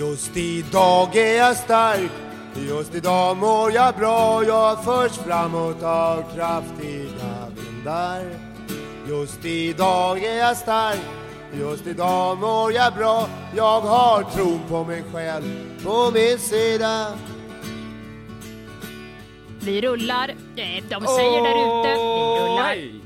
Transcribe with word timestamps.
Just 0.00 0.36
idag 0.36 1.16
är 1.16 1.36
jag 1.36 1.56
stark, 1.56 2.10
just 2.54 2.94
idag 2.94 3.36
mår 3.36 3.72
jag 3.72 3.94
bra. 3.94 4.44
Jag 4.44 4.84
förs 4.84 5.12
framåt 5.12 5.82
av 5.82 6.24
kraftiga 6.34 7.48
vindar. 7.56 8.24
Just 9.08 9.44
idag 9.44 10.24
är 10.24 10.38
jag 10.38 10.56
stark, 10.56 11.00
just 11.52 11.86
idag 11.86 12.38
mår 12.38 12.72
jag 12.72 12.94
bra. 12.94 13.28
Jag 13.56 13.80
har 13.80 14.22
tron 14.22 14.60
på 14.68 14.84
mig 14.84 15.04
själv 15.12 15.44
på 15.84 16.10
min 16.14 16.38
sida. 16.38 17.06
Vi 19.60 19.80
rullar. 19.80 20.28
Eh, 20.56 20.84
De 20.88 21.06
säger 21.06 21.42
där 21.42 21.80
ute. 21.80 21.88
Vi 21.88 22.40
rullar. 22.40 22.64
Hej! 22.64 22.99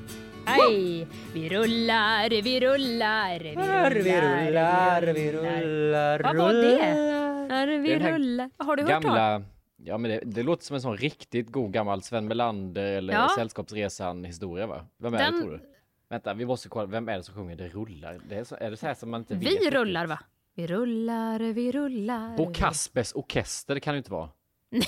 Vi 0.58 1.48
rullar, 1.48 2.42
vi 2.42 2.60
rullar, 2.60 3.38
vi 3.40 3.54
rullar, 3.54 3.90
Vi 3.90 4.20
rullar, 4.20 5.02
vi 5.12 5.32
rullar, 5.32 6.20
Vad 6.22 6.36
var 6.36 6.52
det? 6.52 6.60
rullar. 6.94 7.50
Är 7.50 7.66
vi 7.78 7.98
rullar. 7.98 8.50
Har 8.58 8.76
du 8.76 8.82
hört? 8.82 8.90
Gamla, 8.90 9.42
ja 9.76 9.98
men 9.98 10.10
det, 10.10 10.20
det 10.24 10.42
låter 10.42 10.64
som 10.64 10.74
en 10.76 10.82
sån 10.82 10.96
riktigt 10.96 11.50
god 11.52 11.72
gammal 11.72 12.02
Sven 12.02 12.28
Melander 12.28 12.84
eller 12.84 13.14
Ja. 13.14 13.28
Sällskapsresan 13.36 14.24
historia 14.24 14.66
va? 14.66 14.86
Vem 14.98 15.14
är 15.14 15.18
Den- 15.18 15.32
det 15.34 15.40
tror 15.40 15.50
du? 15.52 15.60
Vänta, 16.08 16.34
vi 16.34 16.46
måste 16.46 16.68
kolla, 16.68 16.86
vem 16.86 17.08
är 17.08 17.16
det 17.16 17.22
som 17.22 17.34
sjunger 17.34 17.56
Det 17.56 17.68
rullar? 17.68 18.20
Det 18.28 18.34
är, 18.34 18.44
så, 18.44 18.56
är 18.60 18.70
det 18.70 18.76
så 18.76 18.86
här 18.86 18.94
som 18.94 19.10
man 19.10 19.20
inte 19.20 19.34
vet? 19.34 19.42
Vi 19.42 19.46
riktigt? 19.50 19.72
rullar 19.74 20.06
va? 20.06 20.18
Vi 20.54 20.66
rullar, 20.66 21.38
vi 21.40 21.72
rullar. 21.72 22.36
Bo 22.36 22.52
Kaspers 22.54 23.12
Orkester, 23.14 23.74
det 23.74 23.80
kan 23.80 23.94
det 23.94 23.98
inte 23.98 24.12
vara. 24.12 24.28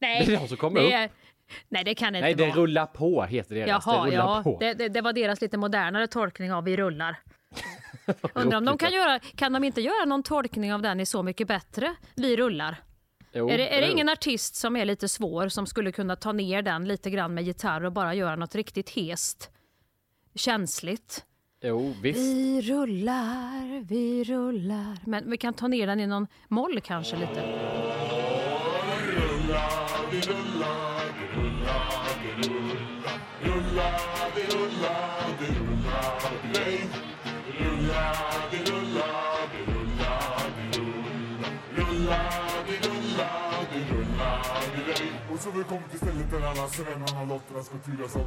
Nej, 0.00 0.26
Det 0.26 0.34
är 0.34 0.40
de 0.40 0.48
som 0.48 0.56
kommer 0.56 0.80
det 0.80 1.04
upp. 1.04 1.10
Nej, 1.68 1.84
det 1.84 1.94
kan 1.94 2.12
det 2.12 2.20
Nej, 2.20 2.30
inte 2.30 2.42
det 2.42 2.48
vara. 2.48 2.60
rullar 2.60 2.86
på 2.86 3.22
heter 3.24 3.54
deras. 3.54 3.86
Jaha, 3.86 4.04
det 4.04 4.10
rullar 4.10 4.36
ja. 4.36 4.42
på. 4.42 4.56
Det, 4.60 4.74
det, 4.74 4.88
det 4.88 5.00
var 5.00 5.12
deras 5.12 5.40
lite 5.40 5.56
modernare 5.56 6.06
tolkning 6.06 6.52
av 6.52 6.64
Vi 6.64 6.76
rullar. 6.76 7.20
Undrar 8.34 8.58
om 8.58 8.64
de 8.64 8.78
kan 8.78 8.92
göra, 8.92 9.18
kan 9.18 9.52
de 9.52 9.64
inte 9.64 9.80
göra 9.80 10.04
någon 10.04 10.22
tolkning 10.22 10.74
av 10.74 10.82
den 10.82 11.00
i 11.00 11.06
Så 11.06 11.22
mycket 11.22 11.48
bättre? 11.48 11.94
Vi 12.14 12.36
rullar. 12.36 12.82
Jo, 13.32 13.50
är 13.50 13.58
det, 13.58 13.76
är 13.76 13.80
det 13.80 13.90
ingen 13.90 14.08
artist 14.08 14.56
som 14.56 14.76
är 14.76 14.84
lite 14.84 15.08
svår 15.08 15.48
som 15.48 15.66
skulle 15.66 15.92
kunna 15.92 16.16
ta 16.16 16.32
ner 16.32 16.62
den 16.62 16.88
lite 16.88 17.10
grann 17.10 17.34
med 17.34 17.44
gitarr 17.44 17.84
och 17.84 17.92
bara 17.92 18.14
göra 18.14 18.36
något 18.36 18.54
riktigt 18.54 18.90
hest? 18.90 19.50
Känsligt. 20.34 21.24
Jo, 21.60 21.94
visst. 22.02 22.18
Vi 22.18 22.60
rullar, 22.62 23.84
vi 23.84 24.24
rullar. 24.24 24.98
Men 25.06 25.30
vi 25.30 25.36
kan 25.36 25.54
ta 25.54 25.68
ner 25.68 25.86
den 25.86 26.00
i 26.00 26.06
någon 26.06 26.26
moll 26.48 26.80
kanske 26.80 27.16
lite. 27.16 27.42
Och 45.32 45.40
så 45.40 45.50
vi 45.50 45.64
kommit 45.64 45.90
till 45.90 45.98
stället 45.98 46.30
där 46.30 46.40
alla 46.46 46.68
svennarna 46.68 47.24
lotterna 47.24 47.62
ska 47.62 47.78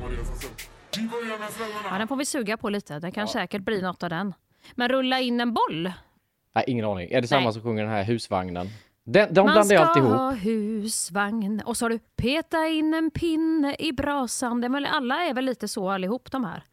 och 0.05 0.11
resa 0.11 0.35
sig. 0.35 0.49
Vi 0.97 1.07
börjar 1.07 1.39
med 1.39 1.49
svennarna. 1.49 1.87
Ja, 1.91 1.97
den 1.97 2.07
får 2.07 2.15
vi 2.15 2.25
suga 2.25 2.57
på 2.57 2.69
lite. 2.69 2.99
Det 2.99 3.11
kan 3.11 3.27
säkert 3.27 3.61
bli 3.61 3.81
något 3.81 4.03
av 4.03 4.09
den. 4.09 4.33
Men 4.75 4.89
rulla 4.89 5.19
in 5.19 5.41
en 5.41 5.53
boll? 5.53 5.91
Nej, 6.55 6.63
ingen 6.67 6.85
aning. 6.85 7.11
Är 7.11 7.21
det 7.21 7.27
samma 7.27 7.43
Nej. 7.43 7.53
som 7.53 7.61
sjunger 7.61 7.83
den 7.83 7.91
här 7.91 8.03
husvagnen? 8.03 8.69
Den, 9.09 9.33
de 9.33 9.45
Man 9.45 9.65
ska 9.65 9.73
jag 9.73 9.83
alltid 9.83 10.03
ihop. 10.03 10.15
ha 10.15 10.31
husvagn. 10.31 11.61
Och 11.65 11.77
så 11.77 11.85
har 11.85 11.89
du 11.89 11.99
peta 11.99 12.67
in 12.67 12.93
en 12.93 13.11
pinne 13.11 13.75
i 13.79 13.91
brasan. 13.91 14.85
Alla 14.85 15.23
är 15.23 15.33
väl 15.33 15.45
lite 15.45 15.67
så 15.67 15.89
allihop 15.89 16.31
de 16.31 16.43
här? 16.45 16.63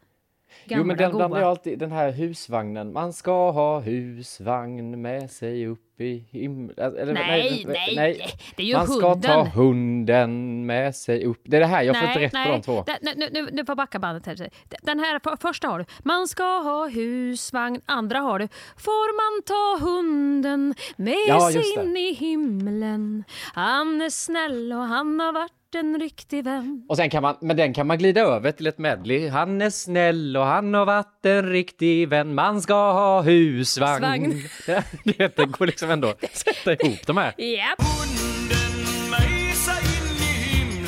Gamla, 0.67 0.81
Jo 0.81 0.87
men 0.87 0.97
den 0.97 1.15
blandar 1.15 1.39
jag 1.39 1.49
alltid, 1.49 1.79
den 1.79 1.91
här 1.91 2.11
husvagnen. 2.11 2.93
Man 2.93 3.13
ska 3.13 3.51
ha 3.51 3.79
husvagn 3.79 5.01
med 5.01 5.31
sig 5.31 5.67
upp 5.67 6.01
i 6.01 6.25
himlen. 6.31 6.75
Eller, 6.97 7.13
Nej, 7.13 7.65
nej, 7.95 8.25
det 8.55 8.63
är 8.63 8.67
ju 8.67 8.73
Man 8.73 8.87
ska 8.87 9.01
ta 9.15 9.43
hunden. 9.43 9.47
hunden 9.47 10.65
med 10.65 10.95
sig 10.95 11.25
upp. 11.25 11.41
Det 11.43 11.57
är 11.57 11.61
det 11.61 11.67
här, 11.67 11.83
jag 11.83 11.99
får 11.99 12.07
inte 12.07 12.19
rätt 12.19 12.45
på 12.45 12.51
de 12.51 12.61
två. 12.61 12.83
Nu, 13.15 13.29
nu, 13.31 13.49
nu 13.51 13.65
får 13.65 13.75
backa 13.75 13.99
bandet 13.99 14.25
här. 14.25 14.49
Den 14.81 14.99
här 14.99 15.19
för- 15.23 15.37
första 15.41 15.67
har 15.67 15.79
du. 15.79 15.85
Man 16.03 16.27
ska 16.27 16.43
ha 16.43 16.87
husvagn. 16.87 17.81
Andra 17.85 18.19
har 18.19 18.39
du. 18.39 18.47
Får 18.77 19.15
man 19.15 19.43
ta 19.43 19.85
hunden 19.85 20.75
med 20.95 21.15
Ja, 21.27 21.51
sig 21.51 21.73
in 21.79 21.97
i 21.97 22.13
himlen. 22.13 23.23
Han 23.53 24.01
är 24.01 24.09
snäll 24.09 24.73
och 24.73 24.79
han 24.83 25.19
har 25.19 25.33
varit 25.33 25.51
en 25.75 25.99
riktig 25.99 26.43
vän. 26.43 26.85
Och 26.89 26.97
sen 26.97 27.09
kan 27.09 27.23
man, 27.23 27.35
men 27.41 27.57
den 27.57 27.73
kan 27.73 27.87
man 27.87 27.97
glida 27.97 28.21
över 28.21 28.51
till 28.51 28.67
ett 28.67 28.77
medley. 28.77 29.29
Han 29.29 29.61
är 29.61 29.69
snäll 29.69 30.37
och 30.37 30.45
han 30.45 30.73
har 30.73 30.85
varit 30.85 31.25
en 31.25 31.49
riktig 31.49 32.09
vän. 32.09 32.35
Man 32.35 32.61
ska 32.61 32.73
ha 32.73 33.21
husvagn. 33.21 33.99
Svagn. 34.03 34.43
Det, 34.65 35.17
det, 35.17 35.35
det 35.35 35.45
går 35.45 35.65
liksom 35.65 35.89
ändå 35.89 36.07
att 36.07 36.35
sätta 36.35 36.73
ihop 36.73 37.07
de 37.07 37.17
här. 37.17 37.33
Japp. 37.41 37.79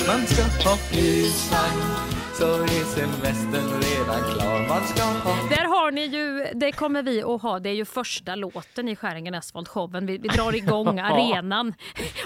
Man 0.08 0.26
ska 0.28 0.70
ha 0.70 0.78
husvagn 0.92 2.17
så 2.38 2.46
är 2.64 2.84
semestern 2.84 3.82
redan 3.82 4.34
klar. 4.34 4.68
Man 4.70 4.84
ska 4.88 5.04
ha... 5.04 5.50
Där 5.50 5.66
har 5.66 5.92
ni 5.92 6.06
ju, 6.06 6.48
det 6.54 6.72
kommer 6.72 7.04
vi 7.04 7.24
att 7.24 7.42
ha, 7.42 7.60
det 7.60 7.70
är 7.70 7.74
ju 7.74 7.86
första 7.86 8.36
låten 8.36 8.88
i 8.90 8.96
Skäringen 8.96 9.34
Asphalt 9.36 9.68
showen. 9.68 10.06
Vi, 10.06 10.18
vi 10.18 10.28
drar 10.28 10.56
igång 10.56 11.00
arenan 11.00 11.74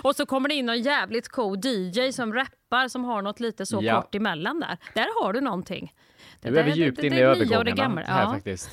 och 0.03 0.15
så 0.15 0.25
kommer 0.25 0.49
det 0.49 0.55
in 0.55 0.65
någon 0.65 0.81
jävligt 0.81 1.29
cool 1.29 1.57
DJ 1.65 2.11
som 2.11 2.33
rappar 2.33 2.87
som 2.87 3.03
har 3.05 3.21
något 3.21 3.39
lite 3.39 3.65
så 3.65 3.79
Ja. 3.81 4.01
kort 4.01 4.15
emellan 4.15 4.59
där. 4.59 4.77
Där 4.93 5.23
har 5.23 5.33
du 5.33 5.41
någonting. 5.41 5.93
Det 6.41 6.51
Nu 6.51 6.57
är 6.59 6.63
vi 6.63 6.71
djupt 6.71 7.01
det- 7.01 7.07
inne 7.07 7.15
i 7.17 7.21
övergångarna 7.21 8.01
här 8.01 8.21
Ja. 8.23 8.33
faktiskt. 8.33 8.69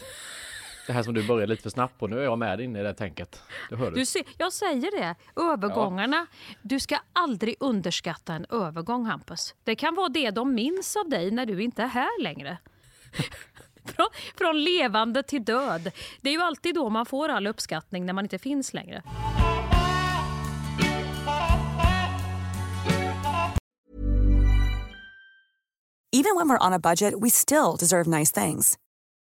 Det 0.88 0.94
här 0.94 1.02
som 1.02 1.14
du 1.14 1.26
började 1.26 1.46
lite 1.46 1.62
för 1.62 1.70
snabbt 1.70 1.98
på, 1.98 2.06
nu 2.06 2.18
är 2.18 2.24
jag 2.24 2.38
med 2.38 2.60
inne 2.60 2.80
i 2.80 2.82
det 2.82 2.94
tänket. 2.94 3.42
Det 3.70 3.76
hör 3.76 3.90
du. 3.90 3.96
Du 3.96 4.06
ser, 4.06 4.22
jag 4.38 4.52
säger 4.52 4.90
det, 5.00 5.14
övergångarna. 5.42 6.26
Du 6.62 6.80
ska 6.80 6.98
aldrig 7.12 7.56
underskatta 7.60 8.34
en 8.34 8.46
övergång 8.50 9.06
Hampus. 9.06 9.54
Det 9.64 9.74
kan 9.74 9.94
vara 9.94 10.08
det 10.08 10.30
de 10.30 10.54
minns 10.54 10.96
av 10.96 11.08
dig 11.08 11.30
när 11.30 11.46
du 11.46 11.62
inte 11.62 11.82
är 11.82 11.86
här 11.86 12.22
längre. 12.22 12.58
Från, 13.84 14.06
från 14.38 14.64
levande 14.64 15.22
till 15.22 15.44
död. 15.44 15.90
Det 16.20 16.28
är 16.28 16.34
ju 16.34 16.42
alltid 16.42 16.74
då 16.74 16.88
man 16.88 17.06
får 17.06 17.28
all 17.28 17.46
uppskattning 17.46 18.06
när 18.06 18.12
man 18.12 18.24
inte 18.24 18.38
finns 18.38 18.74
längre. 18.74 19.02
Even 26.12 26.36
when 26.36 26.48
we're 26.48 26.66
on 26.66 26.72
a 26.72 26.78
budget, 26.78 27.14
we 27.20 27.30
still 27.30 27.76
deserve 27.76 28.06
nice 28.18 28.32
things. 28.32 28.78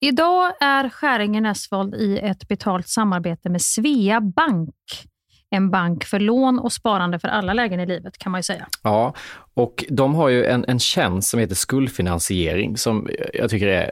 Idag 0.00 0.52
är 0.60 0.88
Skäringen 0.88 1.46
Asphalt 1.46 1.94
i 1.94 2.18
ett 2.18 2.48
betalt 2.48 2.88
samarbete 2.88 3.48
med 3.48 3.62
Svea 3.62 4.20
Bank. 4.20 4.74
En 5.50 5.70
bank 5.70 6.04
för 6.04 6.20
lån 6.20 6.58
och 6.58 6.72
sparande 6.72 7.18
för 7.18 7.28
alla 7.28 7.52
lägen 7.52 7.80
i 7.80 7.86
livet 7.86 8.18
kan 8.18 8.32
man 8.32 8.38
ju 8.38 8.42
säga. 8.42 8.66
Ja, 8.82 9.14
och 9.54 9.84
de 9.88 10.14
har 10.14 10.28
ju 10.28 10.44
en, 10.44 10.64
en 10.68 10.78
tjänst 10.78 11.30
som 11.30 11.40
heter 11.40 11.54
skuldfinansiering 11.54 12.76
som 12.76 13.08
jag 13.34 13.50
tycker 13.50 13.66
är 13.66 13.90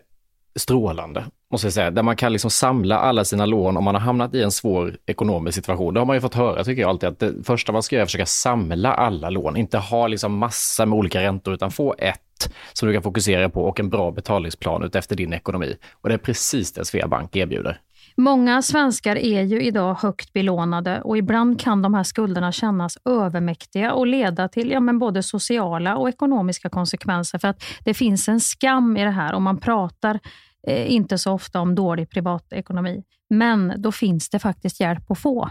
strålande, 0.57 1.25
måste 1.51 1.67
jag 1.67 1.75
säga. 1.75 1.91
Där 1.91 2.03
man 2.03 2.17
kan 2.17 2.33
liksom 2.33 2.51
samla 2.51 2.99
alla 2.99 3.25
sina 3.25 3.47
lån 3.47 3.77
om 3.77 3.85
man 3.85 3.95
har 3.95 4.03
hamnat 4.03 4.35
i 4.35 4.43
en 4.43 4.51
svår 4.51 4.97
ekonomisk 5.07 5.55
situation. 5.55 5.95
Det 5.95 6.01
har 6.01 6.07
man 6.07 6.17
ju 6.17 6.21
fått 6.21 6.35
höra, 6.35 6.65
tycker 6.65 6.83
jag 6.83 6.89
alltid, 6.89 7.09
att 7.09 7.19
det 7.19 7.45
första 7.45 7.73
man 7.73 7.83
ska 7.83 7.97
göra 7.97 8.01
är 8.01 8.05
att 8.05 8.09
försöka 8.09 8.27
samla 8.27 8.95
alla 8.95 9.31
lån. 9.31 9.57
Inte 9.57 9.79
ha 9.79 10.07
liksom 10.07 10.39
massa 10.39 10.87
med 10.87 10.99
olika 10.99 11.23
räntor, 11.23 11.55
utan 11.55 11.71
få 11.71 11.95
ett 11.99 12.26
som 12.73 12.89
du 12.89 12.95
kan 12.95 13.03
fokusera 13.03 13.49
på 13.49 13.63
och 13.63 13.81
en 13.81 13.89
bra 13.89 14.11
betalningsplan 14.11 14.83
utefter 14.83 15.17
din 15.17 15.33
ekonomi. 15.33 15.77
Och 15.93 16.09
det 16.09 16.15
är 16.15 16.19
precis 16.19 16.73
det 16.73 16.85
Sveabank 16.85 17.37
erbjuder. 17.37 17.81
Många 18.19 18.63
svenskar 18.63 19.17
är 19.17 19.43
ju 19.43 19.63
idag 19.63 19.95
högt 19.95 20.33
belånade 20.33 21.01
och 21.01 21.19
ibland 21.19 21.61
kan 21.61 21.83
de 21.83 21.95
här 21.95 22.03
skulderna 22.03 22.53
kännas 22.53 22.99
övermäktiga 23.05 23.93
och 23.93 24.07
leda 24.07 24.49
till 24.49 24.71
ja, 24.71 24.81
men 24.81 24.99
både 24.99 25.23
sociala 25.23 25.97
och 25.97 26.09
ekonomiska 26.09 26.69
konsekvenser. 26.69 27.39
För 27.39 27.49
att 27.49 27.63
det 27.85 27.95
finns 27.95 28.29
en 28.29 28.41
skam 28.41 28.97
i 28.97 29.05
det 29.05 29.11
här 29.11 29.35
och 29.35 29.43
man 29.43 29.59
pratar 29.59 30.21
eh, 30.67 30.93
inte 30.93 31.19
så 31.19 31.33
ofta 31.33 31.61
om 31.61 31.75
dålig 31.75 32.11
privatekonomi. 32.11 33.03
Men 33.31 33.73
då 33.77 33.93
finns 33.93 34.29
det 34.29 34.39
faktiskt 34.39 34.81
hjälp 34.81 35.11
att 35.11 35.19
få. 35.19 35.51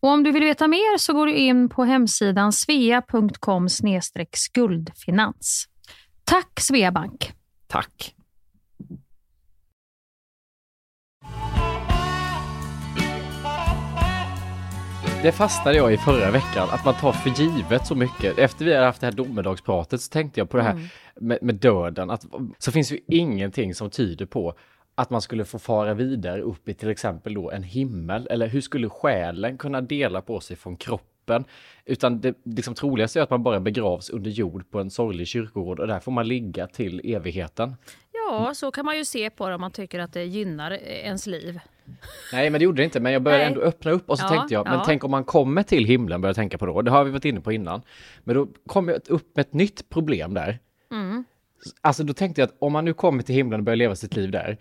Och 0.00 0.08
om 0.08 0.22
du 0.22 0.32
vill 0.32 0.44
veta 0.44 0.68
mer 0.68 0.98
så 0.98 1.12
går 1.12 1.26
du 1.26 1.34
in 1.34 1.68
på 1.68 1.84
hemsidan 1.84 2.52
svea.com 2.52 3.68
skuldfinans. 4.32 5.66
Tack 6.24 6.60
Sveabank! 6.60 7.32
Tack! 7.66 8.14
Det 15.22 15.32
fastnade 15.32 15.76
jag 15.76 15.92
i 15.92 15.96
förra 15.96 16.30
veckan, 16.30 16.68
att 16.70 16.84
man 16.84 16.94
tar 16.94 17.12
för 17.12 17.30
givet 17.30 17.86
så 17.86 17.94
mycket. 17.94 18.38
Efter 18.38 18.64
vi 18.64 18.74
hade 18.74 18.86
haft 18.86 19.00
det 19.00 19.06
här 19.06 19.12
domedagspratet 19.12 20.00
så 20.00 20.10
tänkte 20.10 20.40
jag 20.40 20.50
på 20.50 20.56
det 20.56 20.62
här 20.62 20.70
mm. 20.70 20.86
med, 21.20 21.38
med, 21.42 21.54
döden. 21.54 22.10
Att, 22.10 22.26
så 22.58 22.72
finns 22.72 22.92
ju 22.92 22.98
ingenting 23.06 23.74
som 23.74 23.90
tyder 23.90 24.26
på 24.26 24.54
att 25.00 25.10
man 25.10 25.22
skulle 25.22 25.44
få 25.44 25.58
fara 25.58 25.94
vidare 25.94 26.42
upp 26.42 26.68
i 26.68 26.74
till 26.74 26.90
exempel 26.90 27.34
då 27.34 27.50
en 27.50 27.62
himmel? 27.62 28.26
Eller 28.30 28.46
hur 28.46 28.60
skulle 28.60 28.88
själen 28.88 29.58
kunna 29.58 29.80
dela 29.80 30.22
på 30.22 30.40
sig 30.40 30.56
från 30.56 30.76
kroppen? 30.76 31.44
Utan 31.84 32.20
det 32.20 32.34
liksom 32.44 32.74
troligaste 32.74 33.18
är 33.18 33.22
att 33.22 33.30
man 33.30 33.42
bara 33.42 33.60
begravs 33.60 34.10
under 34.10 34.30
jord 34.30 34.70
på 34.70 34.80
en 34.80 34.90
sorglig 34.90 35.26
kyrkogård 35.26 35.80
och 35.80 35.86
där 35.86 36.00
får 36.00 36.12
man 36.12 36.28
ligga 36.28 36.66
till 36.66 37.00
evigheten. 37.04 37.76
Ja, 38.12 38.54
så 38.54 38.70
kan 38.70 38.84
man 38.84 38.96
ju 38.96 39.04
se 39.04 39.30
på 39.30 39.48
det 39.48 39.54
om 39.54 39.60
man 39.60 39.70
tycker 39.70 39.98
att 39.98 40.12
det 40.12 40.24
gynnar 40.24 40.70
ens 40.82 41.26
liv. 41.26 41.60
Nej, 42.32 42.50
men 42.50 42.58
det 42.58 42.64
gjorde 42.64 42.82
det 42.82 42.84
inte. 42.84 43.00
Men 43.00 43.12
jag 43.12 43.22
började 43.22 43.44
Nej. 43.44 43.52
ändå 43.52 43.60
öppna 43.60 43.90
upp 43.90 44.10
och 44.10 44.18
så 44.18 44.24
ja, 44.24 44.28
tänkte 44.28 44.54
jag, 44.54 44.66
men 44.66 44.78
ja. 44.78 44.82
tänk 44.86 45.04
om 45.04 45.10
man 45.10 45.24
kommer 45.24 45.62
till 45.62 45.84
himlen, 45.84 46.20
började 46.20 46.30
jag 46.30 46.36
tänka 46.36 46.58
på 46.58 46.66
då. 46.66 46.82
Det 46.82 46.90
har 46.90 47.04
vi 47.04 47.10
varit 47.10 47.24
inne 47.24 47.40
på 47.40 47.52
innan. 47.52 47.82
Men 48.24 48.34
då 48.34 48.48
kom 48.66 48.88
jag 48.88 48.98
upp 49.08 49.36
med 49.36 49.46
ett 49.46 49.52
nytt 49.52 49.88
problem 49.88 50.34
där. 50.34 50.58
Mm. 50.92 51.24
Alltså 51.80 52.04
då 52.04 52.12
tänkte 52.12 52.40
jag 52.40 52.48
att 52.48 52.56
om 52.58 52.72
man 52.72 52.84
nu 52.84 52.94
kommer 52.94 53.22
till 53.22 53.34
himlen 53.34 53.60
och 53.60 53.64
börjar 53.64 53.76
leva 53.76 53.96
sitt 53.96 54.16
liv 54.16 54.30
där, 54.30 54.58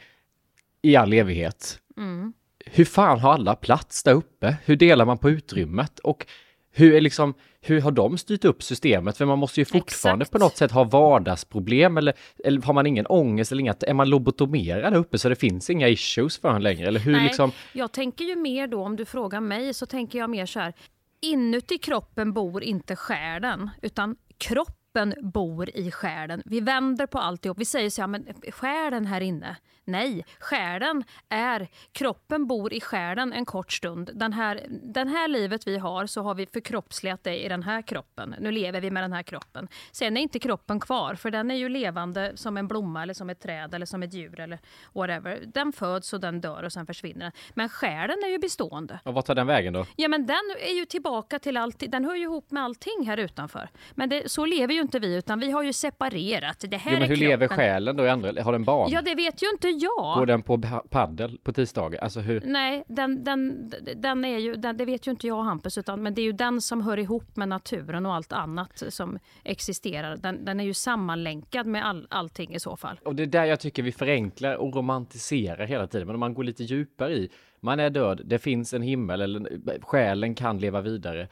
i 0.82 0.96
all 0.96 1.14
evighet. 1.14 1.80
Mm. 1.98 2.34
Hur 2.66 2.86
fan 2.86 3.20
har 3.20 3.34
alla 3.34 3.56
plats 3.56 4.04
där 4.04 4.14
uppe? 4.14 4.58
Hur 4.66 4.76
delar 4.76 5.06
man 5.06 5.18
på 5.18 5.30
utrymmet? 5.30 6.00
Och 6.00 6.26
hur, 6.72 6.94
är 6.94 7.02
liksom, 7.02 7.34
hur 7.62 7.82
har 7.82 7.92
de 7.92 8.18
styrt 8.18 8.46
upp 8.46 8.64
systemet? 8.64 9.18
För 9.18 9.26
man 9.26 9.40
måste 9.40 9.62
ju 9.62 9.66
fortfarande 9.66 10.24
Exakt. 10.24 10.32
på 10.32 10.38
något 10.38 10.58
sätt 10.58 10.72
ha 10.72 10.84
vardagsproblem 10.84 11.98
eller, 11.98 12.14
eller 12.46 12.62
har 12.62 12.74
man 12.74 12.88
ingen 12.88 13.06
ångest 13.06 13.52
eller 13.52 13.60
inget? 13.60 13.84
Är 13.84 13.94
man 13.94 14.10
lobotomerad 14.10 14.94
uppe 14.94 15.18
så 15.18 15.30
det 15.30 15.36
finns 15.36 15.70
inga 15.70 15.88
issues 15.88 16.38
för 16.38 16.50
en 16.50 16.64
längre? 16.64 16.88
Eller 16.88 17.00
hur 17.00 17.12
Nej, 17.12 17.24
liksom... 17.24 17.52
jag 17.74 17.92
tänker 17.92 18.26
ju 18.26 18.36
mer 18.36 18.68
då, 18.68 18.84
om 18.84 18.96
du 18.96 19.06
frågar 19.06 19.42
mig, 19.42 19.74
så 19.74 19.86
tänker 19.86 20.20
jag 20.20 20.30
mer 20.30 20.46
så 20.46 20.60
här. 20.60 20.74
Inuti 21.22 21.78
kroppen 21.78 22.34
bor 22.34 22.64
inte 22.64 22.96
själen, 22.96 23.70
utan 23.82 24.16
kroppen 24.38 25.14
bor 25.22 25.70
i 25.70 25.92
själen. 25.92 26.42
Vi 26.46 26.60
vänder 26.60 27.06
på 27.06 27.18
alltihop. 27.18 27.58
Vi 27.58 27.66
säger 27.66 27.90
så 27.90 28.02
här, 28.02 28.08
men 28.08 28.26
själen 28.52 29.06
här 29.06 29.22
inne, 29.22 29.56
Nej, 29.92 30.26
själen 30.40 31.04
är, 31.30 31.68
kroppen 31.92 32.48
bor 32.48 32.74
i 32.74 32.82
själen 32.82 33.34
en 33.34 33.46
kort 33.46 33.72
stund. 33.72 34.10
Den 34.14 34.34
här, 34.34 34.66
den 34.70 35.08
här 35.08 35.28
livet 35.28 35.68
vi 35.68 35.78
har 35.78 36.06
så 36.06 36.22
har 36.22 36.36
vi 36.36 36.46
förkroppsligat 36.46 37.24
det 37.24 37.46
i 37.46 37.50
den 37.50 37.64
här 37.64 37.82
kroppen. 37.82 38.36
Nu 38.40 38.52
lever 38.52 38.82
vi 38.82 38.92
med 38.92 39.04
den 39.04 39.14
här 39.14 39.24
kroppen. 39.24 39.68
Sen 39.92 40.18
är 40.18 40.22
inte 40.22 40.40
kroppen 40.40 40.80
kvar 40.80 41.16
för 41.16 41.32
den 41.32 41.52
är 41.52 41.56
ju 41.56 41.70
levande 41.70 42.32
som 42.36 42.58
en 42.58 42.68
blomma 42.68 43.04
eller 43.04 43.14
som 43.14 43.30
ett 43.30 43.40
träd 43.40 43.74
eller 43.74 43.86
som 43.86 44.04
ett 44.04 44.14
djur 44.14 44.40
eller 44.40 44.60
whatever. 44.94 45.40
Den 45.54 45.74
föds 45.74 46.14
och 46.14 46.20
den 46.20 46.42
dör 46.42 46.64
och 46.64 46.74
sen 46.74 46.86
försvinner 46.86 47.20
den. 47.20 47.32
Men 47.54 47.70
själen 47.70 48.18
är 48.24 48.30
ju 48.30 48.40
bestående. 48.40 49.00
Och 49.04 49.14
vad 49.14 49.26
tar 49.26 49.36
den 49.36 49.48
vägen 49.48 49.74
då? 49.74 49.86
Ja 49.96 50.08
men 50.08 50.26
den 50.26 50.56
är 50.70 50.74
ju 50.74 50.86
tillbaka 50.86 51.40
till 51.40 51.58
allt, 51.58 51.84
den 51.88 52.06
hör 52.06 52.16
ju 52.16 52.24
ihop 52.24 52.52
med 52.52 52.64
allting 52.64 53.06
här 53.06 53.18
utanför. 53.18 53.70
Men 53.92 54.10
det, 54.10 54.32
så 54.32 54.46
lever 54.46 54.74
ju 54.74 54.82
inte 54.82 55.00
vi 55.00 55.16
utan 55.16 55.40
vi 55.40 55.52
har 55.52 55.64
ju 55.64 55.74
separerat. 55.74 56.66
Det 56.68 56.78
här 56.78 56.92
jo, 56.92 57.00
men 57.00 57.10
hur 57.10 57.16
kroppen. 57.16 57.30
lever 57.30 57.48
själen 57.48 57.98
då? 57.98 58.04
Har 58.44 58.52
den 58.52 58.64
barn? 58.64 58.92
Ja 58.92 59.02
det 59.02 59.16
vet 59.16 59.44
ju 59.44 59.50
inte 59.50 59.70
Ja. 59.82 60.16
Går 60.18 60.26
den 60.26 60.42
på 60.42 60.62
paddel 60.90 61.38
på 61.44 61.54
tisdagar? 61.54 62.00
Alltså 62.00 62.20
hur? 62.20 62.42
Nej, 62.46 62.84
den, 62.88 63.24
den, 63.24 63.72
den 63.96 64.26
är 64.26 64.38
ju, 64.38 64.56
den, 64.56 64.78
det 64.78 64.86
vet 64.86 65.08
ju 65.08 65.12
inte 65.12 65.28
jag 65.28 65.44
Hampus, 65.44 65.78
utan, 65.78 66.04
men 66.04 66.14
det 66.14 66.22
är 66.22 66.24
ju 66.24 66.32
den 66.32 66.62
som 66.62 66.82
hör 66.82 67.00
ihop 67.00 67.36
med 67.36 67.50
naturen 67.50 68.06
och 68.06 68.14
allt 68.14 68.34
annat 68.34 68.84
som 68.90 69.20
existerar. 69.44 70.18
Den, 70.18 70.46
den 70.46 70.60
är 70.60 70.64
ju 70.64 70.74
sammanlänkad 70.74 71.68
med 71.68 71.86
all, 71.86 72.08
allting 72.10 72.56
i 72.56 72.60
så 72.60 72.76
fall. 72.78 73.00
Och 73.06 73.16
det 73.16 73.24
är 73.24 73.28
där 73.28 73.46
jag 73.46 73.60
tycker 73.60 73.84
vi 73.84 73.92
förenklar 73.92 74.56
och 74.56 74.76
romantiserar 74.76 75.66
hela 75.66 75.88
tiden. 75.88 76.08
Men 76.08 76.16
om 76.16 76.20
man 76.20 76.34
går 76.34 76.44
lite 76.44 76.64
djupare 76.64 77.14
i, 77.14 77.30
man 77.62 77.80
är 77.80 77.90
död, 77.90 78.22
det 78.26 78.40
finns 78.40 78.74
en 78.74 78.82
himmel, 78.82 79.22
eller 79.22 79.82
själen 79.82 80.36
kan 80.36 80.58
leva 80.58 80.82
vidare 80.82 81.28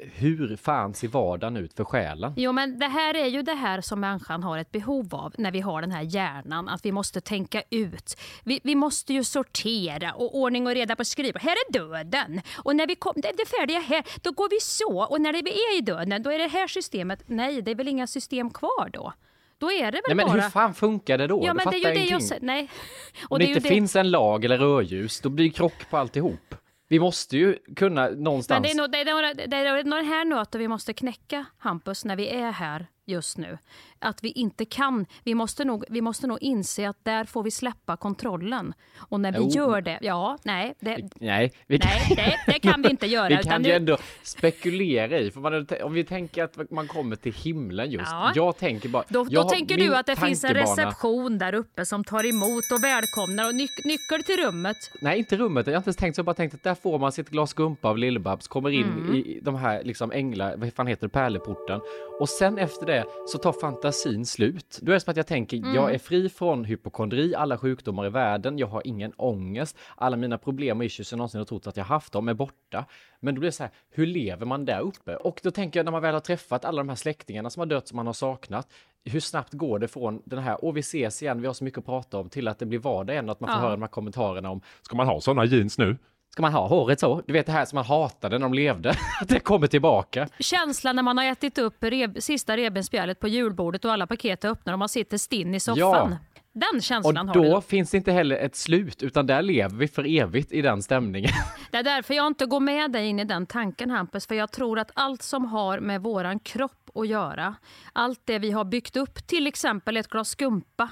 hur 0.00 0.56
fan 0.56 0.94
ser 0.94 1.08
vardagen 1.08 1.56
ut 1.56 1.74
för 1.74 1.84
själen? 1.84 2.32
Jo, 2.36 2.52
men 2.52 2.78
det 2.78 2.86
här 2.86 3.14
är 3.14 3.26
ju 3.26 3.42
det 3.42 3.54
här 3.54 3.80
som 3.80 4.00
människan 4.00 4.42
har 4.42 4.58
ett 4.58 4.72
behov 4.72 5.14
av 5.14 5.34
när 5.38 5.50
vi 5.50 5.60
har 5.60 5.80
den 5.80 5.90
här 5.90 6.02
hjärnan, 6.02 6.68
att 6.68 6.84
vi 6.84 6.92
måste 6.92 7.20
tänka 7.20 7.62
ut. 7.70 8.16
Vi, 8.44 8.60
vi 8.64 8.74
måste 8.74 9.12
ju 9.12 9.24
sortera 9.24 10.12
och 10.12 10.36
ordning 10.36 10.66
och 10.66 10.74
reda 10.74 10.96
på 10.96 11.04
skrivbordet. 11.04 11.42
Här 11.42 11.52
är 11.52 11.72
döden! 11.72 12.40
Och 12.56 12.76
när 12.76 12.86
vi 12.86 12.94
kom, 12.94 13.12
det, 13.16 13.32
det 13.36 13.46
färdiga 13.46 13.80
här, 13.80 14.04
då 14.22 14.32
går 14.32 14.48
vi 14.50 14.60
så. 14.60 15.04
Och 15.04 15.20
när 15.20 15.32
vi 15.32 15.38
är 15.38 15.78
i 15.78 15.80
döden, 15.80 16.22
då 16.22 16.30
är 16.30 16.38
det 16.38 16.48
här 16.48 16.66
systemet. 16.66 17.22
Nej, 17.26 17.62
det 17.62 17.70
är 17.70 17.74
väl 17.74 17.88
inga 17.88 18.06
system 18.06 18.50
kvar 18.50 18.90
då? 18.92 19.12
Då 19.58 19.72
är 19.72 19.92
det 19.92 19.92
väl 19.92 20.02
Nej, 20.06 20.16
men 20.16 20.26
bara... 20.26 20.42
hur 20.42 20.50
fan 20.50 20.74
funkar 20.74 21.18
det 21.18 21.26
då? 21.26 21.42
Ja, 21.44 21.54
men 21.54 21.70
det 21.70 21.76
är 21.76 21.94
ju 21.94 22.00
det 22.00 22.10
jag. 22.10 22.22
Nej. 22.40 22.68
Och 23.24 23.32
Om 23.32 23.38
det, 23.38 23.44
det 23.44 23.48
inte 23.48 23.60
det... 23.60 23.68
finns 23.68 23.96
en 23.96 24.10
lag 24.10 24.44
eller 24.44 24.58
rödljus, 24.58 25.20
då 25.20 25.28
blir 25.28 25.44
det 25.44 25.50
krock 25.50 25.90
på 25.90 25.96
alltihop. 25.96 26.54
Vi 26.88 26.98
måste 26.98 27.36
ju 27.36 27.58
kunna 27.76 28.08
någonstans... 28.08 28.56
Men 28.56 28.62
det 28.62 28.70
är 28.70 28.76
nog 28.76 28.90
det, 28.92 28.98
är, 28.98 29.34
det, 29.48 29.56
är, 29.56 29.84
det 29.84 30.02
här 30.02 30.24
nöten 30.24 30.60
vi 30.60 30.68
måste 30.68 30.92
knäcka, 30.92 31.44
Hampus, 31.58 32.04
när 32.04 32.16
vi 32.16 32.28
är 32.28 32.50
här 32.50 32.86
just 33.06 33.38
nu. 33.38 33.58
Att 33.98 34.24
vi 34.24 34.30
inte 34.30 34.64
kan. 34.64 35.06
Vi 35.24 35.34
måste 35.34 35.64
nog, 35.64 35.84
vi 35.88 36.00
måste 36.00 36.26
nog 36.26 36.38
inse 36.40 36.88
att 36.88 37.04
där 37.04 37.24
får 37.24 37.42
vi 37.42 37.50
släppa 37.50 37.96
kontrollen. 37.96 38.74
Och 38.96 39.20
när 39.20 39.32
vi 39.32 39.38
jo. 39.38 39.50
gör 39.50 39.80
det, 39.80 39.98
ja, 40.02 40.38
nej. 40.42 40.74
Det, 40.80 41.10
nej, 41.14 41.52
vi 41.66 41.78
kan, 41.78 41.90
nej 42.16 42.38
det, 42.46 42.52
det, 42.52 42.58
kan 42.58 42.82
vi 42.82 42.90
inte 42.90 43.06
göra. 43.16 43.28
vi 43.28 43.36
kan 43.36 43.62
ju 43.62 43.68
nu... 43.68 43.76
ändå 43.76 43.98
spekulera 44.22 45.18
i, 45.18 45.30
för 45.30 45.40
man, 45.40 45.66
om 45.82 45.92
vi 45.92 46.04
tänker 46.04 46.44
att 46.44 46.70
man 46.70 46.88
kommer 46.88 47.16
till 47.16 47.34
himlen 47.34 47.90
just. 47.90 48.10
Ja. 48.10 48.32
Jag 48.34 48.56
tänker 48.56 48.88
bara... 48.88 49.04
Då, 49.08 49.24
då 49.24 49.42
tänker 49.48 49.76
du 49.76 49.96
att 49.96 50.06
det 50.06 50.16
finns 50.16 50.44
en 50.44 50.54
reception 50.54 51.38
där 51.38 51.54
uppe 51.54 51.86
som 51.86 52.04
tar 52.04 52.26
emot 52.26 52.64
och 52.72 52.84
välkomnar 52.84 53.48
och 53.48 53.54
nyc 53.54 53.70
nyckel 53.84 54.22
till 54.24 54.36
rummet. 54.44 54.76
Nej, 55.00 55.18
inte 55.18 55.36
rummet. 55.36 55.66
Jag 55.66 55.74
har 55.74 55.78
inte 55.78 55.88
ens 55.88 55.96
tänkt 55.96 56.16
så. 56.16 56.18
Jag 56.18 56.26
bara 56.26 56.34
tänkt 56.34 56.54
att 56.54 56.62
där 56.62 56.74
får 56.74 56.98
man 56.98 57.12
sitt 57.12 57.30
glas 57.30 57.54
gumpa 57.54 57.88
av 57.88 57.98
Lill-Babs, 57.98 58.48
kommer 58.48 58.70
in 58.70 58.84
mm. 58.84 59.14
i 59.14 59.40
de 59.42 59.54
här 59.54 59.84
liksom 59.84 60.12
änglar, 60.12 60.56
vad 60.56 60.72
fan 60.72 60.86
heter 60.86 61.06
det, 61.06 61.08
pärleporten. 61.08 61.80
Och 62.20 62.28
sen 62.28 62.58
efter 62.58 62.86
det 62.86 62.95
så 63.26 63.38
tar 63.38 63.52
fantasin 63.52 64.26
slut. 64.26 64.78
Då 64.82 64.92
är 64.92 64.94
det 64.94 65.00
som 65.00 65.10
att 65.10 65.16
jag 65.16 65.26
tänker, 65.26 65.56
mm. 65.56 65.74
jag 65.74 65.94
är 65.94 65.98
fri 65.98 66.28
från 66.28 66.64
hypokondri, 66.64 67.34
alla 67.34 67.58
sjukdomar 67.58 68.06
i 68.06 68.10
världen, 68.10 68.58
jag 68.58 68.66
har 68.66 68.82
ingen 68.84 69.12
ångest, 69.16 69.78
alla 69.96 70.16
mina 70.16 70.38
problem 70.38 70.78
och 70.78 70.84
issues 70.84 71.12
jag 71.12 71.18
någonsin 71.18 71.38
har 71.38 71.44
trott 71.44 71.66
att 71.66 71.76
jag 71.76 71.84
haft, 71.84 72.12
de 72.12 72.28
är 72.28 72.34
borta. 72.34 72.84
Men 73.20 73.34
då 73.34 73.38
blir 73.38 73.48
det 73.48 73.52
så 73.52 73.62
här, 73.62 73.72
hur 73.90 74.06
lever 74.06 74.46
man 74.46 74.64
där 74.64 74.80
uppe? 74.80 75.16
Och 75.16 75.40
då 75.42 75.50
tänker 75.50 75.78
jag 75.78 75.84
när 75.84 75.92
man 75.92 76.02
väl 76.02 76.14
har 76.14 76.20
träffat 76.20 76.64
alla 76.64 76.78
de 76.78 76.88
här 76.88 76.96
släktingarna 76.96 77.50
som 77.50 77.60
har 77.60 77.66
dött 77.66 77.88
som 77.88 77.96
man 77.96 78.06
har 78.06 78.12
saknat, 78.12 78.68
hur 79.04 79.20
snabbt 79.20 79.52
går 79.52 79.78
det 79.78 79.88
från 79.88 80.22
den 80.24 80.38
här, 80.38 80.58
åh 80.62 80.74
vi 80.74 80.80
ses 80.80 81.22
igen, 81.22 81.40
vi 81.40 81.46
har 81.46 81.54
så 81.54 81.64
mycket 81.64 81.78
att 81.78 81.84
prata 81.84 82.18
om, 82.18 82.28
till 82.28 82.48
att 82.48 82.58
det 82.58 82.66
blir 82.66 82.78
vardag 82.78 83.14
igen 83.14 83.30
att 83.30 83.40
man 83.40 83.48
får 83.48 83.56
ja. 83.56 83.60
höra 83.60 83.70
de 83.70 83.82
här 83.82 83.88
kommentarerna 83.88 84.50
om, 84.50 84.60
ska 84.82 84.96
man 84.96 85.06
ha 85.06 85.20
sådana 85.20 85.44
jeans 85.44 85.78
nu? 85.78 85.96
Ska 86.36 86.42
man 86.42 86.52
ha 86.52 86.66
håret 86.66 87.00
så? 87.00 87.22
Du 87.26 87.32
vet 87.32 87.46
det 87.46 87.52
här 87.52 87.64
som 87.64 87.76
man 87.76 87.84
hatade 87.84 88.38
när 88.38 88.44
de 88.46 88.54
levde, 88.54 88.90
att 89.20 89.28
det 89.28 89.40
kommer 89.40 89.66
tillbaka. 89.66 90.28
Känslan 90.38 90.96
när 90.96 91.02
man 91.02 91.18
har 91.18 91.24
ätit 91.24 91.58
upp 91.58 91.76
reb, 91.80 92.16
sista 92.20 92.56
revbensspjället 92.56 93.20
på 93.20 93.28
julbordet 93.28 93.84
och 93.84 93.92
alla 93.92 94.06
paket 94.06 94.44
är 94.44 94.48
öppna 94.48 94.72
och 94.72 94.78
man 94.78 94.88
sitter 94.88 95.18
stinn 95.18 95.54
i 95.54 95.60
soffan. 95.60 96.10
Ja. 96.10 96.18
Den 96.52 96.76
Och 96.76 96.82
känslan 96.82 97.28
har 97.28 97.34
du. 97.34 97.42
då 97.42 97.54
då. 97.54 97.60
finns 97.60 97.90
det 97.90 97.96
inte 97.96 98.12
heller 98.12 98.36
ett 98.36 98.56
slut, 98.56 99.02
utan 99.02 99.26
där 99.26 99.42
lever 99.42 99.76
vi 99.76 99.88
för 99.88 100.18
evigt 100.18 100.52
i 100.52 100.62
den 100.62 100.82
stämningen. 100.82 101.30
Det 101.70 101.76
är 101.76 101.82
därför 101.82 102.14
jag 102.14 102.26
inte 102.26 102.46
går 102.46 102.60
med 102.60 102.92
dig 102.92 103.06
in 103.06 103.18
i 103.18 103.24
den 103.24 103.46
tanken 103.46 103.90
Hampus, 103.90 104.26
för 104.26 104.34
jag 104.34 104.52
tror 104.52 104.78
att 104.78 104.90
allt 104.94 105.22
som 105.22 105.44
har 105.44 105.80
med 105.80 106.02
våran 106.02 106.38
kropp 106.38 106.90
att 106.94 107.08
göra, 107.08 107.54
allt 107.92 108.20
det 108.24 108.38
vi 108.38 108.50
har 108.50 108.64
byggt 108.64 108.96
upp, 108.96 109.26
till 109.26 109.46
exempel 109.46 109.96
ett 109.96 110.08
glas 110.08 110.28
skumpa, 110.28 110.88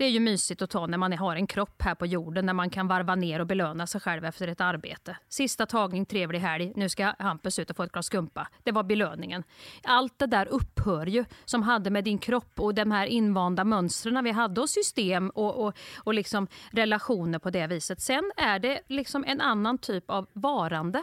det 0.00 0.06
är 0.06 0.10
ju 0.10 0.20
mysigt 0.20 0.62
att 0.62 0.70
ta 0.70 0.86
när 0.86 0.98
man 0.98 1.12
har 1.12 1.36
en 1.36 1.46
kropp 1.46 1.82
här 1.82 1.94
på 1.94 2.06
jorden, 2.06 2.46
när 2.46 2.52
man 2.52 2.70
kan 2.70 2.88
varva 2.88 3.14
ner 3.14 3.40
och 3.40 3.46
belöna 3.46 3.86
sig 3.86 4.00
själv 4.00 4.24
efter 4.24 4.48
ett 4.48 4.60
arbete. 4.60 5.16
Sista 5.28 5.66
tagning, 5.66 6.06
trevlig 6.06 6.38
helg, 6.38 6.72
nu 6.76 6.88
ska 6.88 7.14
Hampus 7.18 7.58
ut 7.58 7.70
och 7.70 7.76
få 7.76 7.82
ett 7.82 7.92
glas 7.92 8.06
skumpa. 8.06 8.48
Det 8.62 8.72
var 8.72 8.82
belöningen. 8.82 9.42
Allt 9.82 10.18
det 10.18 10.26
där 10.26 10.46
upphör 10.46 11.06
ju, 11.06 11.24
som 11.44 11.62
hade 11.62 11.90
med 11.90 12.04
din 12.04 12.18
kropp 12.18 12.60
och 12.60 12.74
de 12.74 12.90
här 12.90 13.06
invanda 13.06 13.64
mönstren 13.64 14.24
vi 14.24 14.30
hade 14.30 14.60
och 14.60 14.70
system 14.70 15.30
och, 15.30 15.66
och, 15.66 15.74
och 15.98 16.14
liksom 16.14 16.46
relationer 16.70 17.38
på 17.38 17.50
det 17.50 17.66
viset. 17.66 18.00
Sen 18.00 18.32
är 18.36 18.58
det 18.58 18.80
liksom 18.86 19.24
en 19.24 19.40
annan 19.40 19.78
typ 19.78 20.10
av 20.10 20.26
varande. 20.32 21.02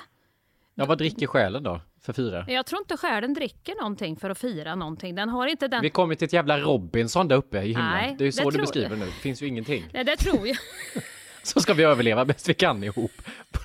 Ja, 0.75 0.85
vad 0.85 0.97
dricker 0.97 1.27
själen 1.27 1.63
då 1.63 1.81
för 2.07 2.13
fyra? 2.13 2.45
Jag 2.47 2.65
tror 2.65 2.81
inte 2.81 2.97
själen 2.97 3.33
dricker 3.33 3.75
någonting 3.75 4.17
för 4.17 4.29
att 4.29 4.37
fira 4.37 4.75
någonting. 4.75 5.15
Den 5.15 5.29
har 5.29 5.47
inte 5.47 5.67
den... 5.67 5.81
Vi 5.81 5.89
kommer 5.89 6.15
till 6.15 6.25
ett 6.25 6.33
jävla 6.33 6.59
Robinson 6.59 7.27
där 7.27 7.35
uppe 7.35 7.57
i 7.57 7.61
himlen. 7.61 7.89
Nej, 7.89 8.15
det 8.17 8.23
är 8.23 8.25
ju 8.25 8.31
så 8.31 8.43
du 8.43 8.51
tror- 8.51 8.61
beskriver 8.61 8.95
nu. 8.95 9.05
Det 9.05 9.11
finns 9.11 9.41
ju 9.41 9.47
ingenting. 9.47 9.83
Nej, 9.93 10.03
det 10.03 10.17
tror 10.17 10.47
jag. 10.47 10.57
Så 11.43 11.59
ska 11.61 11.73
vi 11.73 11.83
överleva 11.83 12.25
bäst 12.25 12.49
vi 12.49 12.53
kan 12.53 12.83
ihop. 12.83 13.11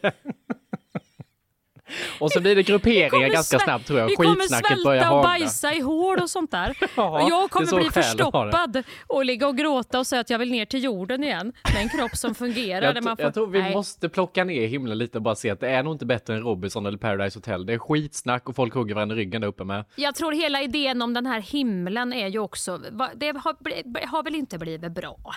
Och 2.19 2.33
så 2.33 2.41
blir 2.41 2.55
det 2.55 2.63
grupperingar 2.63 3.09
kommer 3.09 3.29
ganska 3.29 3.59
snabbt 3.59 3.87
tror 3.87 3.99
jag. 3.99 4.07
Vi 4.07 4.17
kommer 4.17 4.35
Skitsnacket 4.35 4.85
börjar 4.85 5.01
svälta 5.01 5.17
och 5.17 5.23
bajsa 5.23 5.75
i 5.75 5.81
hål 5.81 6.19
och 6.19 6.31
sånt 6.31 6.51
där. 6.51 6.79
Ja, 6.97 7.23
och 7.23 7.31
jag 7.31 7.51
kommer 7.51 7.77
bli 7.77 7.91
förstoppad 7.91 8.83
och 9.07 9.25
ligga 9.25 9.49
och 9.49 9.57
gråta 9.57 9.99
och 9.99 10.07
säga 10.07 10.21
att 10.21 10.31
jag 10.31 10.39
vill 10.39 10.51
ner 10.51 10.65
till 10.65 10.85
jorden 10.85 11.25
igen. 11.25 11.53
Med 11.75 11.83
en 11.83 11.89
kropp 11.89 12.17
som 12.17 12.35
fungerar. 12.35 12.83
Jag, 12.83 12.95
där 12.95 13.03
man 13.03 13.17
får... 13.17 13.25
jag 13.25 13.35
tror 13.35 13.47
vi 13.47 13.61
Nej. 13.61 13.73
måste 13.73 14.09
plocka 14.09 14.45
ner 14.45 14.67
himlen 14.67 14.99
lite 14.99 15.19
och 15.19 15.23
bara 15.23 15.35
se 15.35 15.51
att 15.51 15.61
det 15.61 15.69
är 15.69 15.83
nog 15.83 15.95
inte 15.95 16.07
bättre 16.07 16.35
än 16.35 16.43
Robinson 16.43 16.87
eller 16.87 16.99
Paradise 16.99 17.39
Hotel. 17.39 17.67
Det 17.67 17.73
är 17.73 17.79
skitsnack 17.79 18.49
och 18.49 18.57
folk 18.57 18.75
hugger 18.75 18.95
varandra 18.95 19.17
i 19.17 19.19
ryggen 19.19 19.41
där 19.41 19.49
uppe 19.49 19.65
med. 19.65 19.85
Jag 19.97 20.15
tror 20.15 20.33
hela 20.33 20.63
idén 20.63 21.03
om 21.03 21.15
den 21.15 21.27
här 21.27 21.41
himlen 21.41 22.13
är 22.13 22.29
ju 22.29 22.39
också, 22.39 22.79
det 23.15 23.27
har, 23.27 24.07
har 24.07 24.23
väl 24.23 24.35
inte 24.35 24.59
blivit 24.59 24.93
bra. 24.93 25.35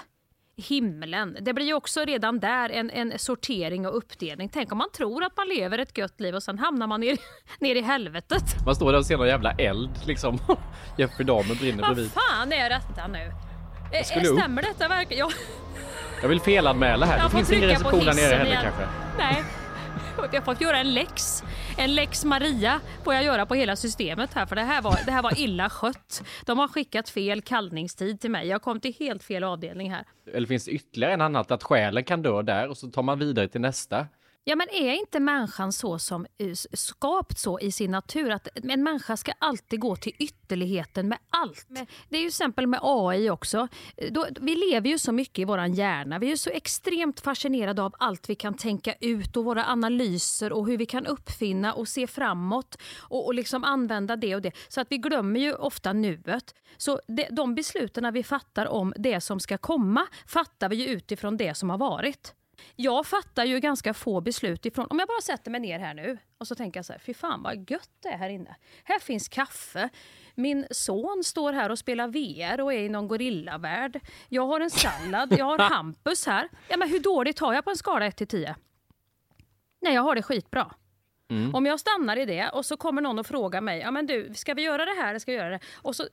Himlen, 0.58 1.38
det 1.41 1.53
blir 1.53 1.65
ju 1.65 1.74
också 1.74 2.05
redan 2.05 2.39
där 2.39 2.70
en, 2.70 2.89
en 2.89 3.20
sortering 3.20 3.88
och 3.88 3.98
uppdelning. 3.98 4.50
Tänk 4.53 4.72
om 4.72 4.77
man 4.77 4.91
tror 4.91 5.24
att 5.24 5.38
man 5.38 5.48
lever 5.48 5.77
ett 5.77 5.98
gött 5.98 6.20
liv 6.20 6.36
och 6.36 6.43
sen 6.43 6.60
hamnar 6.60 6.88
man 6.88 7.00
ner, 7.01 7.17
ner 7.60 7.75
i 7.75 7.81
helvetet. 7.81 8.43
Man 8.65 8.75
står 8.75 8.91
där 8.91 9.00
och 9.00 9.05
ser 9.05 9.17
någon 9.17 9.27
jävla 9.27 9.51
eld 9.51 9.89
liksom. 10.05 10.39
Jeffrey 10.98 11.25
Dahmer 11.25 11.55
brinner 11.55 11.81
Vad 11.81 11.96
bredvid. 11.96 12.12
fan 12.12 12.53
är 12.53 12.70
detta 12.70 13.08
nu? 13.08 13.31
Eh, 13.93 14.03
skulle 14.03 14.27
upp. 14.27 14.39
Stämmer 14.39 14.62
detta 14.62 14.88
verkligen? 14.88 15.20
Jag, 15.20 15.31
Jag 16.22 16.29
vill 16.29 16.39
felanmäla 16.41 17.05
här. 17.05 17.17
jag 17.17 17.25
Det 17.27 17.36
finns 17.36 17.51
ingen 17.51 17.70
reception 17.70 18.05
där 18.05 18.13
nere 18.13 18.36
heller 18.36 18.46
igen. 18.46 18.62
kanske. 18.63 18.88
Nej. 19.17 19.43
Jag 20.31 20.46
får 20.46 20.62
göra 20.62 20.77
en 20.77 20.93
lex. 20.93 21.43
En 21.77 21.95
lex 21.95 22.25
Maria 22.25 22.79
får 23.03 23.13
jag 23.13 23.23
göra 23.23 23.45
på 23.45 23.55
hela 23.55 23.75
systemet 23.75 24.33
här 24.33 24.45
för 24.45 24.55
det 24.55 24.61
här 24.61 24.81
var, 24.81 24.99
det 25.05 25.11
här 25.11 25.23
var 25.23 25.39
illa 25.39 25.69
skött. 25.69 26.23
De 26.45 26.59
har 26.59 26.67
skickat 26.67 27.09
fel 27.09 27.41
kallningstid 27.41 28.21
till 28.21 28.31
mig. 28.31 28.47
Jag 28.47 28.61
kom 28.61 28.79
till 28.79 28.95
helt 28.99 29.23
fel 29.23 29.43
avdelning 29.43 29.91
här. 29.91 30.05
Eller 30.33 30.47
finns 30.47 30.65
det 30.65 30.71
ytterligare 30.71 31.13
en 31.13 31.21
annat 31.21 31.51
att 31.51 31.63
själen 31.63 32.03
kan 32.03 32.21
dö 32.21 32.41
där 32.41 32.67
och 32.67 32.77
så 32.77 32.87
tar 32.87 33.03
man 33.03 33.19
vidare 33.19 33.47
till 33.47 33.61
nästa. 33.61 34.07
Ja, 34.43 34.55
men 34.55 34.69
är 34.69 34.93
inte 34.93 35.19
människan 35.19 35.74
så 35.74 36.00
som 36.00 36.25
skapt 36.74 37.39
så 37.39 37.60
i 37.60 37.71
sin 37.71 37.91
natur 37.91 38.31
att 38.31 38.48
en 38.53 38.83
människa 38.83 39.17
ska 39.17 39.31
alltid 39.39 39.79
gå 39.79 39.95
till 39.95 40.13
ytterligheten 40.19 41.07
med 41.07 41.17
allt? 41.29 41.65
Det 42.10 42.17
är 42.17 42.21
ju 42.21 42.27
exempel 42.27 42.67
med 42.67 42.79
AI 42.83 43.29
också. 43.29 43.67
Då, 44.12 44.27
vi 44.41 44.55
lever 44.55 44.89
ju 44.89 45.00
så 45.00 45.12
mycket 45.12 45.39
i 45.39 45.45
våran 45.45 45.74
hjärna. 45.74 46.19
Vi 46.19 46.25
är 46.25 46.29
ju 46.29 46.38
så 46.38 46.50
extremt 46.50 47.19
fascinerade 47.19 47.83
av 47.83 47.95
allt 48.00 48.29
vi 48.29 48.36
kan 48.36 48.53
tänka 48.53 48.93
ut 49.01 49.38
och 49.38 49.45
våra 49.45 49.65
analyser 49.65 50.53
och 50.53 50.67
hur 50.67 50.77
vi 50.77 50.86
kan 50.86 51.05
uppfinna 51.05 51.74
och 51.74 51.88
se 51.88 52.07
framåt 52.07 52.77
och, 52.98 53.25
och 53.25 53.33
liksom 53.33 53.63
använda 53.63 54.15
det 54.15 54.36
och 54.36 54.41
det. 54.41 54.51
Så 54.67 54.81
att 54.81 54.88
vi 54.89 54.98
glömmer 54.98 55.39
ju 55.39 55.53
ofta 55.53 55.93
nuet. 55.93 56.55
Så 56.77 57.01
det, 57.07 57.27
de 57.31 57.55
besluten 57.55 58.13
vi 58.13 58.24
fattar 58.24 58.65
om 58.65 58.93
det 58.98 59.21
som 59.21 59.39
ska 59.39 59.57
komma 59.57 60.07
fattar 60.27 60.69
vi 60.69 60.75
ju 60.75 60.86
utifrån 60.86 61.38
det 61.38 61.55
som 61.55 61.69
har 61.69 61.77
varit. 61.77 62.33
Jag 62.81 63.05
fattar 63.05 63.45
ju 63.45 63.59
ganska 63.59 63.93
få 63.93 64.21
beslut 64.21 64.65
ifrån, 64.65 64.88
om 64.89 65.00
jag 65.00 65.07
bara 65.07 65.21
sätter 65.21 65.51
mig 65.51 65.61
ner 65.61 65.79
här 65.79 65.93
nu 65.93 66.17
och 66.38 66.47
så 66.47 66.55
tänker 66.55 66.77
jag 66.77 66.85
så 66.85 66.93
här, 66.93 67.00
fy 67.00 67.13
fan 67.13 67.43
vad 67.43 67.71
gött 67.71 67.89
det 68.00 68.09
är 68.09 68.17
här 68.17 68.29
inne. 68.29 68.55
Här 68.83 69.00
finns 69.00 69.29
kaffe, 69.29 69.89
min 70.35 70.67
son 70.71 71.21
står 71.25 71.53
här 71.53 71.69
och 71.69 71.79
spelar 71.79 72.07
VR 72.07 72.61
och 72.61 72.73
är 72.73 72.77
i 72.79 72.89
någon 72.89 73.07
gorillavärld. 73.07 74.00
Jag 74.29 74.47
har 74.47 74.59
en 74.59 74.69
sallad, 74.69 75.33
jag 75.38 75.45
har 75.45 75.59
Hampus 75.69 76.25
här. 76.25 76.50
Ja 76.67 76.77
men 76.77 76.89
hur 76.89 77.00
dåligt 77.00 77.39
har 77.39 77.53
jag 77.53 77.63
på 77.63 77.69
en 77.69 77.77
skala 77.77 78.05
1 78.05 78.17
till 78.17 78.27
10? 78.27 78.55
Nej, 79.81 79.93
jag 79.93 80.01
har 80.01 80.15
det 80.15 80.23
skitbra. 80.23 80.71
Mm. 81.31 81.55
Om 81.55 81.65
jag 81.65 81.79
stannar 81.79 82.17
i 82.17 82.25
det 82.25 82.50
och 82.50 82.65
så 82.65 82.77
kommer 82.77 83.01
någon 83.01 83.19
och 83.19 83.27
frågar 83.27 83.61
mig, 83.61 83.79
ja 83.79 83.91
men 83.91 84.07
du, 84.07 84.31
ska 84.33 84.53
vi 84.53 84.61
göra 84.61 84.85
det 84.85 84.91
här 84.91 85.09
eller 85.09 85.19
ska 85.19 85.31
vi 85.31 85.38
göra 85.38 85.50
det? 85.50 85.59
Och 85.73 85.95
så 85.95 86.03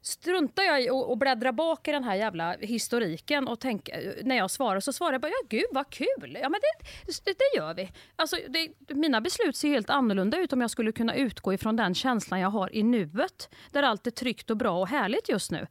struntar 0.00 0.62
jag 0.62 0.82
i 0.82 0.88
att 0.88 0.94
och 0.94 1.18
bläddra 1.18 1.52
bak 1.52 1.88
i 1.88 1.92
den 1.92 2.04
här 2.04 2.14
jävla 2.14 2.56
historiken 2.60 3.48
och 3.48 3.60
tänk, 3.60 3.88
eh, 3.88 4.12
när 4.22 4.36
jag 4.36 4.50
svarar 4.50 4.80
så 4.80 4.92
svarar 4.92 5.12
jag 5.12 5.20
bara, 5.20 5.28
ja 5.28 5.46
gud 5.48 5.66
vad 5.72 5.90
kul, 5.90 6.38
ja 6.42 6.48
men 6.48 6.60
det, 6.60 7.12
det, 7.24 7.38
det 7.38 7.58
gör 7.58 7.74
vi. 7.74 7.92
Alltså, 8.16 8.36
det, 8.48 8.94
mina 8.94 9.20
beslut 9.20 9.56
ser 9.56 9.68
helt 9.68 9.90
annorlunda 9.90 10.38
ut 10.38 10.52
om 10.52 10.60
jag 10.60 10.70
skulle 10.70 10.92
kunna 10.92 11.14
utgå 11.14 11.54
ifrån 11.54 11.76
den 11.76 11.94
känslan 11.94 12.40
jag 12.40 12.50
har 12.50 12.74
i 12.76 12.82
nuet, 12.82 13.54
där 13.70 13.82
allt 13.82 14.06
är 14.06 14.10
tryggt 14.10 14.50
och 14.50 14.56
bra 14.56 14.80
och 14.80 14.88
härligt 14.88 15.28
just 15.28 15.50
nu, 15.50 15.66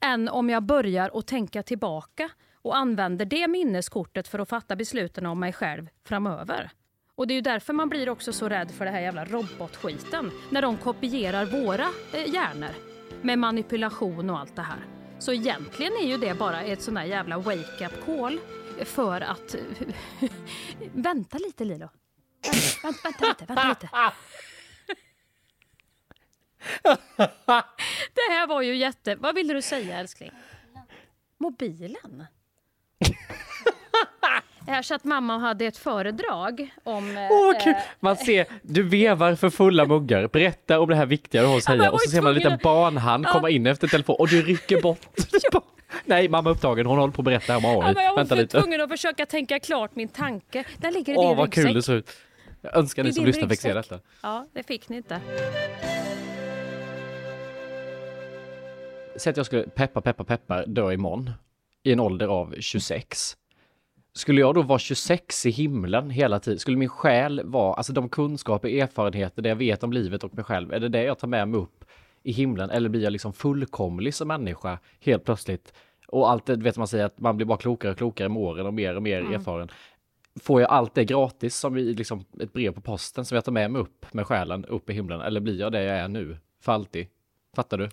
än 0.00 0.28
om 0.28 0.50
jag 0.50 0.62
börjar 0.62 1.18
att 1.18 1.26
tänka 1.26 1.62
tillbaka 1.62 2.30
och 2.62 2.76
använder 2.76 3.24
det 3.24 3.48
minneskortet 3.48 4.28
för 4.28 4.38
att 4.38 4.48
fatta 4.48 4.76
besluten 4.76 5.26
om 5.26 5.40
mig 5.40 5.52
själv 5.52 5.88
framöver. 6.04 6.70
Och 7.16 7.26
det 7.26 7.32
är 7.32 7.36
ju 7.36 7.40
därför 7.40 7.72
man 7.72 7.88
blir 7.88 8.08
också 8.08 8.32
så 8.32 8.48
rädd 8.48 8.70
för 8.70 8.84
det 8.84 8.90
här 8.90 9.00
jävla 9.00 9.24
robotskiten. 9.24 10.30
När 10.50 10.62
de 10.62 10.76
kopierar 10.76 11.44
våra 11.44 11.88
eh, 12.12 12.34
hjärnor 12.34 12.70
med 13.22 13.38
manipulation 13.38 14.30
och 14.30 14.38
allt 14.38 14.56
det 14.56 14.62
här. 14.62 14.86
Så 15.18 15.32
egentligen 15.32 15.92
är 15.92 16.06
ju 16.06 16.16
det 16.16 16.34
bara 16.34 16.62
ett 16.62 16.82
sån 16.82 16.96
här 16.96 17.04
jävla 17.04 17.38
wake-up 17.38 18.04
call 18.06 18.40
för 18.84 19.20
att... 19.20 19.54
vänta 20.92 21.38
lite 21.38 21.64
Lilo. 21.64 21.88
Vänta, 22.82 23.02
vänta 23.02 23.28
lite, 23.28 23.44
vänta 23.44 23.68
lite. 23.68 23.88
Det 28.14 28.30
här 28.30 28.46
var 28.46 28.62
ju 28.62 28.76
jätte... 28.76 29.16
Vad 29.16 29.34
ville 29.34 29.54
du 29.54 29.62
säga 29.62 29.98
älskling? 29.98 30.30
Mobilen? 31.38 32.26
Jag 34.66 34.84
så 34.84 34.94
att 34.94 35.04
mamma 35.04 35.38
hade 35.38 35.64
ett 35.66 35.76
föredrag 35.76 36.70
om... 36.84 37.16
eh, 37.16 37.22
Åh, 37.30 37.52
kul! 37.64 37.72
eh, 37.72 37.78
Man 38.00 38.16
ser, 38.16 38.46
du 38.62 38.82
vevar 38.82 39.34
för 39.34 39.50
fulla 39.50 39.84
muggar, 39.86 40.28
berätta 40.28 40.80
om 40.80 40.88
det 40.88 40.96
här 40.96 41.06
viktiga 41.06 41.42
du 41.42 41.48
har 41.48 41.56
att 41.56 41.64
säga 41.64 41.90
och 41.90 42.00
så 42.00 42.10
ser 42.10 42.22
man 42.22 42.28
en 42.28 42.34
liten 42.34 42.58
barnhand 42.62 43.26
komma 43.26 43.50
in 43.50 43.66
efter 43.66 43.88
telefon 43.88 44.16
och 44.18 44.28
du 44.28 44.42
rycker 44.42 44.80
bort. 44.82 45.00
Nej, 46.04 46.28
mamma 46.28 46.50
är 46.50 46.54
upptagen, 46.54 46.86
hon 46.86 46.98
håller 46.98 47.12
på 47.12 47.20
att 47.20 47.24
berätta 47.24 47.56
om 47.56 47.64
AI. 47.64 47.70
Ja, 47.96 48.02
jag 48.02 48.10
var 48.10 48.16
Vänta 48.16 48.34
lite. 48.34 48.60
tvungen 48.60 48.80
att 48.80 48.90
försöka 48.90 49.26
tänka 49.26 49.58
klart 49.58 49.96
min 49.96 50.08
tanke. 50.08 50.64
Där 50.76 50.90
ligger 50.90 51.12
i 51.12 51.16
Åh, 51.16 51.28
din 51.28 51.36
vad 51.36 51.46
ryggsäck. 51.46 51.64
kul 51.64 51.74
det 51.74 51.82
ser 51.82 51.94
ut. 51.94 52.10
Jag 52.62 52.76
önskar 52.76 53.04
ni 53.04 53.12
som 53.12 53.24
lyssnar 53.24 53.48
fick 53.48 53.60
se 53.60 53.72
detta. 53.74 53.98
Ja, 54.22 54.46
det 54.52 54.62
fick 54.62 54.88
ni 54.88 54.96
inte. 54.96 55.20
Säg 59.16 59.30
att 59.30 59.36
jag 59.36 59.46
skulle 59.46 59.62
peppa, 59.62 60.00
peppa, 60.00 60.24
peppa 60.24 60.66
dö 60.66 60.92
imorgon 60.92 61.30
i 61.82 61.92
en 61.92 62.00
ålder 62.00 62.26
av 62.28 62.54
26. 62.60 63.36
Skulle 64.16 64.40
jag 64.40 64.54
då 64.54 64.62
vara 64.62 64.78
26 64.78 65.46
i 65.46 65.50
himlen 65.50 66.10
hela 66.10 66.40
tiden? 66.40 66.58
Skulle 66.58 66.76
min 66.76 66.88
själ 66.88 67.40
vara, 67.44 67.74
alltså 67.74 67.92
de 67.92 68.08
kunskaper, 68.08 68.68
erfarenheter, 68.68 69.42
det 69.42 69.48
jag 69.48 69.56
vet 69.56 69.82
om 69.82 69.92
livet 69.92 70.24
och 70.24 70.34
mig 70.34 70.44
själv, 70.44 70.72
är 70.72 70.80
det 70.80 70.88
det 70.88 71.02
jag 71.02 71.18
tar 71.18 71.28
med 71.28 71.48
mig 71.48 71.60
upp 71.60 71.84
i 72.22 72.32
himlen? 72.32 72.70
Eller 72.70 72.88
blir 72.88 73.02
jag 73.02 73.10
liksom 73.10 73.32
fullkomlig 73.32 74.14
som 74.14 74.28
människa 74.28 74.78
helt 75.00 75.24
plötsligt? 75.24 75.72
Och 76.08 76.30
allt 76.30 76.46
det, 76.46 76.56
vet 76.56 76.76
man 76.76 76.88
säger 76.88 77.04
att 77.04 77.20
man 77.20 77.36
blir 77.36 77.46
bara 77.46 77.58
klokare 77.58 77.92
och 77.92 77.98
klokare 77.98 78.28
med 78.28 78.42
åren 78.42 78.66
och 78.66 78.74
mer 78.74 78.96
och 78.96 79.02
mer 79.02 79.32
erfaren. 79.34 79.68
Får 80.40 80.60
jag 80.60 80.70
allt 80.70 80.94
det 80.94 81.04
gratis 81.04 81.56
som 81.56 81.76
i 81.76 81.94
liksom 81.94 82.24
ett 82.40 82.52
brev 82.52 82.72
på 82.72 82.80
posten 82.80 83.24
som 83.24 83.34
jag 83.34 83.44
tar 83.44 83.52
med 83.52 83.70
mig 83.70 83.82
upp 83.82 84.14
med 84.14 84.26
själen 84.26 84.64
upp 84.64 84.90
i 84.90 84.92
himlen? 84.92 85.20
Eller 85.20 85.40
blir 85.40 85.60
jag 85.60 85.72
det 85.72 85.82
jag 85.82 85.98
är 85.98 86.08
nu? 86.08 86.36
För 86.60 86.72
alltid? 86.72 87.06
Fattar 87.56 87.78
du? 87.78 87.88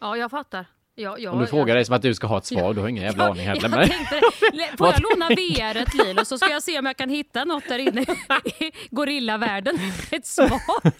Ja, 0.00 0.16
jag 0.16 0.30
fattar. 0.30 0.66
Ja, 0.94 1.18
ja, 1.18 1.30
Om 1.30 1.38
du 1.38 1.46
frågar 1.46 1.74
dig 1.74 1.84
som 1.84 1.94
att 1.94 2.02
du 2.02 2.14
ska 2.14 2.26
ha 2.26 2.38
ett 2.38 2.44
svar, 2.44 2.74
du 2.74 2.80
har 2.80 2.88
ingen 2.88 3.04
jävla 3.04 3.30
aning 3.30 3.46
heller. 3.46 3.78
Jag 3.78 3.90
tänkte, 3.90 4.20
får 4.78 4.86
jag 4.86 5.00
låna 5.10 5.28
VR 5.28 5.76
ett 5.76 5.94
Lilo 5.94 6.24
så 6.24 6.38
ska 6.38 6.50
jag 6.50 6.62
se 6.62 6.78
om 6.78 6.86
jag 6.86 6.96
kan 6.96 7.08
hitta 7.10 7.44
något 7.44 7.68
där 7.68 7.78
inne 7.78 8.02
i 8.02 8.06
gorillavärlden. 8.90 9.74
Ett 10.10 10.26
svar. 10.26 10.92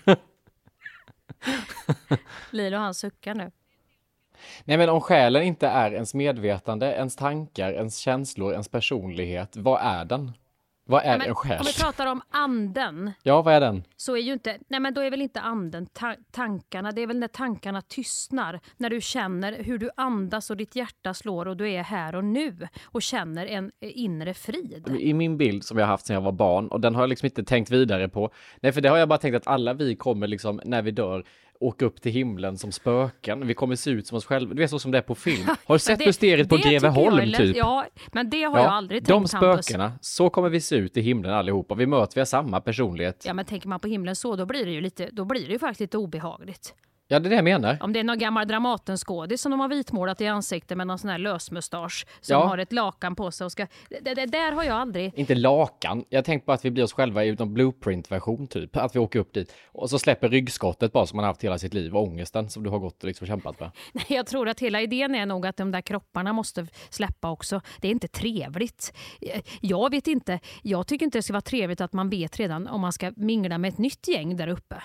Lilo 2.50 2.76
han 2.76 2.94
suckar 2.94 3.34
nu. 3.34 3.50
Nej 4.64 4.76
men 4.76 4.88
om 4.88 5.00
själen 5.00 5.42
inte 5.42 5.66
är 5.66 5.90
ens 5.94 6.14
medvetande, 6.14 6.86
ens 6.86 7.16
tankar, 7.16 7.72
ens 7.72 7.98
känslor, 7.98 8.52
ens 8.52 8.68
personlighet, 8.68 9.56
vad 9.56 9.80
är 9.82 10.04
den? 10.04 10.32
Vad 10.92 11.04
är 11.04 11.18
Men 11.18 11.28
en 11.28 11.34
själ? 11.34 11.60
Om 11.60 11.66
vi 11.66 11.82
pratar 11.82 12.06
om 12.06 12.22
anden 12.30 13.12
Ja, 13.22 13.42
vad 13.42 13.54
är 13.54 13.60
den? 13.60 13.84
så 13.96 14.16
är 14.16 14.20
ju 14.20 14.32
inte, 14.32 14.58
nej 14.68 14.80
men 14.80 14.94
då 14.94 15.00
är 15.00 15.10
väl 15.10 15.22
inte 15.22 15.40
anden 15.40 15.86
ta 15.86 16.14
tankarna, 16.30 16.92
det 16.92 17.02
är 17.02 17.06
väl 17.06 17.18
när 17.18 17.28
tankarna 17.28 17.82
tystnar. 17.82 18.60
När 18.76 18.90
du 18.90 19.00
känner 19.00 19.52
hur 19.52 19.78
du 19.78 19.90
andas 19.96 20.50
och 20.50 20.56
ditt 20.56 20.76
hjärta 20.76 21.14
slår 21.14 21.48
och 21.48 21.56
du 21.56 21.70
är 21.70 21.82
här 21.82 22.14
och 22.14 22.24
nu 22.24 22.68
och 22.84 23.02
känner 23.02 23.46
en 23.46 23.72
eh, 23.80 23.98
inre 23.98 24.34
frid. 24.34 24.96
I 25.00 25.14
min 25.14 25.36
bild 25.36 25.64
som 25.64 25.78
jag 25.78 25.86
har 25.86 25.90
haft 25.90 26.06
sedan 26.06 26.14
jag 26.14 26.20
var 26.20 26.32
barn 26.32 26.68
och 26.68 26.80
den 26.80 26.94
har 26.94 27.02
jag 27.02 27.08
liksom 27.08 27.26
inte 27.26 27.44
tänkt 27.44 27.70
vidare 27.70 28.08
på. 28.08 28.30
Nej, 28.60 28.72
för 28.72 28.80
det 28.80 28.88
har 28.88 28.96
jag 28.96 29.08
bara 29.08 29.18
tänkt 29.18 29.36
att 29.36 29.46
alla 29.46 29.74
vi 29.74 29.96
kommer 29.96 30.26
liksom 30.26 30.60
när 30.64 30.82
vi 30.82 30.90
dör 30.90 31.24
åka 31.62 31.84
upp 31.84 32.00
till 32.02 32.12
himlen 32.12 32.58
som 32.58 32.72
spöken. 32.72 33.46
Vi 33.46 33.54
kommer 33.54 33.76
se 33.76 33.90
ut 33.90 34.06
som 34.06 34.16
oss 34.18 34.24
själva. 34.24 34.54
Du 34.54 34.60
vet 34.62 34.70
så 34.70 34.78
som 34.78 34.90
det 34.90 34.98
är 34.98 35.02
på 35.02 35.14
film. 35.14 35.46
Har 35.64 35.74
du 35.74 35.78
sett 35.78 35.98
det- 35.98 36.06
mysteriet 36.06 36.48
på 36.48 36.56
Greveholm 36.56 37.32
typ? 37.32 37.56
Ja, 37.56 37.86
men 38.12 38.30
det 38.30 38.42
har 38.42 38.58
jag 38.58 38.66
aldrig 38.66 39.02
de 39.02 39.06
tänkt 39.06 39.32
Hampus. 39.32 39.66
spökena, 39.66 39.92
så 40.00 40.30
kommer 40.30 40.48
vi 40.48 40.60
se 40.60 40.76
ut 40.76 40.96
i 40.96 41.00
himlen 41.00 41.34
allihopa. 41.34 41.74
Vi 41.74 41.86
möter, 41.86 42.14
vi 42.14 42.20
har 42.20 42.26
samma 42.26 42.60
personlighet. 42.60 43.24
Ja 43.26 43.34
men 43.34 43.44
tänker 43.44 43.68
man 43.68 43.80
på 43.80 43.88
himlen 43.88 44.16
så 44.16 44.36
då 44.36 44.46
blir 44.46 44.64
det 44.66 44.72
ju 44.72 44.80
lite, 44.80 45.08
då 45.12 45.24
blir 45.24 45.46
det 45.46 45.52
ju 45.52 45.58
faktiskt 45.58 45.80
lite 45.80 45.98
obehagligt. 45.98 46.74
Ja, 47.12 47.18
det 47.18 47.28
är 47.28 47.30
det 47.30 47.36
jag 47.36 47.44
menar. 47.44 47.78
Om 47.80 47.92
det 47.92 48.00
är 48.00 48.04
någon 48.04 48.18
gammal 48.18 48.46
Dramatenskådis 48.48 49.40
som 49.42 49.50
de 49.50 49.60
har 49.60 49.68
vitmålat 49.68 50.20
i 50.20 50.26
ansiktet 50.26 50.78
med 50.78 50.86
någon 50.86 50.98
sån 50.98 51.10
här 51.10 51.18
lösmustasch 51.18 52.06
som 52.20 52.34
Ja. 52.34 52.44
har 52.46 52.58
ett 52.58 52.72
lakan 52.72 53.16
på 53.16 53.30
sig 53.30 53.44
och 53.44 53.52
ska... 53.52 53.66
Det, 54.02 54.14
det 54.14 54.26
där 54.26 54.52
har 54.52 54.64
jag 54.64 54.76
aldrig... 54.76 55.12
Inte 55.18 55.34
lakan. 55.34 56.04
Jag 56.08 56.24
tänkte 56.24 56.46
bara 56.46 56.52
att 56.54 56.64
vi 56.64 56.70
blir 56.70 56.84
oss 56.84 56.92
själva 56.92 57.24
i 57.24 57.32
någon 57.32 57.54
blueprint-version 57.54 58.46
typ. 58.46 58.76
Att 58.76 58.94
vi 58.94 58.98
åker 58.98 59.18
upp 59.18 59.34
dit 59.34 59.54
och 59.66 59.90
så 59.90 59.98
släpper 59.98 60.28
ryggskottet 60.28 60.92
bara 60.92 61.06
som 61.06 61.16
man 61.16 61.24
har 61.24 61.30
haft 61.30 61.44
hela 61.44 61.58
sitt 61.58 61.74
liv 61.74 61.96
och 61.96 62.02
ångesten 62.02 62.50
som 62.50 62.62
du 62.62 62.70
har 62.70 62.78
gått 62.78 63.02
och 63.02 63.08
liksom 63.08 63.26
kämpat 63.26 63.60
med. 63.60 63.70
Nej, 63.92 64.04
jag 64.08 64.26
tror 64.26 64.48
att 64.48 64.60
hela 64.60 64.80
idén 64.80 65.14
är 65.14 65.26
nog 65.26 65.46
att 65.46 65.56
de 65.56 65.70
där 65.70 65.80
kropparna 65.80 66.32
måste 66.32 66.66
släppa 66.90 67.30
också. 67.30 67.60
Det 67.80 67.88
är 67.88 67.92
inte 67.92 68.08
trevligt. 68.08 68.92
Jag 69.60 69.90
vet 69.90 70.06
inte. 70.06 70.40
Jag 70.62 70.86
tycker 70.86 71.06
inte 71.06 71.18
det 71.18 71.22
ska 71.22 71.32
vara 71.32 71.40
trevligt 71.40 71.80
att 71.80 71.92
man 71.92 72.10
vet 72.10 72.38
redan 72.38 72.66
om 72.68 72.80
man 72.80 72.92
ska 72.92 73.12
mingla 73.16 73.58
med 73.58 73.68
ett 73.68 73.78
nytt 73.78 74.08
gäng 74.08 74.36
där 74.36 74.48
uppe. 74.48 74.82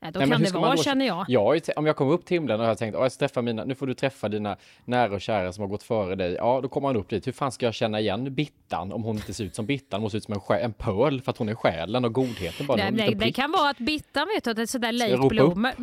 Nej, 0.00 0.12
Då 0.12 0.20
Nej, 0.20 0.28
kan 0.30 0.42
det 0.42 0.52
vara, 0.52 0.74
då- 0.76 0.82
känner 0.82 1.06
jag. 1.06 1.62
T- 1.64 1.72
om 1.76 1.86
jag 1.86 1.96
kommer 1.96 2.12
upp 2.12 2.24
till 2.24 2.34
himlen 2.34 2.60
och 2.60 2.66
jag 2.66 2.78
tänkt, 2.78 2.94
"Åh, 2.94 3.02
jag 3.02 3.12
ska 3.12 3.18
träffa 3.18 3.42
mina, 3.42 3.64
nu 3.64 3.74
får 3.74 3.86
du 3.86 3.94
träffa 3.94 4.28
dina 4.28 4.56
nära 4.84 5.12
och 5.14 5.20
kära 5.20 5.52
som 5.52 5.62
har 5.62 5.68
gått 5.68 5.82
före 5.82 6.14
dig. 6.14 6.32
Ja, 6.34 6.60
då 6.62 6.68
kommer 6.68 6.88
man 6.88 6.96
upp 6.96 7.08
dit. 7.08 7.26
Hur 7.26 7.32
fan 7.32 7.52
ska 7.52 7.66
jag 7.66 7.74
känna 7.74 8.00
igen 8.00 8.34
Bittan 8.34 8.92
om 8.92 9.02
hon 9.02 9.16
inte 9.16 9.34
ser 9.34 9.44
ut 9.44 9.54
som 9.54 9.66
Bittan? 9.66 10.00
Hon 10.00 10.02
måste 10.02 10.12
se 10.14 10.32
ut 10.32 10.40
som 10.40 10.54
en, 10.56 10.64
en 10.64 10.72
pöl 10.72 11.20
för 11.20 11.30
att 11.30 11.38
hon 11.38 11.48
är 11.48 11.54
själen 11.54 12.04
och 12.04 12.12
godheten 12.12 12.66
bara. 12.66 12.76
Nej, 12.76 12.92
nej, 12.92 13.14
det 13.14 13.32
kan 13.32 13.50
vara 13.52 13.70
att 13.70 13.78
Bittan 13.78 14.28
vet 14.34 14.44
du, 14.44 14.50
att 14.50 14.56
det 14.56 14.62
är 14.62 14.66
sådär 14.66 14.92
late 14.92 15.28
bloomer, 15.28 15.74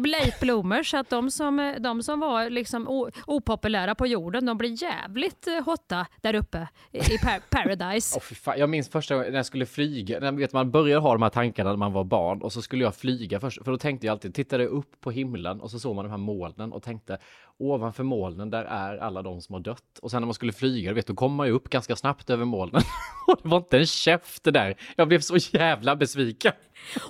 bloomers, 0.41 0.93
att 0.93 1.09
de 1.09 1.31
som, 1.31 1.75
de 1.79 2.03
som 2.03 2.19
var 2.19 2.49
liksom 2.49 3.09
opopulära 3.27 3.95
på 3.95 4.07
jorden, 4.07 4.45
de 4.45 4.57
blir 4.57 4.83
jävligt 4.83 5.47
eh, 5.47 5.63
hotta 5.65 6.05
där 6.21 6.33
uppe 6.35 6.67
i 6.91 6.99
par, 7.17 7.39
paradise. 7.49 8.19
Fy 8.19 8.35
fan. 8.35 8.59
Jag 8.59 8.69
minns 8.69 8.89
första 8.89 9.15
gången 9.15 9.31
när 9.31 9.39
jag 9.39 9.45
skulle 9.45 9.65
flyga, 9.65 10.19
när 10.19 10.31
vet, 10.31 10.53
man 10.53 10.71
började 10.71 11.01
ha 11.01 11.13
de 11.13 11.21
här 11.21 11.29
tankarna 11.29 11.69
när 11.69 11.77
man 11.77 11.93
var 11.93 12.03
barn 12.03 12.41
och 12.41 12.53
så 12.53 12.61
skulle 12.61 12.83
jag 12.83 12.95
flyga 12.95 13.39
först, 13.39 13.63
för 13.63 13.71
då 13.71 13.77
tänkte 13.77 14.04
jag 14.05 14.11
alltid, 14.11 14.33
tittade 14.33 14.65
upp 14.65 15.01
på 15.01 15.11
himlen 15.11 15.61
och 15.61 15.71
så 15.71 15.79
såg 15.79 15.95
man 15.95 16.05
de 16.05 16.11
här 16.11 16.17
molnen 16.17 16.73
och 16.73 16.83
tänkte 16.83 17.17
ovanför 17.57 18.03
molnen 18.03 18.49
där 18.49 18.65
är 18.65 18.97
alla 18.97 19.21
de 19.21 19.41
som 19.41 19.53
har 19.53 19.59
dött. 19.59 19.99
Och 20.01 20.11
sen 20.11 20.21
när 20.21 20.25
man 20.25 20.33
skulle 20.33 20.53
flyga, 20.53 20.93
vet, 20.93 21.07
då 21.07 21.15
kom 21.15 21.35
man 21.35 21.47
ju 21.47 21.53
upp 21.53 21.69
ganska 21.69 21.95
snabbt 21.95 22.29
över 22.29 22.45
molnen. 22.45 22.81
och 23.27 23.39
det 23.43 23.49
var 23.49 23.57
inte 23.57 23.77
en 23.77 23.85
käft 23.85 24.43
det 24.43 24.51
där. 24.51 24.75
Jag 24.95 25.07
blev 25.07 25.19
så 25.19 25.37
jävla 25.37 25.95
besviken. 25.95 26.53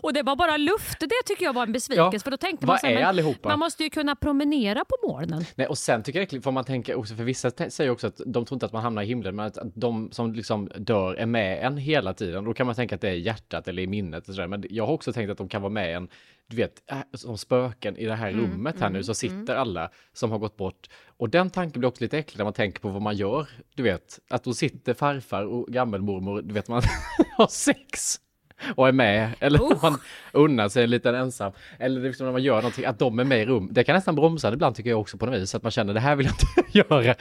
Och 0.01 0.13
det 0.13 0.23
var 0.23 0.35
bara 0.35 0.57
luft, 0.57 0.99
det 0.99 1.09
tycker 1.25 1.45
jag 1.45 1.53
var 1.53 1.63
en 1.63 1.71
besvikelse. 1.71 2.15
Ja, 2.15 2.19
för 2.19 2.31
då 2.31 2.37
tänkte 2.37 2.65
man, 2.65 2.79
så 2.79 2.87
här, 2.87 3.47
man 3.47 3.59
måste 3.59 3.83
ju 3.83 3.89
kunna 3.89 4.15
promenera 4.15 4.85
på 4.85 5.07
molnen. 5.07 5.45
Nej, 5.55 5.67
och 5.67 5.77
sen 5.77 6.03
tycker 6.03 6.27
jag 6.31 6.43
får 6.43 6.51
man 6.51 6.63
tänka 6.63 6.97
också, 6.97 7.15
för 7.15 7.23
vissa 7.23 7.51
säger 7.69 7.91
också 7.91 8.07
att 8.07 8.21
de 8.25 8.45
tror 8.45 8.55
inte 8.55 8.65
att 8.65 8.73
man 8.73 8.83
hamnar 8.83 9.03
i 9.03 9.05
himlen, 9.05 9.35
men 9.35 9.45
att 9.45 9.57
de 9.75 10.11
som 10.11 10.33
liksom 10.33 10.69
dör 10.77 11.13
är 11.13 11.25
med 11.25 11.65
en 11.65 11.77
hela 11.77 12.13
tiden. 12.13 12.43
Då 12.43 12.53
kan 12.53 12.65
man 12.65 12.75
tänka 12.75 12.95
att 12.95 13.01
det 13.01 13.09
är 13.09 13.13
i 13.13 13.19
hjärtat 13.19 13.67
eller 13.67 13.83
i 13.83 13.87
minnet. 13.87 14.29
Och 14.29 14.35
sådär. 14.35 14.47
Men 14.47 14.63
jag 14.69 14.85
har 14.85 14.93
också 14.93 15.13
tänkt 15.13 15.31
att 15.31 15.37
de 15.37 15.49
kan 15.49 15.61
vara 15.61 15.73
med 15.73 15.95
en, 15.95 16.07
du 16.47 16.55
vet, 16.55 16.91
äh, 16.91 16.97
som 17.13 17.37
spöken 17.37 17.97
i 17.97 18.05
det 18.05 18.15
här 18.15 18.31
rummet 18.31 18.79
här 18.79 18.89
nu, 18.89 19.03
så 19.03 19.13
sitter 19.13 19.55
alla 19.55 19.89
som 20.13 20.31
har 20.31 20.39
gått 20.39 20.57
bort. 20.57 20.87
Och 21.17 21.29
den 21.29 21.49
tanken 21.49 21.79
blir 21.79 21.89
också 21.89 22.03
lite 22.03 22.17
äcklig 22.17 22.37
när 22.37 22.43
man 22.43 22.53
tänker 22.53 22.79
på 22.79 22.89
vad 22.89 23.01
man 23.01 23.15
gör. 23.15 23.47
Du 23.75 23.83
vet, 23.83 24.19
att 24.29 24.43
då 24.43 24.53
sitter 24.53 24.93
farfar 24.93 25.43
och 25.45 25.67
gammelmormor, 25.67 26.41
du 26.41 26.53
vet, 26.53 26.67
man 26.67 26.81
har 27.37 27.47
sex 27.47 28.19
och 28.75 28.87
är 28.87 28.91
med, 28.91 29.31
eller 29.39 29.71
Usch. 29.71 29.83
man 29.83 29.97
unnar 30.33 30.69
sig 30.69 30.83
en 30.83 30.89
liten 30.89 31.15
ensam, 31.15 31.51
eller 31.79 32.01
liksom 32.01 32.25
när 32.25 32.31
man 32.31 32.43
gör 32.43 32.55
någonting, 32.55 32.85
att 32.85 32.99
de 32.99 33.19
är 33.19 33.23
med 33.23 33.41
i 33.41 33.45
rum. 33.45 33.69
Det 33.71 33.83
kan 33.83 33.95
nästan 33.95 34.15
bromsa 34.15 34.49
det 34.49 34.53
ibland 34.53 34.75
tycker 34.75 34.89
jag 34.89 34.99
också 34.99 35.17
på 35.17 35.25
något 35.25 35.41
vis, 35.41 35.55
att 35.55 35.63
man 35.63 35.71
känner 35.71 35.93
det 35.93 35.99
här 35.99 36.15
vill 36.15 36.25
jag 36.25 36.33
inte 36.33 36.77
göra. 36.95 37.15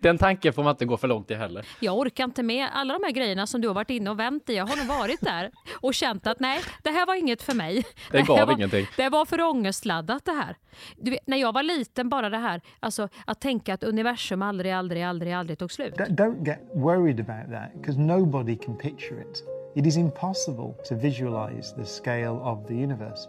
Den 0.00 0.18
tanken 0.18 0.52
får 0.52 0.62
man 0.62 0.70
inte 0.70 0.84
gå 0.84 0.96
för 0.96 1.08
långt 1.08 1.30
i 1.30 1.34
heller. 1.34 1.66
Jag 1.80 1.98
orkar 1.98 2.24
inte 2.24 2.42
med 2.42 2.68
alla 2.72 2.94
de 2.94 3.04
här 3.04 3.12
grejerna 3.12 3.46
som 3.46 3.60
du 3.60 3.68
har 3.68 3.74
varit 3.74 3.90
inne 3.90 4.10
och 4.10 4.18
vänt 4.18 4.50
i. 4.50 4.54
Jag 4.54 4.66
har 4.66 4.76
nog 4.76 4.86
varit 4.86 5.20
där 5.20 5.50
och 5.80 5.94
känt 5.94 6.26
att 6.26 6.40
nej, 6.40 6.60
det 6.82 6.90
här 6.90 7.06
var 7.06 7.14
inget 7.14 7.42
för 7.42 7.54
mig. 7.54 7.84
Det 8.10 8.18
här 8.18 8.26
gav 8.26 8.46
var, 8.46 8.54
ingenting. 8.54 8.86
Det 8.96 9.08
var 9.08 9.24
för 9.24 9.40
ångestladdat 9.40 10.24
det 10.24 10.32
här. 10.32 10.56
Du 10.96 11.10
vet, 11.10 11.26
när 11.26 11.36
jag 11.36 11.52
var 11.52 11.62
liten, 11.62 12.08
bara 12.08 12.30
det 12.30 12.38
här, 12.38 12.60
alltså 12.80 13.08
att 13.24 13.40
tänka 13.40 13.74
att 13.74 13.84
universum 13.84 14.42
aldrig, 14.42 14.72
aldrig, 14.72 15.02
aldrig, 15.02 15.32
aldrig 15.32 15.58
tog 15.58 15.72
slut. 15.72 15.94
Don't 15.94 16.46
get 16.46 16.58
worried 16.74 17.20
about 17.20 17.52
that 17.52 17.72
because 17.74 17.98
nobody 18.00 18.56
can 18.56 18.76
picture 18.76 19.20
it. 19.20 19.44
It 19.76 19.86
is 19.86 19.96
impossible 19.96 20.74
to 20.88 20.94
visualize 20.94 21.74
the 21.76 21.84
scale 21.84 22.40
of 22.42 22.66
the 22.66 22.74
universe. 22.74 23.28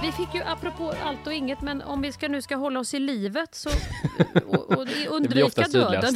Vi, 0.00 0.06
vi 0.06 0.12
fick 0.12 0.34
ju, 0.34 0.42
apropå 0.42 0.92
allt 1.04 1.26
och 1.26 1.32
inget, 1.32 1.60
men 1.60 1.82
om 1.82 2.02
vi 2.02 2.12
ska, 2.12 2.28
nu 2.28 2.42
ska 2.42 2.56
hålla 2.56 2.80
oss 2.80 2.94
i 2.94 2.98
livet 2.98 3.54
så, 3.54 3.70
och, 4.46 4.70
och 4.78 4.86
undvika 5.10 5.62
döden. 5.68 6.14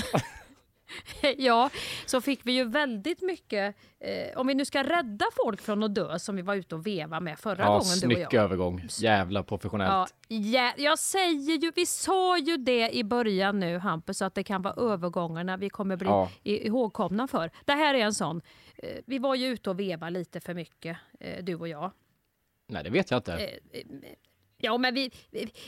ja, 1.37 1.71
så 2.07 2.21
fick 2.21 2.41
vi 2.47 2.53
ju 2.53 2.65
väldigt 2.65 3.23
mycket, 3.23 3.77
eh, 4.01 4.39
om 4.39 4.47
vi 4.47 4.55
nu 4.55 4.65
ska 4.65 4.83
rädda 4.83 5.25
folk 5.45 5.61
från 5.61 5.83
att 5.83 5.95
dö 5.95 6.19
som 6.19 6.37
vi 6.37 6.43
var 6.43 6.55
ute 6.55 6.75
och 6.75 6.87
veva 6.87 7.21
med 7.21 7.39
förra 7.39 7.63
Ja, 7.63 7.69
gången 7.69 7.81
du 7.85 7.93
och 8.07 8.13
snygg 8.13 8.19
jag. 8.19 8.35
övergång. 8.35 8.87
Jävla 8.99 9.43
professionellt. 9.43 10.15
Ja, 10.29 10.37
ja, 10.37 10.73
jag 10.77 10.99
säger 10.99 11.57
ju, 11.59 11.73
vi 11.77 11.87
sa 11.87 12.39
ju 12.39 12.57
det 12.57 12.91
i 12.97 13.05
början 13.05 13.61
nu 13.61 13.79
Hampus, 13.79 14.23
att 14.23 14.35
det 14.35 14.45
kan 14.45 14.63
vara 14.63 14.75
övergångarna 14.93 15.57
vi 15.57 15.69
kommer 15.71 15.97
bli 15.97 16.09
Ja. 16.09 16.31
ihågkomna 16.43 17.29
för. 17.29 17.51
Det 17.65 17.73
här 17.73 17.95
är 17.95 17.99
en 18.05 18.15
sån. 18.15 18.41
Eh, 18.79 18.89
Vi 19.07 19.19
var 19.19 19.35
ju 19.35 19.47
ute 19.47 19.71
och 19.71 19.81
veva 19.81 20.09
lite 20.11 20.41
för 20.41 20.55
mycket, 20.55 20.97
eh, 21.21 21.45
du 21.45 21.55
och 21.55 21.69
jag. 21.69 21.91
Nej, 22.67 22.85
det 22.85 22.91
vet 22.91 23.11
jag 23.11 23.19
inte. 23.19 23.33
Eh, 23.73 23.83
Ja, 24.59 24.79
men 24.79 24.95
vi, 24.95 25.11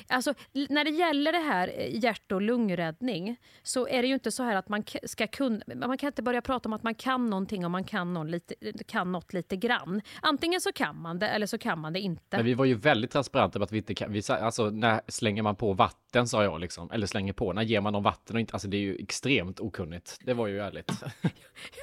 alltså, 0.08 0.34
när 0.68 0.84
det 0.84 0.90
gäller 0.90 1.32
det 1.32 1.38
här 1.38 1.72
eh, 1.76 2.04
hjärt 2.04 2.32
och 2.32 2.42
lungräddning 2.42 3.36
så 3.62 3.88
är 3.88 4.02
det 4.02 4.08
ju 4.08 4.14
inte 4.14 4.32
så 4.32 4.42
här 4.42 4.56
att 4.56 4.68
man 4.68 4.84
ska 5.04 5.26
kunna, 5.26 5.60
man 5.74 5.98
kan 5.98 6.06
inte 6.06 6.22
börja 6.22 6.42
prata 6.42 6.68
om 6.68 6.72
att 6.72 6.82
man 6.82 6.94
kan 6.94 7.30
någonting 7.30 7.66
om 7.66 7.72
man 7.72 7.84
kan, 7.84 8.14
någon 8.14 8.30
lite, 8.30 8.54
kan 8.86 9.12
något 9.12 9.32
lite 9.32 9.56
grann. 9.56 10.00
Antingen 10.22 10.60
så 10.60 10.72
kan 10.72 11.00
man 11.00 11.18
det 11.18 11.28
eller 11.28 11.46
så 11.46 11.58
kan 11.58 11.78
man 11.78 11.92
det 11.92 12.00
inte. 12.00 12.36
Men 12.36 12.44
vi 12.46 12.54
var 12.54 12.64
ju 12.64 12.74
väldigt 12.74 13.10
transparenta 13.10 13.58
med 13.58 13.64
att 13.64 13.72
vi 13.72 13.78
inte 13.78 13.94
kan, 13.94 14.12
vi, 14.12 14.22
alltså 14.28 14.70
när 14.70 15.00
slänger 15.08 15.42
man 15.42 15.56
på 15.56 15.72
vatten 15.72 16.28
sa 16.28 16.44
jag 16.44 16.60
liksom, 16.60 16.90
eller 16.90 17.06
slänger 17.06 17.32
på, 17.32 17.52
när 17.52 17.62
ger 17.62 17.80
man 17.80 17.92
dem 17.92 18.02
vatten 18.02 18.36
och 18.36 18.40
inte, 18.40 18.52
alltså 18.52 18.68
det 18.68 18.76
är 18.76 18.82
ju 18.82 18.96
extremt 18.96 19.60
okunnigt. 19.60 20.18
Det 20.20 20.34
var 20.34 20.46
ju 20.46 20.60
ärligt. 20.60 20.92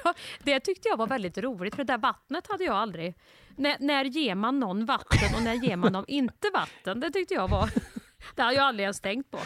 Ja, 0.04 0.14
det 0.42 0.60
tyckte 0.60 0.88
jag 0.88 0.96
var 0.96 1.06
väldigt 1.06 1.38
roligt, 1.38 1.74
för 1.74 1.84
det 1.84 1.92
där 1.92 1.98
vattnet 1.98 2.46
hade 2.46 2.64
jag 2.64 2.74
aldrig... 2.74 3.14
När, 3.56 3.76
när 3.80 4.04
ger 4.04 4.34
man 4.34 4.60
någon 4.60 4.84
vatten 4.84 5.34
och 5.36 5.42
när 5.42 5.54
ger 5.54 5.76
man 5.76 5.92
dem 5.92 6.04
inte 6.08 6.50
vatten? 6.54 7.00
Det 7.00 7.10
tyckte 7.10 7.34
jag 7.34 7.48
var... 7.48 7.70
Det 8.34 8.42
har 8.42 8.52
jag 8.52 8.64
aldrig 8.64 8.84
ens 8.84 9.00
tänkt 9.00 9.30
på. 9.30 9.38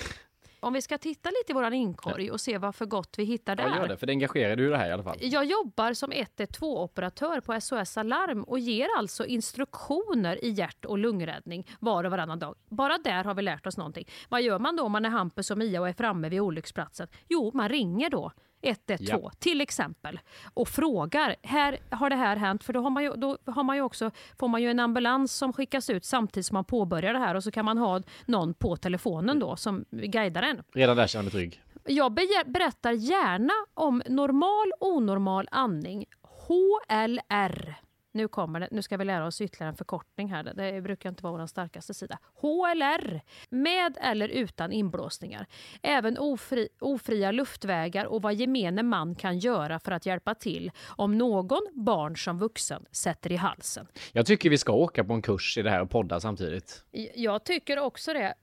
Om 0.61 0.73
vi 0.73 0.83
ska 0.83 0.99
titta 0.99 1.29
lite 1.29 1.53
i 1.53 1.55
våran 1.55 1.73
inkorg 1.73 2.31
och 2.31 2.41
se 2.41 2.59
vad 2.59 2.75
för 2.75 2.87
gott 2.87 3.15
vi 3.19 3.25
hittar 3.25 3.57
där. 3.57 3.69
Ja, 3.69 3.77
gör 3.77 3.89
det, 3.89 3.97
för 3.97 4.07
det 4.07 4.13
engagerade 4.13 4.63
ju 4.63 4.71
det 4.71 4.77
här 4.77 4.89
i 4.89 4.93
alla 4.93 5.03
fall. 5.03 5.17
Jag 5.21 5.45
jobbar 5.45 5.93
som 5.93 6.13
112-operatör 6.13 7.41
på 7.41 7.61
SOS 7.61 7.97
Alarm 7.97 8.45
och 8.45 8.59
ger 8.59 8.89
alltså 8.99 9.27
instruktioner 9.27 10.45
i 10.45 10.51
hjärt 10.51 10.85
och 10.85 10.99
lungräddning 10.99 11.67
var 11.81 12.05
och 12.05 12.11
varannan 12.11 12.39
dag. 12.39 12.55
Bara 12.69 12.99
där 12.99 13.25
har 13.25 13.35
vi 13.35 13.43
lärt 13.43 13.67
oss 13.67 13.77
någonting. 13.77 14.09
Vad 14.29 14.43
gör 14.43 14.59
man 14.59 14.77
då 14.77 14.83
om 14.83 14.93
man 14.93 15.05
är 15.05 15.11
Hampus 15.11 15.51
och 15.51 15.59
Mia 15.59 15.81
och 15.81 15.89
är 15.89 15.93
framme 15.93 16.29
vid 16.29 16.41
olycksplatsen? 16.41 17.09
Jo, 17.29 17.51
man 17.55 17.69
ringer 17.69 18.11
då 18.11 18.33
112 18.63 19.21
Ja. 19.23 19.31
till 19.39 19.61
exempel 19.61 20.21
och 20.55 20.69
frågar, 20.69 21.37
här 21.43 21.79
har 21.91 22.11
det 22.11 22.17
här 22.17 22.37
hänt? 22.37 22.65
För 22.65 22.73
då, 22.73 22.81
har 22.81 22.91
man 22.91 23.03
ju, 23.03 23.13
då 23.17 23.39
har 23.47 23.63
man 23.65 23.77
ju 23.77 23.83
också, 23.83 24.11
får 24.39 24.49
man 24.49 24.63
ju 24.63 24.71
en 24.71 24.81
ambulans 24.81 25.33
som 25.37 25.53
skickas 25.53 25.91
ut 25.91 26.05
samtidigt 26.05 26.47
som 26.47 26.55
man 26.55 26.65
påbörjar 26.65 27.13
det 27.13 27.19
här 27.19 27.35
och 27.35 27.45
så 27.45 27.51
kan 27.51 27.65
man 27.65 27.79
ha 27.79 28.03
någon 28.27 28.55
på 28.55 28.77
telefonen 28.77 29.39
då 29.39 29.57
som 29.57 29.85
guidar 29.91 30.43
en. 30.43 30.63
Redan 30.75 30.97
där 30.97 31.07
känner 31.07 31.23
mig 31.23 31.33
trygg. 31.33 31.63
Jag 31.87 32.15
berättar 32.47 32.93
gärna 32.93 33.53
om 33.75 34.03
normal 34.09 34.73
onormal 34.81 35.49
andning, 35.51 36.07
HLR. 36.23 37.75
Nu 38.13 38.29
kommer 38.29 38.61
det. 38.61 38.69
Nu 38.71 38.83
ska 38.83 38.97
vi 38.97 39.05
lära 39.05 39.27
oss 39.27 39.41
ytterligare 39.41 39.71
en 39.71 39.77
förkortning 39.77 40.29
här. 40.29 40.53
Det 40.55 40.81
brukar 40.83 41.09
inte 41.09 41.23
vara 41.23 41.39
vår 41.39 41.47
starkaste 41.47 41.95
sida. 41.95 42.19
HLR. 42.35 43.21
Med 43.49 43.99
eller 44.01 44.29
utan 44.29 44.73
inblåsningar. 44.73 45.47
Även 45.83 46.19
ofri, 46.19 46.69
ofria 46.81 47.33
luftvägar 47.33 48.05
och 48.05 48.23
vad 48.23 48.35
gemene 48.35 48.83
man 48.83 49.15
kan 49.15 49.39
göra 49.39 49.79
för 49.79 49.93
att 49.93 50.07
hjälpa 50.07 50.35
till 50.35 50.71
om 50.87 51.19
någon, 51.19 51.67
barn 51.73 52.17
som 52.17 52.39
vuxen, 52.39 52.85
sätter 52.91 53.33
i 53.33 53.37
halsen. 53.37 53.87
Jag 54.13 54.27
tycker 54.27 54.51
vi 54.51 54.59
ska 54.59 54.73
åka 54.73 55.05
på 55.05 55.13
en 55.13 55.23
kurs 55.23 55.59
i 55.59 55.63
det 55.63 55.71
här 55.71 55.83
och 55.83 55.91
podda 55.91 56.21
samtidigt. 56.21 56.85
Jag 57.15 57.45
tycker 57.45 57.79
också 57.79 58.13
det. 58.13 58.35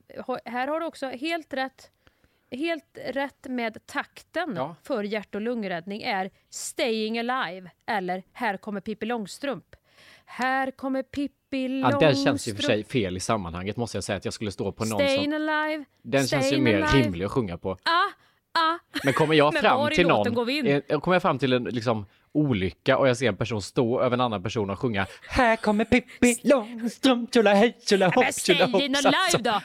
Här 0.44 0.68
har 0.68 0.80
du 0.80 0.86
också 0.86 1.06
helt 1.06 1.54
rätt 1.54 1.90
helt 2.50 2.98
rätt 3.06 3.46
med 3.48 3.86
takten 3.86 4.52
Ja. 4.56 4.76
för 4.82 5.02
hjärt 5.02 5.34
och 5.34 5.40
lungräddning 5.40 6.02
är 6.02 6.30
Staying 6.50 7.18
Alive 7.18 7.70
eller 7.86 8.22
Här 8.32 8.56
kommer 8.56 8.80
Pippi 8.80 9.06
Långstrump. 9.06 9.64
Här 10.24 10.70
kommer 10.70 11.02
Pippi 11.02 11.32
Ja, 11.52 11.90
Långstrump. 11.90 12.00
den 12.00 12.24
känns 12.24 12.48
ju 12.48 12.54
för 12.54 12.62
sig 12.62 12.84
fel 12.84 13.16
i 13.16 13.20
sammanhanget 13.20 13.76
måste 13.76 13.96
jag 13.96 14.04
säga 14.04 14.16
att 14.16 14.24
jag 14.24 14.34
skulle 14.34 14.52
stå 14.52 14.72
på 14.72 14.84
någon 14.84 14.98
Staying 14.98 15.32
som... 15.32 15.48
Alive. 15.48 15.84
Den 16.02 16.26
känns 16.26 16.52
ju 16.52 16.58
mer 16.58 16.80
alive. 16.82 17.04
rimlig 17.06 17.24
att 17.24 17.30
sjunga 17.32 17.58
på. 17.58 17.70
Ah, 17.70 17.78
ah. 18.60 18.78
Men 19.04 19.12
kommer 19.14 19.34
jag 19.34 19.54
fram 19.54 19.90
till 19.90 20.06
någon, 20.06 20.34
går 20.34 20.44
vi 20.44 20.58
in? 20.58 20.82
eh, 20.88 21.00
kommer 21.00 21.14
jag 21.14 21.22
fram 21.22 21.38
till 21.38 21.52
en 21.52 21.64
liksom, 21.64 22.06
olycka 22.38 22.98
och 22.98 23.08
jag 23.08 23.16
ser 23.16 23.28
en 23.28 23.36
person 23.36 23.62
stå 23.62 24.00
över 24.00 24.14
en 24.16 24.20
annan 24.20 24.42
person 24.42 24.70
och 24.70 24.78
sjunga 24.78 25.06
Här 25.28 25.56
kommer 25.56 25.84
Pippi 25.84 26.36
Långstrump, 26.44 27.34
tjolahej, 27.34 27.76
Men 27.76 27.86
tjolahopp, 27.86 28.24
Staying 28.34 28.58
tjolahopp. 28.58 29.04
Alive 29.34 29.38
då? 29.42 29.60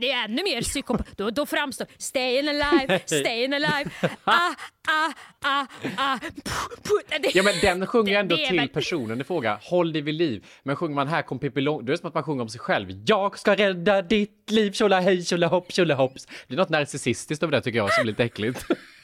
Det 0.00 0.10
är 0.12 0.24
ännu 0.24 0.42
mer 0.42 0.62
psykop... 0.62 1.00
Då, 1.16 1.30
då 1.30 1.46
framstår 1.46 1.86
Staying 1.98 2.48
Alive, 2.48 3.00
Staying 3.06 3.52
Alive. 3.54 3.90
Ah, 4.24 4.54
ah, 4.88 5.12
ah, 5.44 5.66
ah. 5.96 6.18
Puh, 6.20 6.76
puh. 6.82 7.18
Det- 7.20 7.34
Ja 7.34 7.42
men 7.42 7.54
den 7.62 7.86
sjunger 7.86 8.20
ändå 8.20 8.36
till 8.36 8.68
personen 8.72 9.20
i 9.20 9.24
fråga, 9.24 9.58
håll 9.62 9.92
dig 9.92 10.02
vid 10.02 10.14
liv. 10.14 10.44
Men 10.62 10.76
sjunger 10.76 10.94
man 10.94 11.08
här 11.08 11.22
kom 11.22 11.38
Pippi 11.38 11.60
Lång, 11.60 11.84
då 11.84 11.90
är 11.90 11.92
det 11.92 11.98
som 11.98 12.08
att 12.08 12.14
man 12.14 12.22
sjunger 12.22 12.42
om 12.42 12.48
sig 12.48 12.60
själv. 12.60 12.88
Jag 13.06 13.38
ska 13.38 13.54
rädda 13.56 14.02
ditt 14.02 14.50
liv, 14.50 14.72
tjolahej, 14.72 15.24
tjolahopp, 15.24 15.72
tjolahopps. 15.72 16.26
Det 16.48 16.54
är 16.54 16.58
något 16.58 16.68
narcissistiskt 16.68 17.42
över 17.42 17.52
det 17.52 17.60
tycker 17.60 17.78
jag 17.78 17.92
som 17.94 18.00
är 18.02 18.06
lite 18.06 18.24
äckligt. 18.24 18.64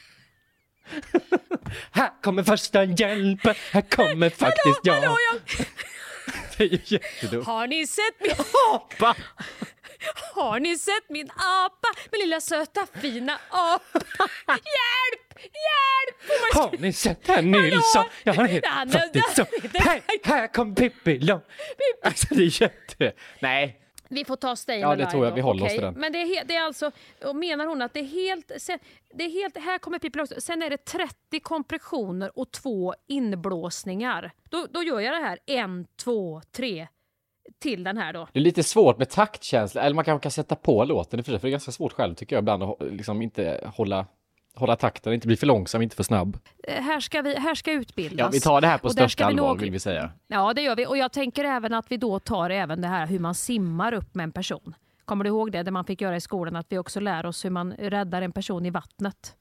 här 1.91 2.23
kommer 2.23 2.43
första 2.43 2.85
hjälpen, 2.85 3.55
här 3.73 3.83
kommer 3.91 4.31
faktiskt 4.31 4.81
jag. 4.83 4.95
Hallå, 4.95 5.17
jag... 5.33 5.67
Det 6.57 6.65
är 6.65 6.69
ju 6.69 6.79
jättedumt. 6.85 7.47
Har 7.47 7.67
ni 7.67 7.87
sett 7.87 8.21
min 8.21 8.33
Apa! 8.75 9.17
Har 10.35 10.61
ni 10.61 10.79
sett 10.79 11.09
min 11.09 11.31
apa? 11.31 11.89
Min 12.13 12.21
lilla 12.21 12.41
söta 12.41 12.87
fina 13.01 13.39
apa. 13.51 13.99
Hjälp! 14.49 15.39
Hjälp! 15.43 16.55
Har 16.55 16.79
ni 16.79 16.93
sett 16.93 17.29
herr 17.29 17.43
Nilsson? 17.43 18.05
Ja, 18.25 18.33
han 18.33 18.47
är 18.47 18.57
är- 18.67 18.89
faktiskt 18.93 19.37
så. 19.37 19.47
Här, 19.79 20.03
här 20.25 20.47
kom 20.47 20.75
Pippi 20.75 21.19
Lång. 21.19 21.41
Alltså 22.05 22.35
det 22.35 22.43
är 22.43 22.63
jätte... 22.63 23.13
Nej, 23.41 23.82
Vi 24.13 24.25
får 24.25 24.37
ta 24.37 24.57
Stay 24.57 24.79
Ja, 24.79 24.97
det 24.97 25.07
tror 25.07 25.25
jag. 25.25 25.33
Vi 25.33 25.41
håller 25.41 25.65
oss 25.65 25.67
okej? 25.67 25.77
till 25.77 25.85
den. 25.85 25.95
Men 25.95 26.13
det 26.13 26.19
är, 26.19 26.45
det 26.45 26.55
är 26.55 26.63
alltså, 26.63 26.91
och 27.25 27.37
menar 27.37 27.67
hon 27.67 27.83
att 27.83 27.95
det 27.95 28.01
är 28.01 28.05
helt, 28.05 28.53
sen, 28.59 28.79
det 29.15 29.25
är 29.25 29.31
helt, 29.31 29.57
här 29.57 29.79
kommer 29.79 29.99
Pippi 29.99 30.27
sen 30.39 30.63
är 30.63 30.71
det 30.71 30.85
30 30.85 31.41
kompressioner 31.43 32.39
och 32.39 32.51
två 32.51 32.95
inblåsningar. 33.07 34.33
Då, 34.51 34.67
då 34.71 34.83
gör 34.83 35.01
jag 35.01 35.15
det 35.15 35.27
här, 35.27 35.39
en, 35.47 35.87
två, 36.05 36.43
tre, 36.57 36.89
till 37.59 37.85
den 37.85 37.97
här 37.97 38.13
då. 38.13 38.29
Det 38.33 38.39
är 38.39 38.43
lite 38.43 38.63
svårt 38.63 38.99
med 38.99 39.11
taktkänsla, 39.11 39.83
eller 39.83 39.95
man 39.95 40.05
kanske 40.05 40.23
kan 40.23 40.31
sätta 40.31 40.55
på 40.57 40.85
låten 40.85 41.21
i 41.21 41.23
för 41.23 41.33
det 41.33 41.45
är 41.45 41.49
ganska 41.49 41.73
svårt 41.73 41.93
själv 41.93 42.15
tycker 42.15 42.37
jag 42.37 42.43
ibland 42.43 42.63
att 42.63 42.77
liksom 42.81 43.23
inte 43.23 43.71
hålla, 43.77 44.07
hålla 44.55 44.77
takten, 44.77 45.13
inte 45.13 45.27
bli 45.27 45.37
för 45.37 45.47
långsam, 45.47 45.83
inte 45.83 45.97
för 45.97 46.03
snabb. 46.03 46.39
Eh, 46.69 46.83
Här 46.83 47.01
ska, 47.01 47.23
vi, 47.23 47.35
här 47.39 47.55
ska 47.55 47.73
utbildas. 47.73 48.19
Ja, 48.27 48.29
vi 48.33 48.41
tar 48.41 48.61
det 48.61 48.67
här 48.67 48.79
på 48.79 48.85
Och 48.87 48.93
största 48.93 49.25
vi 49.27 49.33
allvar 49.33 49.49
nog- 49.49 49.61
vill 49.61 49.71
vi 49.71 49.81
säga. 49.81 50.11
Ja, 50.27 50.55
det 50.55 50.63
gör 50.63 50.77
vi. 50.77 50.87
Och 50.87 50.97
jag 50.97 51.13
tänker 51.13 51.45
även 51.45 51.75
att 51.75 51.93
vi 51.93 51.97
då 51.97 52.19
tar 52.19 52.51
även 52.51 52.81
det 52.81 52.89
här 52.89 53.07
hur 53.07 53.19
man 53.19 53.35
simmar 53.35 53.93
upp 53.95 54.15
med 54.15 54.25
en 54.25 54.33
person. 54.33 54.75
Kommer 55.05 55.25
du 55.25 55.29
ihåg 55.29 55.53
det, 55.53 55.63
det 55.63 55.71
man 55.71 55.85
fick 55.85 56.01
göra 56.01 56.17
i 56.17 56.21
skolan? 56.21 56.57
Att 56.57 56.67
vi 56.69 56.79
också 56.79 57.01
lär 57.01 57.27
oss 57.27 57.45
hur 57.45 57.51
man 57.51 57.73
räddar 57.73 58.23
en 58.23 58.33
person 58.33 58.67
i 58.67 58.71
vattnet. 58.71 59.37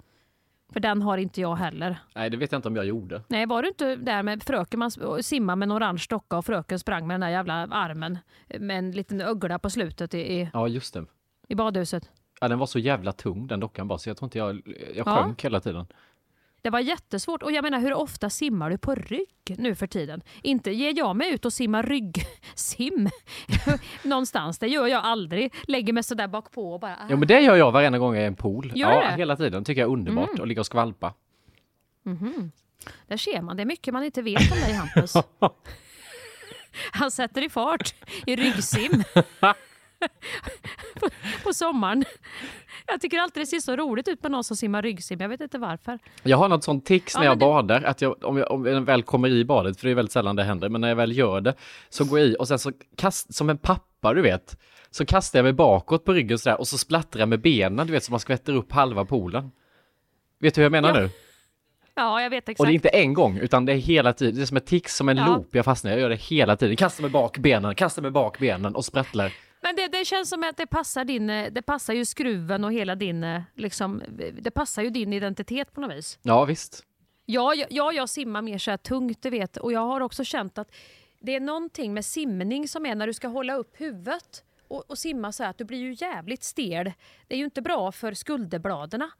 För 0.73 0.79
den 0.79 1.01
har 1.01 1.17
inte 1.17 1.41
jag 1.41 1.55
heller. 1.55 1.97
Nej, 2.15 2.29
det 2.29 2.37
vet 2.37 2.51
jag 2.51 2.59
inte 2.59 2.67
om 2.67 2.75
jag 2.75 2.85
gjorde. 2.85 3.21
Nej, 3.27 3.45
var 3.45 3.61
du 3.61 3.67
inte 3.67 3.95
där 3.95 4.23
med 4.23 4.43
fröken? 4.43 4.79
Man 4.79 4.91
simmade 5.23 5.55
med 5.55 5.65
en 5.65 5.71
orange 5.77 6.05
docka 6.09 6.37
och 6.37 6.45
fröken 6.45 6.79
sprang 6.79 7.07
med 7.07 7.13
den 7.13 7.21
där 7.21 7.29
jävla 7.29 7.53
armen 7.53 8.17
med 8.59 8.77
en 8.77 8.91
liten 8.91 9.21
ögla 9.21 9.59
på 9.59 9.69
slutet 9.69 10.13
i, 10.13 10.19
i, 10.19 10.49
Ja, 10.53 10.67
just 10.67 10.93
det. 10.93 11.05
i 11.47 11.55
badhuset. 11.55 12.09
Ja, 12.41 12.47
den 12.47 12.59
var 12.59 12.65
så 12.65 12.79
jävla 12.79 13.11
tung 13.11 13.47
den 13.47 13.59
dockan 13.59 13.87
bara, 13.87 13.99
så 13.99 14.09
jag 14.09 14.17
tror 14.17 14.25
inte 14.27 14.37
jag, 14.37 14.61
jag 14.95 15.07
Ja. 15.07 15.15
sjönk 15.23 15.45
hela 15.45 15.59
tiden. 15.59 15.85
Det 16.61 16.69
var 16.69 16.79
jättesvårt. 16.79 17.43
Och 17.43 17.51
jag 17.51 17.63
menar, 17.63 17.79
hur 17.79 17.93
ofta 17.93 18.29
simmar 18.29 18.69
du 18.69 18.77
på 18.77 18.95
rygg 18.95 19.55
nu 19.57 19.75
för 19.75 19.87
tiden? 19.87 20.21
Inte 20.41 20.71
ger 20.71 20.93
jag 20.97 21.15
mig 21.15 21.33
ut 21.33 21.45
och 21.45 21.53
simmar 21.53 21.83
ryggsim 21.83 23.09
någonstans. 24.03 24.59
Det 24.59 24.67
gör 24.67 24.87
jag 24.87 25.03
aldrig. 25.03 25.53
Lägger 25.67 25.93
mig 25.93 26.03
sådär 26.03 26.27
bak 26.27 26.51
på 26.51 26.73
och 26.73 26.79
bara... 26.79 26.97
Ja, 27.09 27.15
men 27.15 27.27
det 27.27 27.39
gör 27.41 27.55
jag 27.55 27.71
varenda 27.71 27.99
gång 27.99 28.13
jag 28.13 28.21
är 28.21 28.25
i 28.25 28.27
en 28.27 28.35
pool. 28.35 28.71
Gör 28.75 28.91
ja, 28.91 29.09
det? 29.09 29.15
hela 29.15 29.35
tiden. 29.35 29.63
Tycker 29.63 29.81
jag 29.81 29.89
är 29.89 29.93
underbart 29.93 30.39
att 30.39 30.47
ligga 30.47 30.59
och 30.61 30.65
skvalpa. 30.65 31.13
Där 33.07 33.17
ser 33.17 33.41
man. 33.41 33.55
Det 33.57 33.63
är 33.63 33.65
mycket 33.65 33.93
man 33.93 34.03
inte 34.03 34.21
vet 34.21 34.51
om 34.51 34.57
dig 34.57 34.73
Hampus. 34.73 35.13
Han 36.91 37.11
sätter 37.11 37.41
i 37.45 37.49
fart 37.49 37.95
i 38.25 38.35
ryggsim. 38.35 39.03
På, 40.99 41.09
på 41.43 41.53
sommaren. 41.53 42.03
Jag 42.87 43.01
tycker 43.01 43.17
alltid 43.19 43.41
det 43.41 43.47
ser 43.47 43.59
så 43.59 43.75
roligt 43.75 44.07
ut 44.07 44.23
med 44.23 44.31
någon 44.31 44.43
som 44.43 44.57
simmar 44.57 44.81
ryggsim. 44.81 45.19
Jag 45.21 45.29
vet 45.29 45.41
inte 45.41 45.57
varför. 45.57 45.99
Jag 46.23 46.37
har 46.37 46.49
något 46.49 46.63
sånt 46.63 46.85
tics 46.85 47.15
när 47.15 47.23
Ja, 47.23 47.29
jag 47.31 47.39
det- 47.39 47.45
badar, 47.45 47.83
att 47.83 48.01
jag, 48.01 48.23
om, 48.23 48.37
jag, 48.37 48.51
om 48.51 48.65
jag 48.65 48.81
väl 48.81 49.03
kommer 49.03 49.29
i 49.29 49.45
badet, 49.45 49.79
för 49.79 49.87
det 49.87 49.91
är 49.91 49.95
väldigt 49.95 50.11
sällan 50.11 50.35
det 50.35 50.43
händer, 50.43 50.69
men 50.69 50.81
när 50.81 50.87
jag 50.87 50.95
väl 50.95 51.17
gör 51.17 51.41
det 51.41 51.55
så 51.89 52.05
går 52.05 52.19
jag 52.19 52.27
i 52.27 52.35
och 52.39 52.47
sen 52.47 52.59
så 52.59 52.71
kast, 52.97 53.33
som 53.35 53.49
en 53.49 53.57
pappa 53.57 54.13
du 54.13 54.21
vet, 54.21 54.57
så 54.91 55.05
kastar 55.05 55.39
jag 55.39 55.43
mig 55.43 55.53
bakåt 55.53 56.05
på 56.05 56.13
ryggen 56.13 56.39
sådär 56.39 56.59
och 56.59 56.67
så 56.67 56.77
splattrar 56.77 57.19
jag 57.19 57.29
med 57.29 57.41
benen, 57.41 57.87
du 57.87 57.93
vet, 57.93 58.03
så 58.03 58.11
man 58.11 58.19
skvätter 58.19 58.53
upp 58.53 58.71
halva 58.71 59.05
poolen. 59.05 59.51
Vet 60.39 60.55
du 60.55 60.61
hur 60.61 60.65
jag 60.65 60.71
menar 60.71 60.89
Ja, 60.89 60.99
nu? 61.01 61.09
Ja, 61.95 62.21
jag 62.21 62.29
vet 62.29 62.49
exakt. 62.49 62.59
Och 62.59 62.65
det 62.65 62.71
är 62.71 62.73
inte 62.73 62.89
en 62.89 63.13
gång, 63.13 63.37
utan 63.37 63.65
det 63.65 63.73
är 63.73 63.77
hela 63.77 64.13
tiden, 64.13 64.35
det 64.35 64.41
är 64.41 64.45
som 64.45 64.57
ett 64.57 64.65
tics, 64.65 64.95
som 64.95 65.09
en 65.09 65.17
Ja. 65.17 65.25
loop, 65.27 65.55
jag 65.55 65.65
fastnar, 65.65 65.91
jag 65.91 65.99
gör 65.99 66.09
det 66.09 66.15
hela 66.21 66.55
tiden, 66.55 66.75
kastar 66.75 67.01
mig 67.01 67.11
bak 67.11 67.37
benen, 67.37 67.75
kastar 67.75 68.01
mig 68.01 68.11
bak 68.11 68.39
benen 68.39 68.75
och 68.75 68.85
sprattlar. 68.85 69.31
Men 69.71 69.75
det, 69.75 69.97
det 69.97 70.05
känns 70.05 70.29
som 70.29 70.43
att 70.43 70.57
det 70.57 70.67
passar 70.67 71.05
din, 71.05 71.29
eh, 71.29 71.51
det 71.51 71.61
passar 71.61 71.93
ju 71.93 72.05
skruven 72.05 72.63
och 72.63 72.73
hela 72.73 72.95
din, 72.95 73.23
eh, 73.23 73.41
liksom, 73.55 74.03
det 74.41 74.51
passar 74.51 74.81
ju 74.83 74.89
din 74.89 75.13
identitet 75.13 75.73
på 75.73 75.81
något 75.81 75.95
vis. 75.97 76.19
Ja, 76.21 76.45
visst. 76.45 76.85
Ja, 77.25 77.53
jag, 77.53 77.67
ja, 77.71 77.91
jag 77.91 78.09
simmar 78.09 78.41
mer 78.41 78.57
så 78.57 78.71
här 78.71 78.77
tungt, 78.77 79.21
du 79.21 79.29
vet. 79.29 79.57
Och 79.57 79.73
jag 79.73 79.79
har 79.79 80.01
också 80.01 80.23
känt 80.23 80.57
att 80.57 80.71
det 81.19 81.35
är 81.35 81.39
någonting 81.39 81.93
med 81.93 82.05
simning 82.05 82.67
som 82.67 82.85
är 82.85 82.95
när 82.95 83.07
du 83.07 83.13
ska 83.13 83.27
hålla 83.27 83.55
upp 83.55 83.81
huvudet 83.81 84.43
och, 84.67 84.89
och 84.89 84.97
simma 84.97 85.31
så 85.31 85.43
här 85.43 85.49
att 85.49 85.57
du 85.57 85.63
blir 85.63 85.79
ju 85.79 85.95
jävligt 85.97 86.43
stel. 86.43 86.91
Det 87.27 87.35
är 87.35 87.39
ju 87.39 87.45
inte 87.45 87.61
bra 87.61 87.91
för 87.91 88.13
skulderbladerna. 88.13 89.11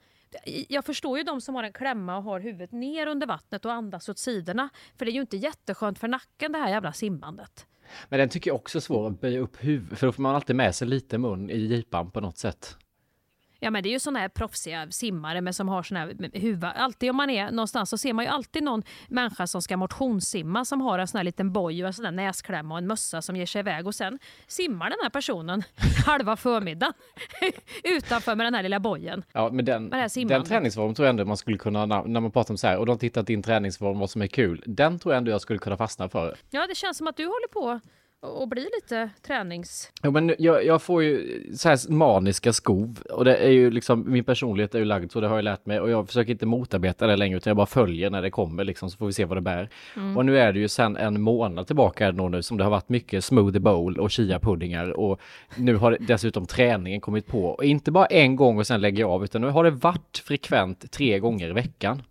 Jag 0.70 0.86
förstår 0.86 1.18
ju 1.18 1.24
de 1.24 1.42
som 1.42 1.56
har 1.56 1.64
en 1.64 1.74
klämma 1.74 2.18
och 2.18 2.24
har 2.24 2.40
huvudet 2.40 2.72
ner 2.72 3.08
under 3.08 3.28
vattnet 3.28 3.66
och 3.66 3.74
andas 3.74 4.10
åt 4.10 4.20
sidorna. 4.20 4.70
För 4.98 5.06
det 5.06 5.12
är 5.12 5.14
ju 5.14 5.22
inte 5.22 5.38
jätteskönt 5.38 6.00
för 6.00 6.08
nacken 6.08 6.52
det 6.52 6.58
här 6.58 6.70
jävla 6.70 6.94
simmandet. 6.94 7.68
Men 8.10 8.20
den 8.20 8.30
tycker 8.30 8.50
jag 8.50 8.56
också 8.56 8.78
är 8.78 8.80
svår 8.80 9.08
att 9.08 9.22
böja 9.22 9.40
upp 9.40 9.58
huvudet, 9.64 10.00
för 10.00 10.08
då 10.08 10.14
får 10.14 10.24
man 10.24 10.36
alltid 10.36 10.56
med 10.56 10.76
sig 10.76 10.88
lite 10.88 11.18
mun 11.18 11.50
i 11.50 11.58
jipan 11.58 12.12
på 12.12 12.22
något 12.22 12.38
sätt. 12.38 12.78
Ja 13.64 13.72
men 13.72 13.84
det 13.84 13.90
är 13.90 13.92
ju 13.92 14.00
såna 14.00 14.20
här 14.20 14.30
proffsiga 14.30 14.92
simmare 14.92 15.42
med 15.42 15.56
som 15.56 15.70
har 15.70 15.84
såna 15.84 16.00
här 16.00 16.30
huvud. 16.34 16.64
Alltid 16.64 17.10
om 17.10 17.16
man 17.16 17.30
är 17.30 17.52
någonstans 17.52 17.90
så 17.90 17.98
ser 17.98 18.14
man 18.14 18.26
ju 18.26 18.32
alltid 18.32 18.64
någon 18.64 18.84
människa 19.08 19.48
som 19.48 19.62
ska 19.62 19.78
motionssimma 19.78 20.66
som 20.66 20.82
har 20.82 21.00
en 21.00 21.08
sån 21.08 21.18
här 21.18 21.24
liten 21.24 21.54
boj 21.54 21.84
och 21.84 21.88
en 21.88 21.94
sån 21.94 22.04
där 22.04 22.12
näsklämma 22.12 22.74
och 22.74 22.78
en 22.78 22.88
mössa 22.88 23.22
som 23.22 23.36
ger 23.36 23.46
sig 23.46 23.60
iväg 23.60 23.88
och 23.88 23.96
sen 23.96 24.20
simmar 24.48 24.90
den 24.90 24.98
här 25.04 25.10
personen 25.10 25.64
halva 26.06 26.36
förmiddagen 26.36 26.94
utanför 27.84 28.36
med 28.36 28.46
den 28.46 28.54
här 28.54 28.64
lilla 28.64 28.80
bojen. 28.80 29.24
Ja, 29.32 29.50
men 29.52 29.66
den, 29.66 29.90
den 30.28 30.44
träningsformen 30.44 30.96
tror 30.96 31.06
jag 31.06 31.10
ändå 31.10 31.26
man 31.26 31.38
skulle 31.38 31.58
kunna, 31.58 31.86
när 31.86 32.04
när 32.04 32.20
man 32.20 32.32
pratar 32.32 32.54
om 32.54 32.58
så 32.58 32.68
här, 32.68 32.78
och 32.78 32.86
de 32.86 32.98
tittar 32.98 33.24
din 33.24 33.44
träningsform, 33.44 34.00
vad 34.00 34.10
som 34.10 34.22
är 34.22 34.28
kul, 34.28 34.64
den 34.66 35.00
tror 35.00 35.14
jag 35.14 35.18
ändå 35.18 35.32
jag 35.32 35.42
skulle 35.42 35.60
kunna 35.60 35.78
fastna 35.78 36.10
för. 36.10 36.38
Ja 36.50 36.68
det 36.68 36.76
känns 36.76 36.98
som 36.98 37.08
att 37.08 37.18
du 37.18 37.26
håller 37.26 37.48
på 37.48 37.80
och 38.22 38.48
bli 38.48 38.62
lite 38.62 39.10
tränings... 39.28 39.92
Jo, 40.04 40.12
men 40.12 40.36
jag, 40.40 40.66
jag 40.66 40.82
får 40.82 41.04
ju 41.04 41.44
så 41.56 41.70
här 41.70 41.92
maniska 41.92 42.54
skov. 42.54 43.02
Och 43.10 43.26
det 43.26 43.36
är 43.36 43.50
ju 43.50 43.72
liksom, 43.72 44.12
min 44.12 44.24
personlighet 44.24 44.76
är 44.76 44.80
ju 44.80 44.86
lagd 44.86 45.12
så 45.12 45.22
det 45.22 45.28
har 45.28 45.36
jag 45.36 45.44
lärt 45.44 45.66
mig. 45.66 45.80
Och 45.80 45.90
jag 45.90 46.08
försöker 46.08 46.32
inte 46.32 46.46
motarbeta 46.46 47.08
det 47.08 47.16
längre 47.16 47.38
utan 47.38 47.52
jag 47.52 47.58
bara 47.58 47.66
följer 47.66 48.10
när 48.10 48.22
det 48.22 48.32
kommer 48.32 48.64
liksom 48.64 48.90
så 48.90 48.98
får 48.98 49.06
vi 49.06 49.14
se 49.14 49.26
vad 49.26 49.38
det 49.38 49.42
bär. 49.42 49.70
Och 50.18 50.26
nu 50.26 50.40
är 50.40 50.54
det 50.54 50.60
ju 50.60 50.68
sen 50.68 50.98
en 50.98 51.22
månad 51.22 51.68
tillbaka 51.68 52.08
är 52.08 52.12
det 52.12 52.18
nog 52.18 52.32
nu 52.32 52.42
som 52.42 52.58
det 52.58 52.64
har 52.64 52.72
varit 52.72 52.90
mycket 52.90 53.24
smoothie 53.24 53.60
bowl 53.60 54.00
och 54.00 54.12
chia 54.12 54.40
puddingar. 54.40 55.00
Och 55.00 55.22
nu 55.56 55.76
har 55.76 55.98
dessutom 56.00 56.46
träningen 56.46 57.02
kommit 57.02 57.28
på. 57.28 57.46
Och 57.46 57.64
inte 57.64 57.92
bara 57.92 58.06
en 58.06 58.36
gång 58.36 58.60
och 58.60 58.68
sen 58.68 58.82
lägger 58.82 59.00
jag 59.00 59.12
av 59.12 59.24
utan 59.24 59.42
nu 59.42 59.48
har 59.48 59.64
det 59.64 59.72
varit 59.72 60.24
frekvent 60.26 60.92
tre 60.92 61.20
gånger 61.20 61.50
i 61.50 61.54
veckan. 61.54 62.02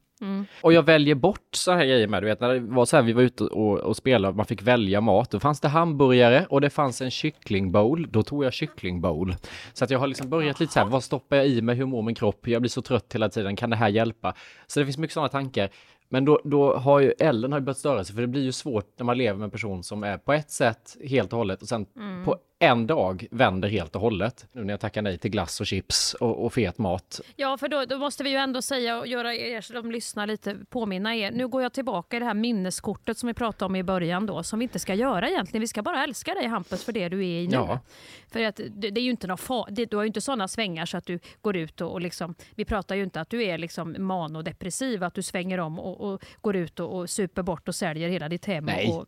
Och 0.63 0.73
jag 0.73 0.83
väljer 0.83 1.15
bort 1.15 1.49
så 1.55 1.73
här 1.73 1.85
grejer 1.85 2.07
med, 2.09 2.23
du 2.23 2.27
vet 2.27 2.41
när 2.41 2.55
det 2.55 2.61
var 2.61 2.85
så 2.85 2.97
här 2.97 3.03
vi 3.03 3.13
var 3.13 3.23
ute 3.23 3.45
och, 3.45 3.79
och 3.79 3.97
spelade, 3.97 4.37
man 4.37 4.47
fick 4.47 4.63
välja 4.63 5.01
mat, 5.01 5.31
då 5.31 5.41
fanns 5.41 5.61
det 5.61 5.69
hamburgare 5.69 6.47
och 6.51 6.61
det 6.61 6.71
fanns 6.71 7.01
en 7.01 7.11
kycklingbowl, 7.11 8.07
då 8.11 8.23
tog 8.23 8.45
jag 8.45 8.53
kycklingbowl. 8.53 9.35
Så 9.73 9.85
att 9.85 9.91
jag 9.91 9.99
har 9.99 10.07
liksom 10.07 10.31
börjat 10.31 10.61
lite 10.61 10.73
så 10.73 10.81
här, 10.81 10.87
vad 10.87 11.05
stoppar 11.05 11.37
jag 11.37 11.47
i 11.49 11.63
mig, 11.63 11.75
hur 11.75 11.87
mår 11.87 12.03
min 12.03 12.15
kropp, 12.15 12.49
jag 12.49 12.63
blir 12.63 12.71
så 12.71 12.83
trött 12.83 13.15
hela 13.15 13.29
tiden, 13.29 13.57
kan 13.57 13.71
det 13.71 13.77
här 13.77 13.89
hjälpa? 13.89 14.35
Så 14.67 14.81
det 14.81 14.87
finns 14.87 14.99
mycket 14.99 15.15
sådana 15.15 15.29
tankar. 15.29 15.69
Men 16.09 16.25
då, 16.25 16.41
då 16.45 16.77
har 16.77 17.01
ju 17.01 17.13
Ellen 17.19 17.53
har 17.53 17.59
ju 17.59 17.65
börjat 17.65 17.79
störa 17.79 18.05
sig 18.05 18.15
för 18.15 18.23
det 18.23 18.29
blir 18.29 18.43
ju 18.43 18.53
svårt 18.53 18.99
när 18.99 19.05
man 19.05 19.19
lever 19.19 19.39
med 19.39 19.45
en 19.45 19.51
person 19.51 19.83
som 19.83 20.05
är 20.05 20.19
på 20.19 20.33
ett 20.33 20.51
sätt 20.51 20.97
helt 21.09 21.33
och 21.33 21.39
hållet 21.39 21.63
och 21.63 21.69
sen 21.69 21.87
Mm. 21.97 22.25
på 22.25 22.37
en 22.63 22.87
dag 22.87 23.27
vänder 23.31 23.69
helt 23.69 23.95
och 23.95 24.01
hållet. 24.01 24.47
Nu 24.53 24.65
när 24.65 24.73
jag 24.73 24.81
tackar 24.81 25.03
nej 25.03 25.19
till 25.19 25.31
glass 25.31 25.61
och 25.61 25.67
chips 25.67 26.15
och, 26.15 26.45
och 26.45 26.53
fet 26.53 26.79
mat. 26.79 27.21
Ja, 27.37 27.57
för 27.59 27.69
då, 27.69 27.85
då 27.85 27.99
måste 27.99 28.25
vi 28.25 28.31
ju 28.31 28.37
ändå 28.37 28.63
säga 28.63 28.99
och 28.99 29.07
göra 29.07 29.35
er 29.35 29.61
som 29.61 29.91
lyssnar 29.91 30.27
lite, 30.27 30.57
påminna 30.71 31.17
er. 31.17 31.31
Nu 31.31 31.49
går 31.49 31.63
jag 31.63 31.73
tillbaka 31.73 32.17
i 32.17 32.21
det 32.21 32.27
här 32.27 32.35
minneskortet 32.35 33.19
som 33.19 33.27
vi 33.27 33.35
pratade 33.35 33.67
om 33.67 33.77
i 33.77 33.83
början 33.83 34.27
då, 34.27 34.43
som 34.43 34.59
vi 34.59 34.63
inte 34.63 34.79
ska 34.79 34.95
göra 34.95 35.29
egentligen. 35.29 35.61
Vi 35.61 35.69
ska 35.69 35.83
bara 35.83 36.05
älska 36.05 36.35
dig 36.35 36.47
Hampus 36.47 36.85
för 36.85 36.93
det 36.93 37.09
du 37.09 37.21
är 37.21 37.41
i 37.41 37.47
nu. 37.47 37.55
Ja. 37.55 37.81
För 38.29 38.41
att 38.41 38.57
det, 38.57 38.91
det 38.91 39.01
är 39.01 39.05
ju 39.05 39.11
inte 39.11 39.27
någon 39.27 39.37
fa- 39.37 39.67
det, 39.71 39.91
du 39.91 39.97
har 39.97 40.03
ju 40.03 40.07
inte 40.07 40.21
sådana 40.21 40.49
svängar 40.49 40.87
så 40.87 40.97
att 40.97 41.07
du 41.07 41.19
går 41.41 41.57
ut 41.57 41.81
och, 41.81 41.93
och 41.93 42.01
liksom, 42.01 42.35
vi 42.55 42.65
pratar 42.65 42.95
ju 42.95 43.03
inte 43.03 43.21
att 43.21 43.31
du 43.31 43.45
är 43.45 43.59
liksom 43.59 43.97
manodepressiv, 43.99 45.05
att 45.05 45.15
du 45.15 45.23
svänger 45.23 45.61
om 45.61 45.79
och, 45.79 46.01
och 46.01 46.25
går 46.41 46.57
ut 46.57 46.81
och, 46.81 46.99
och 46.99 47.11
super 47.11 47.43
bort 47.43 47.69
och 47.69 47.75
säljer 47.75 48.09
hela 48.09 48.29
ditt 48.29 48.45
hem 48.45 48.65
Nej. 48.65 48.93
och, 48.93 49.07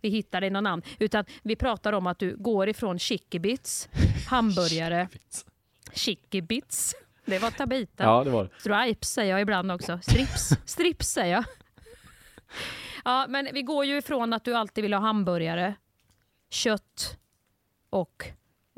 vi 0.00 0.08
hittar 0.08 0.40
dig 0.40 0.50
någon 0.50 0.66
annan. 0.66 0.82
Utan 0.98 1.24
vi 1.42 1.56
pratar 1.56 1.92
om 1.92 2.06
att 2.06 2.18
du 2.18 2.36
går 2.36 2.68
ifrån 2.68 2.91
chickibits, 2.98 3.88
hamburgare, 4.28 5.08
chickibits. 5.92 6.94
Det 7.24 7.38
var 7.38 7.50
Tabita. 7.50 8.04
Ja, 8.04 8.24
det 8.24 8.30
var 8.30 8.44
det. 8.44 8.50
Stripes 8.60 9.12
säger 9.12 9.30
jag 9.30 9.40
ibland 9.40 9.72
också. 9.72 9.98
Strips, 10.02 10.50
strips 10.66 11.08
säger 11.08 11.34
jag. 11.34 11.44
Ja, 13.04 13.26
men 13.28 13.48
vi 13.52 13.62
går 13.62 13.84
ju 13.84 13.96
ifrån 13.98 14.32
att 14.32 14.44
du 14.44 14.54
alltid 14.54 14.82
vill 14.82 14.92
ha 14.92 15.00
hamburgare, 15.00 15.74
kött 16.50 17.16
och 17.90 18.24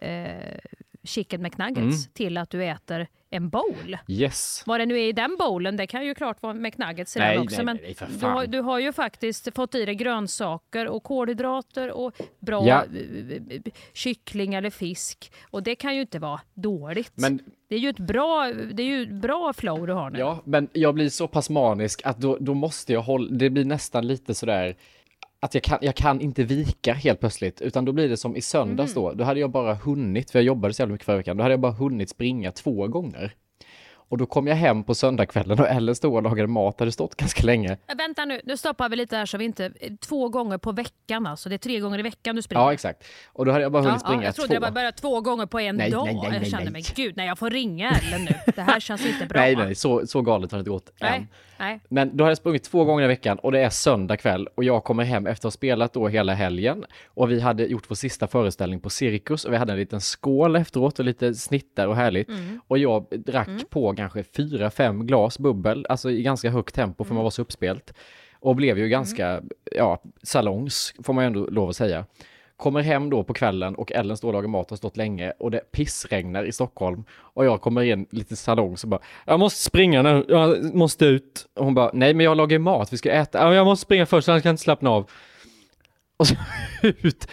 eh, 0.03 0.59
chicken 1.05 1.43
McNuggets 1.43 2.09
till 2.13 2.37
att 2.37 2.51
du 2.51 2.65
äter 2.65 3.07
en 3.31 3.49
bowl. 3.49 3.97
Yes. 4.09 4.63
Vad 4.67 4.81
det 4.81 4.87
nu 4.87 4.95
är 5.01 5.09
i 5.09 5.13
den 5.13 5.37
bowlen, 5.39 5.77
det 5.77 5.87
kan 5.87 6.05
ju 6.07 6.15
klart 6.15 6.43
vara 6.43 6.55
McNuggets 6.55 7.17
i 7.17 7.19
Nej, 7.19 7.35
den 7.37 7.45
också. 7.45 7.57
nej, 7.57 7.65
men 7.65 7.79
nej, 7.83 7.97
du, 8.21 8.27
har, 8.27 8.47
du 8.47 8.61
har 8.61 8.79
ju 8.79 8.93
faktiskt 8.93 9.55
fått 9.55 9.75
i 9.75 9.85
dig 9.85 9.95
grönsaker 9.95 10.87
och 10.89 11.03
kolhydrater 11.03 11.91
och 11.91 12.13
bra 12.41 12.67
Ja. 12.69 12.85
eh, 12.85 13.55
eh, 13.57 13.61
kyckling 13.93 14.55
eller 14.55 14.71
fisk. 14.71 15.33
Och 15.51 15.63
det 15.63 15.75
kan 15.75 15.95
ju 15.95 16.01
inte 16.01 16.19
vara 16.19 16.41
dåligt. 16.55 17.13
Men 17.15 17.41
Det 17.69 17.75
är 17.75 17.79
ju 17.79 17.89
ett 17.89 17.99
bra, 17.99 18.53
det 18.73 18.83
är 18.83 18.87
ju 18.87 19.07
bra 19.07 19.53
flow 19.53 19.87
du 19.87 19.93
har 19.93 20.11
nu. 20.11 20.19
Ja, 20.19 20.41
men 20.45 20.69
jag 20.73 20.95
blir 20.95 21.09
så 21.09 21.29
pass 21.29 21.51
manisk 21.51 22.01
att 22.05 22.19
då, 22.19 22.37
då 22.41 22.55
måste 22.55 22.93
jag 22.93 23.03
hålla, 23.03 23.31
det 23.31 23.51
blir 23.51 23.65
nästan 23.65 24.07
lite 24.07 24.35
sådär 24.35 24.77
att 25.45 25.55
jag 25.55 25.63
kan, 25.63 25.79
jag 25.83 25.95
kan 25.95 26.21
inte 26.21 26.45
vika 26.45 26.95
helt 26.95 27.21
plötsligt, 27.21 27.61
utan 27.61 27.85
då 27.85 27.93
blir 27.93 28.09
det 28.09 28.17
som 28.17 28.37
i 28.37 28.41
söndags 28.41 28.95
då, 28.95 29.13
då 29.13 29.25
hade 29.25 29.41
jag 29.41 29.51
bara 29.51 29.75
hunnit, 29.75 30.31
för 30.31 30.39
jag 30.39 30.47
jobbade 30.47 30.75
så 30.75 30.83
jävla 30.83 30.93
mycket 30.93 31.05
förra 31.07 31.17
veckan, 31.17 31.37
då 31.37 31.43
hade 31.43 31.53
jag 31.53 31.61
bara 31.61 31.73
hunnit 31.73 32.11
springa 32.11 32.53
två 32.53 32.89
gånger. 32.89 33.35
Och 34.09 34.19
då 34.19 34.27
kom 34.27 34.47
jag 34.47 34.57
hem 34.57 34.85
på 34.85 34.95
söndagskvällen 34.95 35.61
och 35.61 35.69
Ellen 35.69 35.95
stod 35.95 36.15
och 36.15 36.23
lagade 36.23 36.49
mat, 36.49 36.81
hade 36.81 36.93
stått 36.93 37.15
ganska 37.17 37.43
länge. 37.47 37.71
Äh, 37.73 37.97
Vänta 37.97 38.25
nu, 38.25 38.41
nu 38.45 38.57
stoppar 38.57 38.89
vi 38.89 38.97
lite 38.97 39.17
här 39.17 39.27
så 39.27 39.39
vi 39.39 39.45
inte... 39.45 39.73
Två 40.01 40.29
gånger 40.29 40.59
på 40.59 40.73
veckan 40.73 41.27
alltså. 41.27 41.49
Det 41.49 41.55
är 41.55 41.59
tre 41.59 41.81
gånger 41.81 41.99
i 41.99 42.03
veckan 42.03 42.37
du 42.37 42.43
springer. 42.43 42.63
Ja, 42.65 42.73
exakt. 42.73 43.05
Och 43.27 43.45
då 43.47 43.53
hade 43.53 43.63
jag 43.63 43.73
bara 43.73 43.83
hunnit 43.83 44.01
Ja, 44.03 44.07
springa 44.07 44.23
ja, 44.23 44.27
jag 44.27 44.35
trodde 44.35 44.49
två. 44.49 44.55
det 44.55 44.61
var 44.61 44.71
bara 44.71 44.93
två 44.93 45.21
gånger 45.21 45.47
på 45.47 45.61
en 45.61 45.77
Nej, 45.77 45.91
dag. 45.91 46.05
nej, 46.05 46.15
nej, 46.15 46.25
jag 46.33 46.41
nej, 46.41 46.51
kände 46.51 46.65
nej. 46.65 46.73
mig, 46.73 46.83
gud, 46.95 47.17
nej 47.17 47.27
jag 47.27 47.39
får 47.39 47.51
ringa 47.51 47.91
Ellen 47.91 48.25
nu. 48.25 48.53
Det 48.55 48.63
här 48.63 48.81
känns 48.81 49.07
inte 49.07 49.27
bra. 49.27 49.41
Nej, 49.41 49.57
nej, 49.57 49.75
så, 49.75 50.07
så 50.07 50.23
galet 50.23 50.53
har 50.53 50.59
det 50.59 50.61
inte 50.61 50.71
gått 50.71 50.91
än. 51.01 51.29
Nej. 51.59 51.81
Men 51.89 52.17
då 52.17 52.25
har 52.25 52.31
jag 52.31 52.39
sprungit 52.39 52.65
två 52.65 52.85
gånger 52.85 53.05
i 53.05 53.07
veckan 53.07 53.39
och 53.39 53.53
det 53.53 53.61
är 53.61 53.71
söndag 53.71 54.17
kväll 54.17 54.49
och 54.55 54.65
jag 54.65 54.85
kommer 54.85 55.05
hem 55.05 55.27
efter 55.27 55.41
att 55.41 55.53
ha 55.53 55.57
spelat 55.57 55.93
då 55.93 56.09
hela 56.09 56.35
helgen. 56.35 56.85
Och 57.07 57.31
vi 57.31 57.41
hade 57.41 57.65
gjort 57.65 57.91
vår 57.91 57.95
sista 57.95 58.27
föreställning 58.27 58.81
på 58.81 58.91
Cirkus 58.91 59.45
och 59.45 59.53
vi 59.53 59.57
hade 59.57 59.73
en 59.73 59.79
liten 59.79 60.01
skål 60.01 60.57
efteråt 60.57 60.99
och 60.99 61.05
lite 61.05 61.35
snittar 61.35 61.87
och 61.87 61.97
härligt. 61.97 62.29
Och 62.67 62.79
jag 62.79 63.07
drack 63.11 63.71
på 63.71 63.95
kanske 63.95 64.23
fyra, 64.23 64.71
fem 64.71 65.07
glas 65.07 65.39
bubbel, 65.39 65.87
alltså 65.89 66.11
i 66.11 66.23
ganska 66.23 66.51
högt 66.51 66.75
tempo 66.75 67.05
för 67.05 67.15
man 67.15 67.23
var 67.25 67.31
så 67.31 67.43
uppspelt. 67.43 67.95
Och 68.41 68.57
blev 68.57 68.79
ju 68.79 68.89
ganska, 68.89 69.43
ja, 69.73 70.03
salongs 70.23 70.95
får 71.03 71.13
man 71.13 71.25
ju 71.25 71.27
ändå 71.27 71.47
lov 71.47 71.69
att 71.69 71.77
säga. 71.77 72.05
Kommer 72.57 72.81
hem 72.81 73.11
då 73.11 73.25
på 73.25 73.35
kvällen 73.35 73.75
och 73.75 73.93
Ellen 73.93 74.17
står 74.17 74.29
och 74.29 74.35
lagar 74.35 74.49
mat 74.49 74.67
och 74.67 74.71
har 74.71 74.77
stått 74.77 74.97
länge 74.97 75.33
och 75.39 75.51
det 75.51 75.73
pissregnar 75.73 76.45
i 76.45 76.53
Stockholm. 76.53 77.05
Och 77.13 77.45
jag 77.45 77.61
kommer 77.61 77.83
in 77.83 78.07
lite 78.11 78.37
salong 78.37 78.77
så 78.77 78.87
bara, 78.87 79.01
jag 79.27 79.41
måste 79.41 79.61
springa 79.61 80.03
nu, 80.03 80.25
jag 80.29 80.75
måste 80.75 81.05
ut. 81.05 81.47
Och 81.55 81.65
hon 81.65 81.75
bara, 81.75 81.91
nej 81.93 82.15
men 82.15 82.25
jag 82.25 82.37
lagar 82.37 82.59
mat, 82.59 82.93
vi 82.93 82.97
ska 82.99 83.11
äta. 83.11 83.39
Ja, 83.39 83.55
jag 83.55 83.65
måste 83.65 83.83
springa 83.83 84.07
först, 84.07 84.29
annars 84.29 84.43
kan 84.43 84.49
jag 84.49 84.53
inte 84.53 84.63
slappna 84.63 84.91
av. 84.91 85.11
Och 86.17 86.27
så 86.27 86.35
ut 86.83 87.29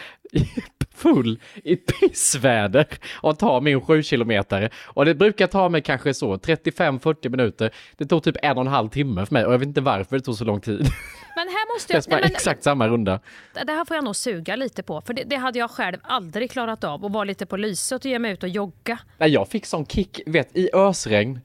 full 1.02 1.40
i 1.64 1.76
pissväder 1.76 2.88
och 3.14 3.40
tar 3.40 3.62
min 3.62 3.82
sju 3.82 4.04
kilometer. 4.04 4.70
Och 4.86 5.06
det 5.06 5.16
brukar 5.16 5.48
ta 5.48 5.70
mig 5.70 5.82
kanske 5.82 6.14
så 6.14 6.36
35-40 6.36 7.30
minuter. 7.30 7.72
Det 7.98 8.06
tog 8.06 8.24
typ 8.24 8.36
en 8.42 8.58
och 8.58 8.62
en 8.62 8.68
halv 8.68 8.90
timme 8.90 9.26
för 9.26 9.34
mig 9.34 9.46
och 9.46 9.54
jag 9.54 9.60
vet 9.60 9.68
inte 9.68 9.82
varför 9.82 10.18
det 10.18 10.24
tog 10.24 10.36
så 10.36 10.46
lång 10.46 10.62
tid. 10.62 10.88
Men 11.36 11.48
här 11.48 11.76
måste 11.76 11.94
jag... 11.94 12.04
Nej, 12.08 12.22
men, 12.22 12.32
exakt 12.32 12.64
samma 12.64 12.88
runda. 12.88 13.20
det 13.54 13.72
här 13.72 13.86
får 13.86 13.96
jag 13.96 14.04
nog 14.04 14.16
suga 14.16 14.56
lite 14.56 14.84
på. 14.84 15.02
För 15.02 15.14
det, 15.14 15.24
det 15.24 15.36
hade 15.36 15.60
jag 15.60 15.72
själv 15.72 15.98
aldrig 16.04 16.52
klarat 16.52 16.84
av. 16.84 17.06
Att 17.06 17.12
vara 17.12 17.24
lite 17.24 17.46
på 17.46 17.58
lyset 17.58 18.06
och 18.06 18.12
ge 18.12 18.20
mig 18.20 18.32
ut 18.32 18.44
och 18.44 18.50
jogga. 18.50 19.00
Nej, 19.18 19.30
jag 19.30 19.48
fick 19.48 19.66
sån 19.66 19.86
kick, 19.86 20.22
vet, 20.26 20.58
i 20.58 20.70
ösregn 20.74 21.40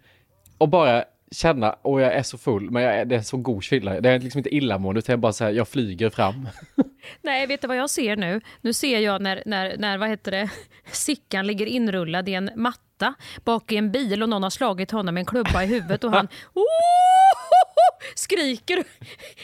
och 0.58 0.68
bara 0.68 1.04
känna, 1.30 1.72
och 1.72 2.00
jag 2.00 2.14
är 2.14 2.22
så 2.22 2.38
full, 2.38 2.70
men 2.70 2.82
jag 2.82 2.94
är, 2.94 3.04
det 3.04 3.16
är 3.16 3.20
så 3.20 3.36
god 3.36 3.62
kyla. 3.62 4.00
Det 4.00 4.10
är 4.10 4.18
liksom 4.18 4.38
inte 4.38 4.54
illamående, 4.54 4.98
utan 4.98 5.12
jag 5.12 5.20
bara 5.20 5.32
säger 5.32 5.52
jag 5.52 5.68
flyger 5.68 6.10
fram. 6.10 6.48
Nej, 7.22 7.46
vet 7.46 7.60
du 7.60 7.68
vad 7.68 7.76
jag 7.76 7.90
ser 7.90 8.16
nu? 8.16 8.40
Nu 8.60 8.72
ser 8.72 8.98
jag 8.98 9.22
när, 9.22 9.42
när, 9.46 9.76
när 9.76 9.98
vad 9.98 10.08
heter 10.08 10.30
det, 10.30 10.50
Sickan 10.92 11.46
ligger 11.46 11.66
inrullad 11.66 12.28
i 12.28 12.34
en 12.34 12.50
matta 12.56 13.14
bak 13.44 13.72
i 13.72 13.76
en 13.76 13.92
bil 13.92 14.22
och 14.22 14.28
någon 14.28 14.42
har 14.42 14.50
slagit 14.50 14.90
honom 14.90 15.14
med 15.14 15.20
en 15.20 15.26
klubba 15.26 15.62
i 15.64 15.66
huvudet 15.66 16.04
och 16.04 16.12
han 16.12 16.28
oh, 16.54 16.62
skriker 18.14 18.84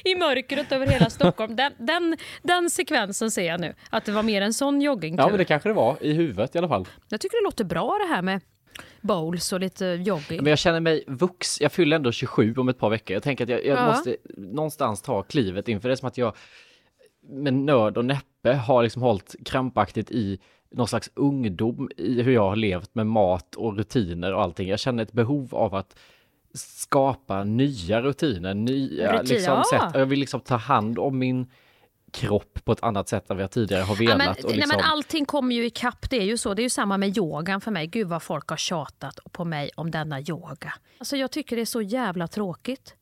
i 0.05 0.15
mörkret 0.15 0.73
över 0.73 0.87
hela 0.87 1.11
Stockholm. 1.11 1.57
Den, 1.57 1.73
den, 1.79 2.17
den 2.43 2.71
sekvensen 2.71 3.31
ser 3.31 3.47
jag 3.47 3.61
nu, 3.61 3.75
att 3.91 4.05
det 4.05 4.13
var 4.13 4.23
mer 4.23 4.43
en 4.43 4.55
sån 4.55 4.83
joggingtur. 4.83 5.23
Ja, 5.25 5.29
men 5.29 5.39
det 5.39 5.45
kanske 5.45 5.69
det 5.69 5.73
var, 5.73 5.97
i 6.01 6.13
huvudet 6.13 6.55
i 6.55 6.59
alla 6.59 6.69
fall. 6.69 6.89
Jag 7.09 7.21
tycker 7.21 7.41
det 7.41 7.45
låter 7.45 7.65
bra 7.65 7.99
det 8.09 8.15
här 8.15 8.23
med 8.23 8.41
bowls 9.01 9.53
och 9.53 9.61
lite 9.61 9.85
jogging. 9.87 10.43
Men 10.43 10.51
jag 10.51 10.59
känner 10.59 10.81
mig 10.81 11.05
vux, 11.07 11.61
jag 11.61 11.73
fyller 11.73 11.97
ändå 11.97 12.13
27 12.13 12.55
om 12.57 12.69
ett 12.69 12.79
par 12.79 12.91
veckor. 12.91 13.15
Jag 13.15 13.23
tänker 13.23 13.45
att 13.45 13.51
jag, 13.51 13.65
jag 13.67 13.79
Ja. 13.79 13.87
måste 13.87 14.17
någonstans 14.37 15.03
ta 15.03 15.23
klivet 15.23 15.69
inför 15.69 15.89
det 15.89 15.97
som 15.97 16.09
att 16.09 16.19
jag 16.19 16.37
med 17.23 17.55
nöd 17.55 17.97
och 17.99 18.05
näppe 18.05 18.53
har 18.53 18.83
liksom 18.83 19.03
hållit 19.03 19.35
krampaktigt 19.45 20.11
i 20.11 20.39
någon 20.71 20.89
slags 20.89 21.11
ungdom 21.15 21.91
i 21.97 22.23
hur 22.23 22.33
jag 22.33 22.49
har 22.49 22.57
levt 22.57 22.95
med 22.95 23.07
mat 23.07 23.55
och 23.55 23.77
rutiner 23.77 24.35
och 24.35 24.43
allting. 24.43 24.69
Jag 24.69 24.79
känner 24.79 25.03
ett 25.03 25.13
behov 25.13 25.55
av 25.55 25.75
att 25.75 25.99
skapa 26.55 27.45
nya 27.45 28.03
rutiner, 28.03 28.55
nya 28.55 29.13
Rutin, 29.13 29.37
liksom, 29.37 29.55
ja. 29.55 29.81
sätt. 29.81 29.91
Jag 29.95 30.07
vill 30.07 30.21
liksom 30.21 30.41
ta 30.41 30.57
hand 30.57 30.99
om 30.99 31.19
min 31.19 31.51
kropp 32.13 32.65
på 32.65 32.73
ett 32.73 32.83
annat 32.83 33.09
sätt 33.09 33.31
än 33.31 33.37
vad 33.37 33.43
jag 33.43 33.51
tidigare 33.51 33.83
har 33.83 33.95
Ja, 33.95 33.99
velat. 33.99 34.19
men, 34.19 34.29
och 34.29 34.37
liksom, 34.37 34.59
nej, 34.59 34.69
men 34.69 34.81
allting 34.81 35.25
kommer 35.25 35.55
ju 35.55 35.67
ikapp. 35.67 36.11
Det 36.11 36.17
är 36.17 36.25
ju 36.25 36.39
så. 36.39 36.55
Det 36.55 36.63
är 36.63 36.65
ju 36.65 36.71
samma 36.71 36.99
med 36.99 37.19
yogan 37.19 37.61
för 37.61 37.71
mig. 37.71 37.87
Gud 37.87 38.09
vad 38.09 38.23
folk 38.23 38.49
har 38.49 38.57
tjatat 38.57 39.19
på 39.33 39.45
mig 39.45 39.71
om 39.75 39.91
denna 39.91 40.21
yoga. 40.21 40.75
Alltså 40.99 41.17
jag 41.17 41.31
tycker 41.31 41.57
det 41.57 41.63
är 41.63 41.67
så 41.67 41.83
jävla 41.83 42.29
tråkigt. 42.29 42.95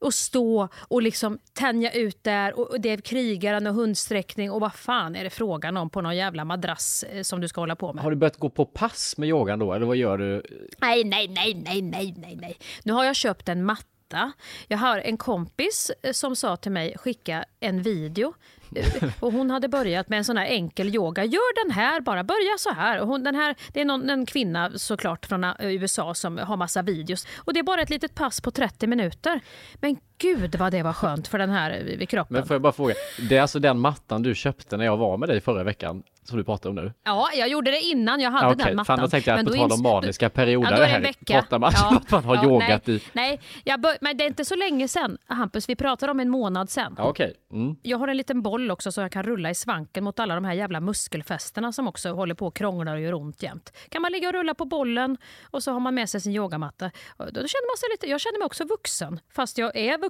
Att 0.00 0.14
stå 0.14 0.68
och 0.88 1.02
liksom 1.02 1.38
tänja 1.52 1.92
ut 1.92 2.24
där 2.24 2.58
och 2.58 2.70
och 2.70 2.80
det 2.80 2.90
är 2.90 2.96
krigaren 2.96 3.66
och 3.66 3.74
hundsträckning 3.74 4.50
och 4.50 4.60
vad 4.60 4.74
fan 4.74 5.16
är 5.16 5.24
det 5.24 5.30
frågan 5.30 5.76
om 5.76 5.90
på 5.90 6.00
någon 6.00 6.16
jävla 6.16 6.44
madrass 6.44 7.02
eh, 7.02 7.22
som 7.22 7.40
du 7.40 7.48
ska 7.48 7.60
hålla 7.60 7.76
på 7.76 7.92
med? 7.92 8.04
Har 8.04 8.10
du 8.10 8.16
börjat 8.16 8.36
gå 8.36 8.50
på 8.50 8.64
pass 8.64 9.14
med 9.18 9.28
yogan 9.28 9.58
då, 9.58 9.72
eller 9.72 9.86
vad 9.86 9.96
gör 9.96 10.18
du? 10.18 10.42
Nej, 10.78 11.04
nej, 11.04 11.28
nej, 11.28 11.54
nej, 11.54 11.82
nej, 11.82 12.14
nej, 12.16 12.36
nej. 12.40 12.58
Nu 12.82 12.92
har 12.92 13.04
jag 13.04 13.16
köpt 13.16 13.48
en 13.48 13.64
matta. 13.64 14.32
Jag 14.68 14.78
har 14.78 14.98
en 14.98 15.16
kompis 15.16 15.90
eh, 16.02 16.12
som 16.12 16.36
sa 16.36 16.56
till 16.56 16.72
mig 16.72 16.96
skicka 16.98 17.44
en 17.60 17.82
video. 17.82 18.34
Och 19.20 19.32
hon 19.32 19.50
hade 19.50 19.68
börjat 19.68 20.08
med 20.08 20.16
en 20.16 20.24
sån 20.24 20.36
här 20.36 20.46
enkel 20.46 20.94
yoga. 20.94 21.24
Gör 21.24 21.64
den 21.64 21.74
här 21.74 22.00
bara, 22.00 22.24
börja 22.24 22.58
så 22.58 22.70
här. 22.70 23.00
Och 23.00 23.06
hon, 23.06 23.24
den 23.24 23.34
här 23.34 23.54
det 23.72 23.80
är 23.80 23.84
någon, 23.84 24.10
en 24.10 24.26
kvinna 24.26 24.70
såklart 24.78 25.26
från 25.26 25.44
eh, 25.44 25.54
USA 25.60 26.14
som 26.14 26.38
har 26.38 26.56
massa 26.56 26.82
videos. 26.82 27.26
Och 27.36 27.54
det 27.54 27.60
är 27.60 27.64
bara 27.64 27.82
ett 27.82 27.90
litet 27.90 28.14
pass 28.14 28.40
på 28.40 28.50
30 28.50 28.86
minuter. 28.86 29.40
Men 29.74 29.96
gud 30.18 30.56
vad 30.56 30.72
det 30.72 30.82
var 30.82 30.92
skönt 30.92 31.28
för 31.28 31.38
den 31.38 31.50
här 31.50 31.70
eh, 31.70 31.96
vid 31.96 32.08
kroppen. 32.08 32.34
Men 32.36 32.46
får 32.46 32.54
jag 32.54 32.62
bara 32.62 32.72
fråga, 32.72 32.94
det 33.28 33.36
är 33.36 33.42
alltså 33.42 33.58
den 33.58 33.78
mattan 33.78 34.22
du 34.22 34.34
köpte 34.34 34.76
när 34.76 34.84
jag 34.84 34.96
var 34.96 35.16
med 35.16 35.28
dig 35.28 35.40
förra 35.40 35.64
veckan 35.64 36.02
som 36.28 36.38
du 36.38 36.44
pratade 36.44 36.68
om 36.68 36.84
nu? 36.84 36.92
Ja, 37.04 37.28
jag 37.34 37.48
gjorde 37.48 37.70
det 37.70 37.80
innan 37.80 38.20
jag 38.20 38.30
hade 38.30 38.46
Ja, 38.46 38.50
den 38.50 38.60
okej. 38.60 38.74
mattan. 38.74 38.96
Fan, 38.96 39.04
då 39.04 39.08
tänkte 39.08 39.30
jag 39.30 39.36
Men 39.36 39.46
på 39.46 39.52
tal 39.52 39.72
om 39.72 39.82
maniska 39.82 40.30
perioder 40.30 40.72
Ja, 40.72 40.78
det 40.78 40.86
här. 40.86 41.12
Pratar 41.26 41.58
man 41.58 41.72
om 41.90 41.96
att 42.02 42.10
man 42.10 42.24
har 42.24 42.44
yogat 42.44 42.86
nej, 42.86 42.96
i... 42.96 43.02
Nej, 43.12 43.40
jag 43.64 43.80
bör, 43.80 43.96
men 44.00 44.16
det 44.16 44.24
är 44.24 44.26
inte 44.26 44.44
så 44.44 44.54
länge 44.54 44.88
sen, 44.88 45.18
Hampus. 45.26 45.68
Vi 45.68 45.76
pratar 45.76 46.08
om 46.08 46.20
en 46.20 46.28
månad 46.28 46.70
sen. 46.70 46.94
Ja, 46.98 47.04
okej. 47.04 47.34
Mm. 47.52 47.76
Jag 47.82 47.98
har 47.98 48.08
en 48.08 48.16
liten 48.16 48.42
boll 48.42 48.70
också 48.70 48.92
så 48.92 49.00
jag 49.00 49.12
kan 49.12 49.22
rulla 49.22 49.50
i 49.50 49.54
svanken 49.54 50.04
mot 50.04 50.20
alla 50.20 50.34
de 50.34 50.44
här 50.44 50.54
jävla 50.54 50.80
muskelfästena 50.80 51.72
som 51.72 51.88
också 51.88 52.12
håller 52.12 52.34
på 52.34 52.46
och 52.46 52.56
krånglar 52.56 52.94
och 52.94 53.00
gör 53.00 53.14
ont 53.14 53.42
jämt. 53.42 53.72
Kan 53.88 54.02
man 54.02 54.12
ligga 54.12 54.28
och 54.28 54.34
rulla 54.34 54.54
på 54.54 54.64
bollen 54.64 55.16
och 55.50 55.62
så 55.62 55.72
har 55.72 55.80
man 55.80 55.94
med 55.94 56.10
sig 56.10 56.20
sin 56.20 56.32
yogamatta. 56.32 56.90
Då 57.18 57.24
känner 57.24 57.70
man 57.70 57.76
sig 57.76 57.88
lite, 57.90 58.06
jag 58.06 58.20
känner 58.20 58.38
mig 58.38 58.46
också 58.46 58.64
vuxen, 58.64 59.20
fast 59.34 59.58
jag 59.58 59.76
är 59.76 59.98
vuxen. 59.98 60.05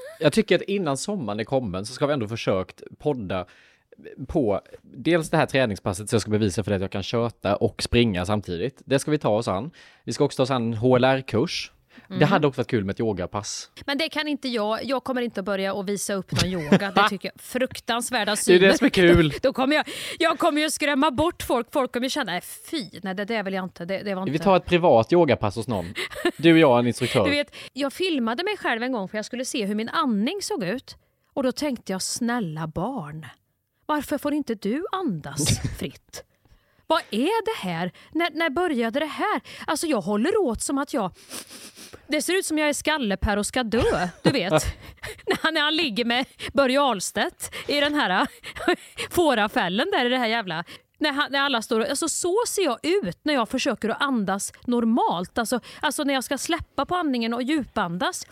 Jag 0.20 0.32
tycker 0.32 0.56
att 0.56 0.62
innan 0.62 0.96
sommaren 0.96 1.40
är 1.40 1.44
kommen 1.44 1.86
så 1.86 1.92
ska 1.92 2.06
vi 2.06 2.12
ändå 2.12 2.28
försökt 2.28 2.82
podda 2.98 3.46
på 4.26 4.60
dels 4.82 5.30
det 5.30 5.36
här 5.36 5.46
träningspasset 5.46 6.10
så 6.10 6.14
jag 6.14 6.22
ska 6.22 6.30
bevisa 6.30 6.62
för 6.62 6.70
dig 6.70 6.76
att 6.76 6.82
jag 6.82 6.90
kan 6.90 7.02
köta 7.02 7.56
och 7.56 7.82
springa 7.82 8.26
samtidigt. 8.26 8.82
Det 8.84 8.98
ska 8.98 9.10
vi 9.10 9.18
ta 9.18 9.28
oss 9.28 9.48
an. 9.48 9.70
Vi 10.04 10.12
ska 10.12 10.24
också 10.24 10.36
ta 10.36 10.42
oss 10.42 10.50
an 10.50 10.62
en 10.62 10.74
HLR-kurs. 10.74 11.72
Det 12.18 12.24
hade 12.26 12.46
också 12.46 12.60
varit 12.60 12.68
kul 12.70 12.84
med 12.84 12.92
ett 12.92 13.00
yogapass. 13.00 13.70
Men 13.86 13.98
det 13.98 14.08
kan 14.08 14.28
inte 14.28 14.48
jag. 14.48 14.84
Jag 14.84 15.04
kommer 15.04 15.22
inte 15.22 15.42
börja 15.42 15.74
och 15.74 15.88
visa 15.88 16.14
upp 16.14 16.32
någon 16.32 16.44
yoga. 16.50 16.90
Det 16.90 17.08
tycker 17.08 17.30
jag 17.34 17.40
fruktansvärda 17.42 18.24
Det 18.24 18.32
är 18.32 18.36
syner. 18.36 18.58
det 18.68 18.78
som 18.78 18.84
är 18.84 18.90
kul. 18.90 19.34
Då 19.42 19.52
kommer 19.52 19.76
jag, 19.76 19.88
jag 20.18 20.38
kommer 20.38 20.60
ju 20.62 20.70
skrämma 20.70 21.10
bort 21.10 21.42
folk. 21.42 21.72
Folk 21.72 21.92
kommer 21.92 22.06
ju 22.06 22.10
känna, 22.10 22.32
nej 22.32 22.40
fy, 22.70 22.90
nej 23.02 23.14
det 23.14 23.24
där 23.24 23.42
vill 23.42 23.54
jag 23.54 23.64
inte. 23.64 23.84
Det, 23.84 23.98
det 24.02 24.14
var 24.14 24.22
inte. 24.22 24.32
Vi 24.32 24.38
tar 24.38 24.56
ett 24.56 24.64
privat 24.66 25.12
yogapass 25.12 25.56
hos 25.56 25.68
någon. 25.68 25.94
Du 26.36 26.52
och 26.52 26.58
jag, 26.58 26.78
en 26.78 26.86
instruktör. 26.86 27.24
Du 27.24 27.30
vet, 27.30 27.54
jag 27.72 27.92
filmade 27.92 28.44
mig 28.44 28.56
själv 28.56 28.82
en 28.82 28.92
gång 28.92 29.08
för 29.08 29.18
jag 29.18 29.24
skulle 29.24 29.44
se 29.44 29.64
hur 29.66 29.74
min 29.74 29.88
andning 29.88 30.38
såg 30.42 30.64
ut. 30.64 30.96
Och 31.34 31.42
då 31.42 31.52
tänkte 31.52 31.92
jag, 31.92 32.02
snälla 32.02 32.66
barn, 32.66 33.26
varför 33.86 34.18
får 34.18 34.34
inte 34.34 34.54
du 34.54 34.84
andas 34.92 35.60
fritt? 35.78 36.24
Vad 36.86 37.02
är 37.10 37.44
det 37.44 37.68
här? 37.68 37.92
När, 38.12 38.30
när 38.30 38.50
började 38.50 39.00
det 39.00 39.06
här? 39.06 39.40
Alltså 39.66 39.86
jag 39.86 40.00
håller 40.00 40.40
åt 40.40 40.62
som 40.62 40.78
att 40.78 40.94
jag... 40.94 41.10
Det 42.06 42.22
ser 42.22 42.32
ut 42.32 42.46
som 42.46 42.58
jag 42.58 42.68
är 42.68 42.72
skallepär 42.72 43.36
och 43.36 43.46
ska 43.46 43.62
dö, 43.62 44.08
du 44.22 44.30
vet. 44.30 44.52
när, 45.26 45.38
han, 45.42 45.54
när 45.54 45.60
han 45.60 45.76
ligger 45.76 46.04
med 46.04 46.26
Börje 46.52 46.80
Ahlstedt 46.80 47.54
i 47.66 47.80
den 47.80 47.94
här 47.94 48.26
fårafällen 49.10 49.88
där 49.92 50.06
i 50.06 50.08
det 50.08 50.18
här 50.18 50.26
jävla... 50.26 50.64
När, 50.98 51.12
han, 51.12 51.32
när 51.32 51.40
alla 51.40 51.62
står, 51.62 51.84
alltså 51.84 52.08
så 52.08 52.36
ser 52.48 52.62
jag 52.62 52.78
ut 52.82 53.18
när 53.22 53.34
jag 53.34 53.48
försöker 53.48 53.88
att 53.88 54.02
andas 54.02 54.52
normalt. 54.66 55.38
Alltså, 55.38 55.60
alltså 55.80 56.04
när 56.04 56.14
jag 56.14 56.24
ska 56.24 56.38
släppa 56.38 56.86
på 56.86 56.94
andningen 56.94 57.34
och 57.34 57.42
djupandas. 57.42 58.26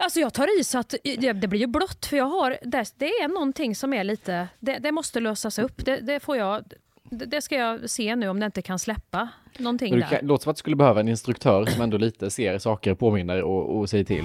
Alltså 0.00 0.20
jag 0.20 0.34
tar 0.34 0.60
i 0.60 0.64
så 0.64 0.78
att 0.78 0.94
det, 1.04 1.32
det 1.32 1.48
blir 1.48 1.60
ju 1.60 1.66
blått 1.66 2.06
för 2.06 2.16
jag 2.16 2.24
har, 2.24 2.58
det, 2.62 2.94
det 2.96 3.08
är 3.08 3.28
någonting 3.28 3.76
som 3.76 3.92
är 3.92 4.04
lite, 4.04 4.48
det, 4.60 4.78
det 4.78 4.92
måste 4.92 5.20
lösas 5.20 5.58
upp. 5.58 5.84
Det, 5.84 5.96
det 5.96 6.20
får 6.20 6.36
jag, 6.36 6.72
det, 7.10 7.40
ska 7.42 7.54
jag 7.56 7.90
se 7.90 8.16
nu 8.16 8.28
om 8.28 8.40
det 8.40 8.46
inte 8.46 8.62
kan 8.62 8.78
släppa 8.78 9.28
någonting 9.58 9.90
Men 9.90 10.00
där. 10.00 10.06
kan- 10.18 10.26
låter 10.26 10.42
som 10.42 10.50
att 10.50 10.56
du 10.56 10.58
skulle 10.58 10.76
behöva 10.76 11.00
en 11.00 11.08
instruktör 11.08 11.64
som 11.64 11.82
ändå 11.82 11.96
lite 11.98 12.30
ser 12.30 12.58
saker, 12.58 12.94
påminner 12.94 13.42
och, 13.42 13.78
och 13.78 13.90
säger 13.90 14.04
till. 14.04 14.24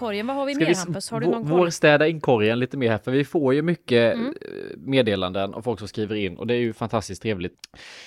Inkorgen, 0.00 0.26
vad 0.26 0.36
har 0.36 0.46
vi 0.46 0.54
Ska 0.54 0.64
mer 0.64 0.70
vi 0.70 0.74
Hampus? 0.78 1.10
Har 1.10 1.20
du 1.20 1.26
någon 1.26 1.48
koll? 1.48 1.58
vårstäda 1.58 2.08
inkorgen 2.08 2.58
lite 2.58 2.76
mer 2.76 2.90
här, 2.90 2.98
för 2.98 3.10
vi 3.10 3.24
får 3.24 3.54
ju 3.54 3.62
mycket 3.62 4.14
Mm. 4.14 4.26
eh, 4.26 4.76
meddelanden 4.76 5.54
och 5.54 5.64
folk 5.64 5.78
som 5.78 5.88
skriver 5.88 6.14
in 6.16 6.36
och 6.36 6.46
det 6.46 6.54
är 6.54 6.58
ju 6.58 6.72
fantastiskt 6.72 7.22
trevligt. 7.22 7.54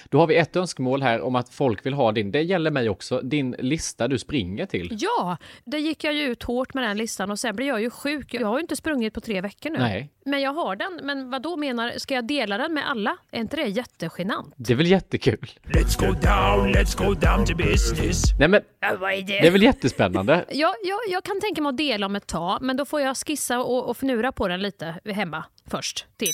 Då 0.10 0.20
har 0.20 0.28
vi 0.28 0.36
ett 0.36 0.56
önskemål 0.56 1.02
här 1.02 1.22
om 1.22 1.36
att 1.36 1.50
folk 1.50 1.86
vill 1.86 1.94
ha 1.94 2.12
din, 2.12 2.32
det 2.32 2.42
gäller 2.42 2.72
mig 2.72 2.90
också, 2.90 3.22
din 3.22 3.56
lista 3.60 4.08
du 4.08 4.20
springer 4.20 4.66
till. 4.66 4.98
Ja, 5.00 5.38
det 5.66 5.80
gick 5.80 6.04
jag 6.04 6.14
ju 6.14 6.22
ut 6.22 6.44
hårt 6.44 6.74
med 6.74 6.84
den 6.84 6.98
listan 6.98 7.32
och 7.32 7.40
sen 7.40 7.56
blev 7.56 7.68
jag 7.68 7.82
ju 7.82 7.90
sjuk. 7.90 8.34
Jag 8.34 8.48
har 8.48 8.58
ju 8.58 8.62
inte 8.62 8.76
sprungit 8.76 9.14
på 9.14 9.22
tre 9.22 9.42
veckor 9.42 9.70
nu. 9.70 9.78
Nej. 9.80 10.10
Men 10.26 10.42
jag 10.42 10.54
har 10.54 10.76
den. 10.76 11.00
Men 11.04 11.30
vad 11.30 11.42
då 11.42 11.58
menar, 11.58 11.92
ska 11.98 12.14
jag 12.16 12.28
dela 12.28 12.58
den 12.58 12.74
med 12.74 12.90
alla? 12.90 13.18
Är 13.32 13.40
inte 13.40 13.56
det 13.56 13.68
jättegenant? 13.68 14.54
Det 14.58 14.74
är 14.74 14.78
väl 14.78 14.88
jättekul? 14.88 15.50
Let's 15.64 16.00
go 16.00 16.06
down, 16.06 16.74
let's 16.74 16.98
go 17.06 17.14
down 17.14 17.46
to 17.46 17.56
business. 17.56 18.24
Nej 18.40 18.48
men, 18.48 18.62
vad 19.00 19.14
är 19.14 19.22
det 19.22 19.48
är 19.48 19.52
väl 19.52 19.64
jättespännande? 19.64 20.46
Jag, 20.50 20.74
jag, 20.84 21.00
jag 21.10 21.24
kan 21.24 21.40
tänka 21.42 21.62
mig 21.62 21.70
att 21.70 21.78
dela 21.88 22.06
om 22.06 22.16
ett 22.16 22.28
tag, 22.28 22.62
men 22.62 22.78
då 22.78 22.86
får 22.86 23.02
jag 23.02 23.18
skissa 23.18 23.60
och, 23.60 23.90
och 23.90 23.98
fnura 23.98 24.32
på 24.32 24.48
den 24.48 24.60
lite 24.60 24.96
hemma 25.06 25.46
först. 25.68 26.06
Till. 26.18 26.34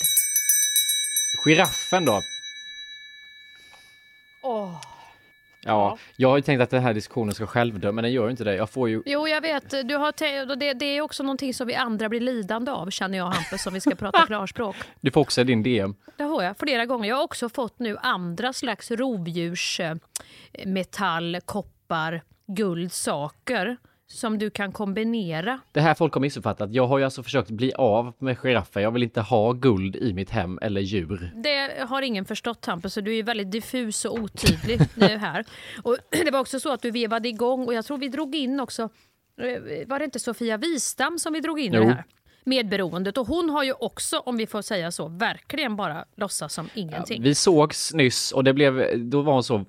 Giraffen 1.45 2.05
då? 2.05 2.21
Åh. 4.43 4.81
Ja, 5.65 5.97
jag 6.15 6.29
har 6.29 6.37
ju 6.37 6.41
tänkt 6.41 6.61
att 6.61 6.69
den 6.69 6.83
här 6.83 6.93
diskussionen 6.93 7.35
ska 7.35 7.47
självdö, 7.47 7.91
men 7.91 8.03
den 8.03 8.11
gör 8.11 8.23
ju 8.23 8.31
inte 8.31 8.43
det. 8.43 8.55
Jag 8.55 8.69
får 8.69 8.89
ju... 8.89 9.03
Jo, 9.05 9.27
jag 9.27 9.41
vet. 9.41 9.69
Du 9.69 9.95
har 9.95 10.55
det, 10.55 10.73
det 10.73 10.85
är 10.85 11.01
också 11.01 11.23
någonting 11.23 11.53
som 11.53 11.67
vi 11.67 11.75
andra 11.75 12.09
blir 12.09 12.19
lidande 12.19 12.71
av, 12.71 12.89
känner 12.89 13.17
jag 13.17 13.25
Hampus, 13.25 13.67
om 13.67 13.73
vi 13.73 13.81
ska 13.81 13.95
prata 13.95 14.25
klarspråk. 14.27 14.75
Du 15.01 15.11
får 15.11 15.21
också 15.21 15.43
din 15.43 15.63
DM. 15.63 15.95
Det 16.17 16.23
har 16.23 16.43
jag 16.43 16.57
flera 16.57 16.85
gånger. 16.85 17.09
Jag 17.09 17.15
har 17.15 17.23
också 17.23 17.49
fått 17.49 17.79
nu 17.79 17.97
andra 17.97 18.53
slags 18.53 18.91
rovdjurs, 18.91 19.79
eh, 19.79 19.95
metall, 20.65 21.39
koppar, 21.45 22.21
guld, 22.47 22.91
saker 22.93 23.77
som 24.11 24.37
du 24.37 24.49
kan 24.49 24.71
kombinera. 24.71 25.59
Det 25.71 25.81
här 25.81 25.93
folk 25.93 26.13
har 26.13 26.21
missuppfattat. 26.21 26.73
Jag 26.73 26.87
har 26.87 26.97
ju 26.97 27.03
alltså 27.03 27.23
försökt 27.23 27.49
bli 27.49 27.73
av 27.73 28.13
med 28.19 28.37
giraffer. 28.39 28.81
Jag 28.81 28.91
vill 28.91 29.03
inte 29.03 29.21
ha 29.21 29.51
guld 29.53 29.95
i 29.95 30.13
mitt 30.13 30.29
hem 30.29 30.59
eller 30.61 30.81
djur. 30.81 31.31
Det 31.43 31.81
har 31.89 32.01
ingen 32.01 32.25
förstått 32.25 32.65
Hampus, 32.65 32.93
så 32.93 33.01
du 33.01 33.17
är 33.17 33.23
väldigt 33.23 33.51
diffus 33.51 34.05
och 34.05 34.13
otydlig 34.13 34.79
nu 34.95 35.17
här. 35.17 35.45
Och 35.83 35.97
det 36.25 36.31
var 36.31 36.39
också 36.39 36.59
så 36.59 36.71
att 36.73 36.81
du 36.81 36.91
vevade 36.91 37.29
igång 37.29 37.65
och 37.65 37.73
jag 37.73 37.85
tror 37.85 37.97
vi 37.97 38.07
drog 38.09 38.35
in 38.35 38.59
också, 38.59 38.81
eh, 39.41 39.87
var 39.87 39.99
det 39.99 40.05
inte 40.05 40.19
Sofia 40.19 40.57
Wistam 40.57 41.19
som 41.19 41.33
vi 41.33 41.39
drog 41.39 41.59
in 41.59 41.73
Jo. 41.73 41.81
det 41.81 41.87
här? 41.89 42.03
Medberoendet 42.43 43.17
och 43.17 43.27
hon 43.27 43.49
har 43.49 43.63
ju 43.63 43.73
också, 43.73 44.19
om 44.19 44.37
vi 44.37 44.47
får 44.47 44.61
säga 44.61 44.91
så, 44.91 45.07
verkligen 45.07 45.75
bara 45.75 46.05
låtsas 46.15 46.53
som 46.53 46.69
ingenting. 46.73 47.23
Vi 47.23 47.35
sågs 47.35 47.93
nyss 47.93 48.31
och 48.31 48.43
det 48.43 48.53
blev, 48.53 48.99
då 49.09 49.21
var 49.21 49.33
hon 49.33 49.43
så, 49.43 49.65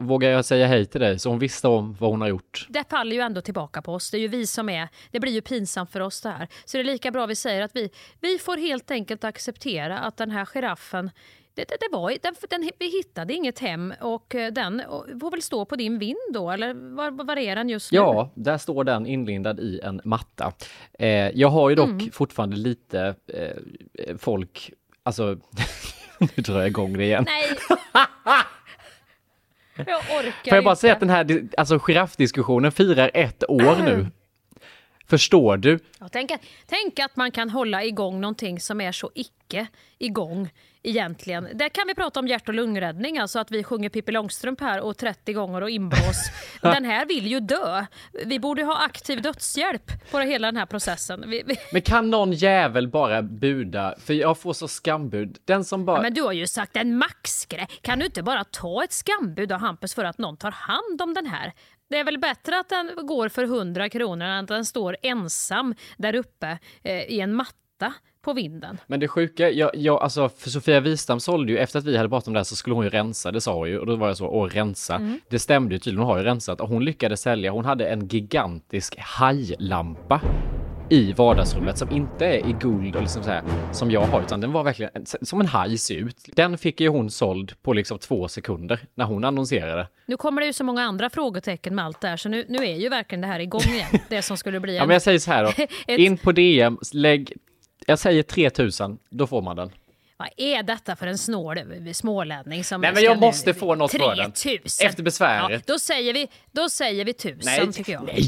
vågar 0.00 0.30
jag 0.30 0.44
säga 0.44 0.66
hej 0.66 0.86
till 0.86 1.00
dig? 1.00 1.18
Så 1.18 1.28
hon 1.30 1.38
visste 1.38 1.68
om 1.68 1.96
vad 2.00 2.10
hon 2.10 2.20
har 2.20 2.28
gjort. 2.28 2.66
det 2.68 2.90
faller 2.90 3.16
ju 3.16 3.22
ändå 3.22 3.40
tillbaka 3.40 3.82
på 3.82 3.92
oss. 3.94 4.10
Det 4.10 4.16
är 4.16 4.20
ju 4.20 4.28
vi 4.28 4.46
som 4.46 4.68
är, 4.68 4.88
det 5.10 5.20
blir 5.20 5.32
ju 5.32 5.40
pinsamt 5.40 5.90
för 5.90 6.00
oss 6.00 6.20
det 6.20 6.28
här. 6.28 6.48
Så 6.64 6.76
det 6.76 6.80
är 6.82 6.84
lika 6.84 7.10
bra 7.10 7.26
vi 7.26 7.36
säger 7.36 7.62
att 7.62 7.76
vi, 7.76 7.90
vi 8.20 8.38
får 8.38 8.56
helt 8.56 8.90
enkelt 8.90 9.24
acceptera 9.24 9.98
att 9.98 10.16
den 10.16 10.30
här 10.30 10.44
giraffen 10.44 11.10
det, 11.54 11.64
det, 11.68 11.76
det 11.80 11.88
var, 11.92 12.16
den, 12.22 12.34
den, 12.50 12.70
vi 12.78 12.90
hittade 12.90 13.34
inget 13.34 13.58
hem 13.58 13.94
och 14.00 14.34
eh, 14.34 14.52
den 14.52 14.82
får 15.20 15.30
väl 15.30 15.42
stå 15.42 15.64
på 15.64 15.76
din 15.76 15.98
vind 15.98 16.18
då, 16.32 16.50
eller 16.50 16.94
var, 16.94 17.10
var 17.10 17.36
är 17.36 17.56
den 17.56 17.68
just 17.68 17.92
nu? 17.92 17.96
Ja, 17.96 18.30
där 18.34 18.58
står 18.58 18.84
den 18.84 19.06
inlindad 19.06 19.60
i 19.60 19.80
en 19.82 20.00
matta. 20.04 20.52
Eh, 20.98 21.08
jag 21.08 21.48
har 21.48 21.68
ju 21.70 21.74
dock 21.76 21.88
Mm. 21.88 22.10
fortfarande 22.12 22.56
lite 22.56 23.14
eh, 23.26 24.16
folk, 24.18 24.70
alltså, 25.02 25.36
nu 26.18 26.42
drar 26.42 26.58
jag 26.58 26.66
igång 26.66 26.92
det 26.98 27.04
igen. 27.04 27.24
Nej! 27.28 27.56
jag 29.86 29.98
orkar 30.18 30.50
Får 30.50 30.54
jag 30.56 30.64
bara 30.64 30.70
inte. 30.72 30.80
säga 30.80 30.92
att 30.92 31.00
den 31.00 31.10
här 31.10 31.48
alltså, 31.58 31.78
giraffdiskussionen 31.78 32.72
firar 32.72 33.10
ett 33.14 33.44
år 33.50 33.76
nu. 33.84 34.06
Förstår 35.06 35.56
du? 35.56 35.78
Ja, 36.00 36.08
tänk, 36.12 36.30
att- 36.30 36.40
tänk 36.66 36.98
att 36.98 37.16
man 37.16 37.30
kan 37.30 37.50
hålla 37.50 37.84
igång 37.84 38.20
någonting 38.20 38.60
som 38.60 38.80
är 38.80 38.92
så 38.92 39.10
icke 39.14 39.66
igång 39.98 40.50
egentligen. 40.82 41.48
Där 41.54 41.68
kan 41.68 41.84
vi 41.86 41.94
prata 41.94 42.20
om 42.20 42.28
hjärt 42.28 42.48
och 42.48 42.54
lungräddning, 42.54 43.18
alltså 43.18 43.38
att 43.38 43.50
vi 43.50 43.64
sjunger 43.64 43.88
Pippi 43.88 44.12
Långstrump 44.12 44.60
här 44.60 44.80
och 44.80 44.96
30 44.96 45.32
gånger 45.32 45.60
och 45.60 45.70
inblås. 45.70 46.30
Den 46.62 46.84
här 46.84 47.06
vill 47.06 47.26
ju 47.26 47.40
dö. 47.40 47.86
Vi 48.26 48.38
borde 48.38 48.64
ha 48.64 48.84
aktiv 48.84 49.22
dödshjälp 49.22 50.10
på 50.10 50.18
hela 50.18 50.48
den 50.48 50.56
här 50.56 50.66
processen. 50.66 51.24
Vi, 51.26 51.42
vi, 51.46 51.56
Men 51.72 51.82
kan 51.82 52.10
någon 52.10 52.32
jävel 52.32 52.88
bara 52.88 53.22
buda? 53.22 53.94
För 53.98 54.14
jag 54.14 54.38
får 54.38 54.52
så 54.52 54.68
skambud. 54.68 55.38
Den 55.44 55.64
som 55.64 55.84
bara... 55.84 55.96
Ja, 55.96 56.02
men 56.02 56.14
du 56.14 56.22
har 56.22 56.32
ju 56.32 56.46
sagt 56.46 56.76
en 56.76 56.98
maxgrej. 56.98 57.66
Kan 57.80 57.98
du 57.98 58.04
inte 58.04 58.22
bara 58.22 58.44
ta 58.44 58.84
ett 58.84 58.92
skambud 58.92 59.48
då 59.48 59.54
Hampus 59.54 59.94
för 59.94 60.04
att 60.04 60.18
någon 60.18 60.36
tar 60.36 60.50
hand 60.50 61.02
om 61.02 61.14
den 61.14 61.26
här? 61.26 61.52
Det 61.90 61.98
är 61.98 62.04
väl 62.04 62.18
bättre 62.18 62.58
att 62.58 62.68
den 62.68 63.06
går 63.06 63.28
för 63.28 63.44
100 63.44 63.88
kronor 63.88 64.26
än 64.26 64.44
att 64.44 64.48
den 64.48 64.64
står 64.64 64.96
ensam 65.02 65.74
där 65.96 66.14
uppe 66.14 66.58
eh, 66.82 67.02
i 67.02 67.20
en 67.20 67.34
matta 67.34 67.94
på 68.22 68.32
vinden. 68.32 68.78
Men 68.86 69.00
det 69.00 69.08
sjuka, 69.08 69.50
jag, 69.50 69.70
jag, 69.74 70.02
alltså 70.02 70.28
för 70.28 70.50
Sofia 70.50 70.80
Wistam 70.80 71.20
sålde 71.20 71.52
ju, 71.52 71.58
efter 71.58 71.78
att 71.78 71.84
vi 71.84 71.96
hade 71.96 72.08
pratat 72.08 72.26
om 72.28 72.32
det 72.34 72.38
här 72.40 72.44
så 72.44 72.56
skulle 72.56 72.74
hon 72.74 72.84
ju 72.84 72.90
rensa, 72.90 73.30
det 73.32 73.40
sa 73.40 73.54
hon 73.54 73.68
ju. 73.68 73.78
Och 73.78 73.86
då 73.86 73.96
var 73.96 74.06
jag 74.08 74.16
så, 74.16 74.26
åh 74.26 74.46
rensa. 74.48 74.94
Mm. 74.94 75.20
Det 75.28 75.38
stämde 75.38 75.74
ju 75.74 75.78
tydligen, 75.78 75.98
hon 76.06 76.10
har 76.14 76.18
ju 76.18 76.24
rensat. 76.24 76.60
Och 76.60 76.68
hon 76.68 76.84
lyckades 76.84 77.20
sälja, 77.20 77.50
hon 77.50 77.64
hade 77.64 77.86
en 77.88 78.08
gigantisk 78.08 78.94
hajlampa 78.98 80.20
i 80.90 81.12
vardagsrummet 81.12 81.78
som 81.78 81.90
inte 81.90 82.26
är 82.26 82.48
i 82.48 82.56
guld 82.60 82.96
och 82.96 83.02
liksom 83.02 83.22
så 83.22 83.30
här, 83.30 83.42
som 83.72 83.90
jag 83.90 84.00
har, 84.00 84.20
utan 84.22 84.40
den 84.40 84.52
var 84.52 84.64
verkligen 84.64 84.90
en- 84.94 85.06
som 85.26 85.40
en 85.40 85.46
haj 85.46 85.78
ser 85.78 85.94
ut. 85.94 86.16
Den 86.36 86.58
fick 86.58 86.80
ju 86.80 86.88
hon 86.88 87.10
såld 87.10 87.62
på 87.62 87.72
liksom 87.72 87.98
två 87.98 88.28
sekunder 88.28 88.80
när 88.94 89.04
hon 89.04 89.24
annonserade. 89.24 89.88
Nu 90.06 90.16
kommer 90.16 90.40
det 90.40 90.46
ju 90.46 90.52
så 90.52 90.64
många 90.64 90.82
andra 90.82 91.10
frågetecken 91.10 91.74
med 91.74 91.84
allt 91.84 92.00
det 92.00 92.08
här 92.08 92.16
så 92.16 92.28
nu, 92.28 92.44
nu 92.48 92.58
är 92.66 92.76
ju 92.76 92.88
verkligen 92.88 93.20
det 93.20 93.26
här 93.26 93.40
igång 93.40 93.60
igen. 93.62 93.88
Det 94.08 94.22
som 94.22 94.36
skulle 94.36 94.60
bli 94.60 94.76
Ja 94.76 94.82
en... 94.82 94.88
men 94.88 94.94
jag 94.94 95.02
säger 95.02 95.18
så 95.18 95.30
här 95.30 95.44
då, 95.44 95.50
Ett- 95.86 95.98
in 95.98 96.16
på 96.18 96.32
DM, 96.32 96.78
lägg, 96.94 97.32
jag 97.86 97.98
säger 97.98 98.22
3000, 98.22 98.98
då 99.10 99.26
får 99.26 99.42
man 99.42 99.56
den. 99.56 99.70
Vad 100.16 100.28
är 100.36 100.62
detta 100.62 100.96
för 100.96 101.06
en 101.06 101.18
snål 101.18 101.58
smålänning 101.94 102.64
som 102.64 102.80
Nej, 102.80 102.92
men 102.94 103.02
jag 103.02 103.16
nu- 103.16 103.20
måste 103.26 103.54
få 103.54 103.74
något 103.74 103.90
för 103.90 104.16
den. 104.16 104.32
3000. 104.32 104.86
Efter 104.86 105.02
besväret. 105.02 105.50
Ja, 105.66 105.72
då 105.74 105.78
säger 105.78 106.14
vi, 106.14 106.28
då 106.52 106.68
säger 106.68 107.04
vi 107.04 107.12
tusen 107.12 107.72
tycker 107.72 107.92
jag. 107.92 108.04
nej! 108.06 108.26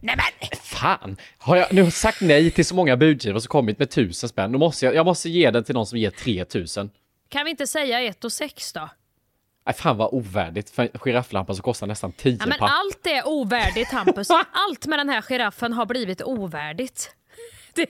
Nej 0.00 0.16
men! 0.16 0.58
Fan! 0.62 1.16
Har 1.38 1.56
jag 1.56 1.72
nu 1.72 1.90
sagt 1.90 2.20
nej 2.20 2.50
till 2.50 2.64
så 2.66 2.74
många 2.74 2.96
budgivare 2.96 3.40
som 3.40 3.48
kommit 3.48 3.78
med 3.78 3.90
tusen 3.90 4.28
spänn, 4.28 4.52
då 4.52 4.58
måste 4.58 4.84
jag, 4.86 4.94
jag 4.94 5.06
måste 5.06 5.28
ge 5.30 5.50
den 5.50 5.64
till 5.64 5.74
någon 5.74 5.86
som 5.86 5.98
ger 5.98 6.10
3000. 6.10 6.90
Kan 7.28 7.44
vi 7.44 7.50
inte 7.50 7.66
säga 7.66 8.00
ett 8.00 8.24
och 8.24 8.32
sex 8.32 8.72
då? 8.72 8.88
Nej, 9.66 9.74
fan 9.74 9.96
vad 9.96 10.08
ovärdigt 10.14 10.70
för 10.70 10.82
en 10.82 10.88
girafflampa 11.04 11.54
som 11.54 11.62
kostar 11.62 11.86
nästan 11.86 12.12
10 12.12 12.36
Ja, 12.40 12.46
men 12.46 12.58
papp. 12.58 12.70
allt 12.72 13.06
är 13.06 13.28
ovärdigt 13.28 13.88
Hampus. 13.92 14.28
Allt 14.52 14.86
med 14.86 14.98
den 14.98 15.08
här 15.08 15.22
giraffen 15.22 15.72
har 15.72 15.86
blivit 15.86 16.22
ovärdigt. 16.22 17.10
Det, 17.76 17.86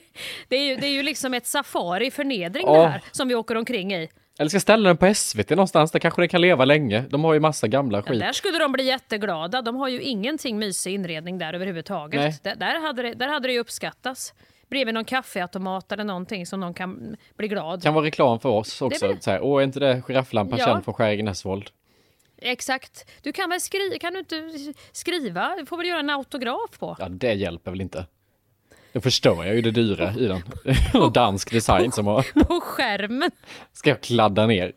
det, 0.48 0.56
är, 0.56 0.64
ju, 0.68 0.76
det 0.76 0.86
är 0.86 0.90
ju 0.90 1.02
liksom 1.02 1.34
ett 1.34 1.46
safari 1.46 2.10
förnedring 2.10 2.66
Åh. 2.66 2.80
det 2.82 2.88
här 2.88 3.02
som 3.12 3.28
vi 3.28 3.34
åker 3.34 3.54
omkring 3.56 3.94
i. 3.94 4.08
Eller 4.38 4.48
ska 4.48 4.60
ställa 4.60 4.88
den 4.88 4.96
på 4.96 5.14
SVT 5.14 5.50
någonstans, 5.50 5.90
där 5.92 5.98
kanske 5.98 6.22
den 6.22 6.28
kan 6.28 6.40
leva 6.40 6.64
länge. 6.64 7.04
De 7.10 7.24
har 7.24 7.34
ju 7.34 7.40
massa 7.40 7.68
gamla 7.68 7.98
Ja, 7.98 8.02
skit. 8.02 8.20
där 8.20 8.32
skulle 8.32 8.58
de 8.58 8.72
bli 8.72 8.84
jätteglada. 8.84 9.62
De 9.62 9.76
har 9.76 9.88
ju 9.88 10.02
ingenting 10.02 10.58
mysig 10.58 10.94
inredning 10.94 11.38
där 11.38 11.54
överhuvudtaget. 11.54 12.20
Nej. 12.20 12.38
Där, 12.42 12.56
där, 12.56 12.80
hade 12.80 13.02
det, 13.02 13.14
där 13.14 13.28
hade 13.28 13.48
det 13.48 13.52
ju 13.52 13.58
uppskattats. 13.60 14.34
Bredvid 14.70 14.94
någon 14.94 15.04
kaffeautomat 15.04 15.92
eller 15.92 16.04
någonting 16.04 16.46
som 16.46 16.60
någon 16.60 16.74
kan 16.74 17.16
bli 17.36 17.48
glad. 17.48 17.82
Kan 17.82 17.94
vara 17.94 18.04
reklam 18.04 18.40
för 18.40 18.48
oss 18.48 18.82
också. 18.82 19.06
väl- 19.06 19.16
Så 19.20 19.30
här, 19.30 19.40
Åh, 19.42 19.60
är 19.60 19.64
inte 19.64 19.80
det 19.80 20.02
girafflampan 20.08 20.58
Ja. 20.58 20.64
känd 20.64 20.84
från 20.84 20.94
Skäringen-Hässvold? 20.94 21.70
Exakt. 22.38 23.10
Du 23.22 23.32
kan 23.32 23.50
väl 23.50 23.60
skriva, 23.60 23.98
kan 23.98 24.12
du 24.12 24.18
inte 24.18 24.50
skriva? 24.92 25.56
Du 25.58 25.66
får 25.66 25.76
väl 25.76 25.86
göra 25.86 26.00
en 26.00 26.10
autograf 26.10 26.78
på. 26.78 26.96
Ja, 26.98 27.08
det 27.08 27.32
hjälper 27.32 27.70
väl 27.70 27.80
inte. 27.80 28.06
Då 28.96 29.00
förstör 29.00 29.44
jag 29.44 29.54
ju 29.54 29.62
det 29.62 29.70
dyra 29.70 30.12
i 30.18 30.26
den. 30.26 30.42
Och 31.02 31.12
dansk 31.12 31.50
design 31.52 31.92
som 31.92 32.06
har, 32.06 32.44
På 32.44 32.60
skärmen. 32.62 33.30
ska 33.72 33.90
jag 33.90 34.00
kladda 34.00 34.46
ner. 34.46 34.72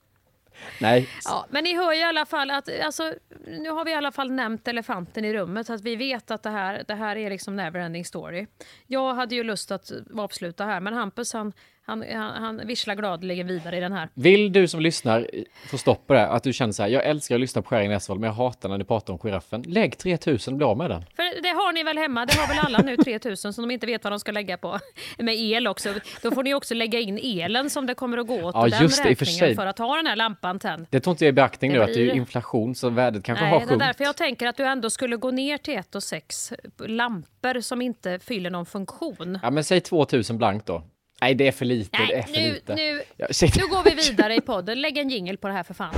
Nej, 0.80 1.08
Ja, 1.24 1.46
men 1.50 1.64
ni 1.64 1.76
hör 1.76 1.92
ju 1.92 1.98
i 2.00 2.02
alla 2.04 2.26
fall 2.26 2.50
att 2.50 2.68
alltså, 2.84 3.14
nu 3.46 3.70
har 3.70 3.84
vi 3.84 3.90
i 3.90 3.94
alla 3.94 4.12
fall 4.12 4.30
nämnt 4.30 4.68
elefanten 4.68 5.24
i 5.24 5.32
rummet 5.34 5.66
så 5.66 5.72
att 5.74 5.80
vi 5.80 5.96
vet 5.96 6.30
att 6.30 6.42
det 6.42 6.50
här, 6.50 6.84
det 6.88 6.94
här 6.94 7.16
är 7.16 7.30
liksom 7.30 7.56
neverending 7.56 8.04
story. 8.04 8.46
Jag 8.86 9.14
hade 9.14 9.34
ju 9.34 9.44
lust 9.44 9.70
att 9.70 9.92
avsluta 10.18 10.64
här 10.64 10.80
men 10.80 10.94
Hampus 10.94 11.32
han, 11.32 11.52
han, 11.86 12.04
han, 12.12 12.42
han 12.42 12.66
visslar 12.66 12.94
gladeligen 12.94 13.46
vidare 13.46 13.76
i 13.76 13.80
den 13.80 13.92
här. 13.92 14.08
Vill 14.14 14.52
du 14.52 14.68
som 14.68 14.80
lyssnar 14.80 15.30
få 15.70 15.78
stopp 15.78 16.06
på 16.06 16.14
det, 16.14 16.26
att 16.26 16.42
du 16.42 16.52
känner 16.52 16.72
så 16.72 16.82
här, 16.82 16.90
jag 16.90 17.04
älskar 17.04 17.34
att 17.34 17.40
lyssna 17.40 17.62
på 17.62 17.68
Skäringen 17.68 17.92
Hässvold, 17.92 18.20
men 18.20 18.28
jag 18.28 18.34
hatar 18.34 18.68
när 18.68 18.78
ni 18.78 18.84
pratar 18.84 19.12
om 19.12 19.18
giraffen. 19.18 19.62
Lägg 19.62 19.98
3000 19.98 20.54
och 20.54 20.58
bli 20.58 20.64
av 20.64 20.76
med 20.76 20.90
den. 20.90 21.04
För 21.16 21.42
det 21.42 21.48
har 21.48 21.72
ni 21.72 21.82
väl 21.82 21.98
hemma, 21.98 22.26
det 22.26 22.34
har 22.34 22.48
väl 22.48 22.58
alla 22.58 22.78
nu 22.78 22.96
3000 22.96 23.52
som 23.52 23.68
de 23.68 23.74
inte 23.74 23.86
vet 23.86 24.04
vad 24.04 24.12
de 24.12 24.20
ska 24.20 24.32
lägga 24.32 24.56
på. 24.56 24.78
Med 25.18 25.34
el 25.34 25.66
också. 25.66 25.88
Då 26.22 26.30
får 26.30 26.42
ni 26.42 26.54
också 26.54 26.74
lägga 26.74 27.00
in 27.00 27.18
elen 27.22 27.70
som 27.70 27.86
det 27.86 27.94
kommer 27.94 28.18
att 28.18 28.26
gå 28.26 28.34
åt 28.34 28.54
Ja, 28.54 28.62
och 28.62 28.70
den 28.70 28.82
just 28.82 29.02
det, 29.02 29.16
för 29.16 29.24
sig. 29.24 29.54
för 29.54 29.66
att 29.66 29.78
ha 29.78 29.96
den 29.96 30.06
här 30.06 30.16
lampan 30.16 30.58
tänd. 30.58 30.86
Det 30.90 31.00
tror 31.00 31.12
inte 31.12 31.24
jag 31.24 31.28
i 31.28 31.32
beaktning 31.32 31.72
Det 31.72 31.78
nu, 31.78 31.84
att 31.84 31.94
det 31.94 32.00
är 32.00 32.04
ju 32.04 32.12
inflation, 32.12 32.74
så 32.74 32.90
värdet 32.90 33.24
kanske 33.24 33.44
Nej, 33.44 33.52
har 33.52 33.58
det 33.60 33.64
är 33.64 33.68
sjunkit. 33.68 33.86
därför 33.86 34.04
jag 34.04 34.16
tänker 34.16 34.46
att 34.46 34.56
du 34.56 34.64
ändå 34.64 34.90
skulle 34.90 35.16
gå 35.16 35.30
ner 35.30 35.58
till 35.58 35.74
1 35.76 35.94
och 35.94 36.02
6 36.02 36.52
lampor 36.86 37.60
som 37.60 37.82
inte 37.82 38.18
fyller 38.18 38.50
någon 38.50 38.66
funktion. 38.66 39.38
Ja, 39.42 39.50
men 39.50 39.64
säg 39.64 39.80
2000 39.80 40.38
blankt 40.38 40.66
då. 40.66 40.82
Nej, 41.20 41.34
det 41.34 41.48
är 41.48 41.52
för 41.52 41.64
lite. 41.64 41.96
det 41.96 42.02
är 42.02 42.16
Nej, 42.16 42.22
för 42.22 42.32
nu, 42.40 42.52
lite. 42.52 42.74
nu, 42.74 43.02
Ja, 43.16 43.26
nu 43.56 43.66
går 43.70 43.84
vi 43.84 43.94
vidare 44.10 44.34
i 44.36 44.40
podden. 44.40 44.80
Lägg 44.80 44.98
en 44.98 45.08
jingel 45.08 45.36
på 45.36 45.48
det 45.48 45.54
här 45.54 45.62
för 45.62 45.74
fan. 45.74 45.94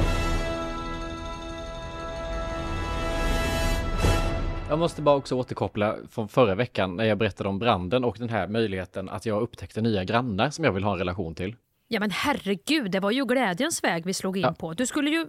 Jag 4.68 4.78
måste 4.78 5.02
bara 5.02 5.16
också 5.16 5.34
återkoppla 5.34 5.96
från 6.10 6.28
förra 6.28 6.54
veckan 6.54 6.96
när 6.96 7.04
jag 7.04 7.18
berättade 7.18 7.48
om 7.48 7.58
branden 7.58 8.04
och 8.04 8.16
den 8.18 8.28
här 8.28 8.48
möjligheten 8.48 9.08
att 9.08 9.26
jag 9.26 9.42
upptäckte 9.42 9.80
nya 9.80 10.04
grannar 10.04 10.50
som 10.50 10.64
jag 10.64 10.72
vill 10.72 10.84
ha 10.84 10.92
en 10.92 10.98
relation 10.98 11.34
till. 11.34 11.54
Ja 11.88 12.00
men 12.00 12.10
herregud, 12.10 12.90
det 12.90 13.00
var 13.00 13.10
ju 13.10 13.24
glädjens 13.24 13.84
väg 13.84 14.06
vi 14.06 14.14
slog 14.14 14.36
in 14.36 14.42
Ja. 14.42 14.52
på. 14.52 14.72
Du 14.72 14.86
skulle 14.86 15.10
ju... 15.10 15.26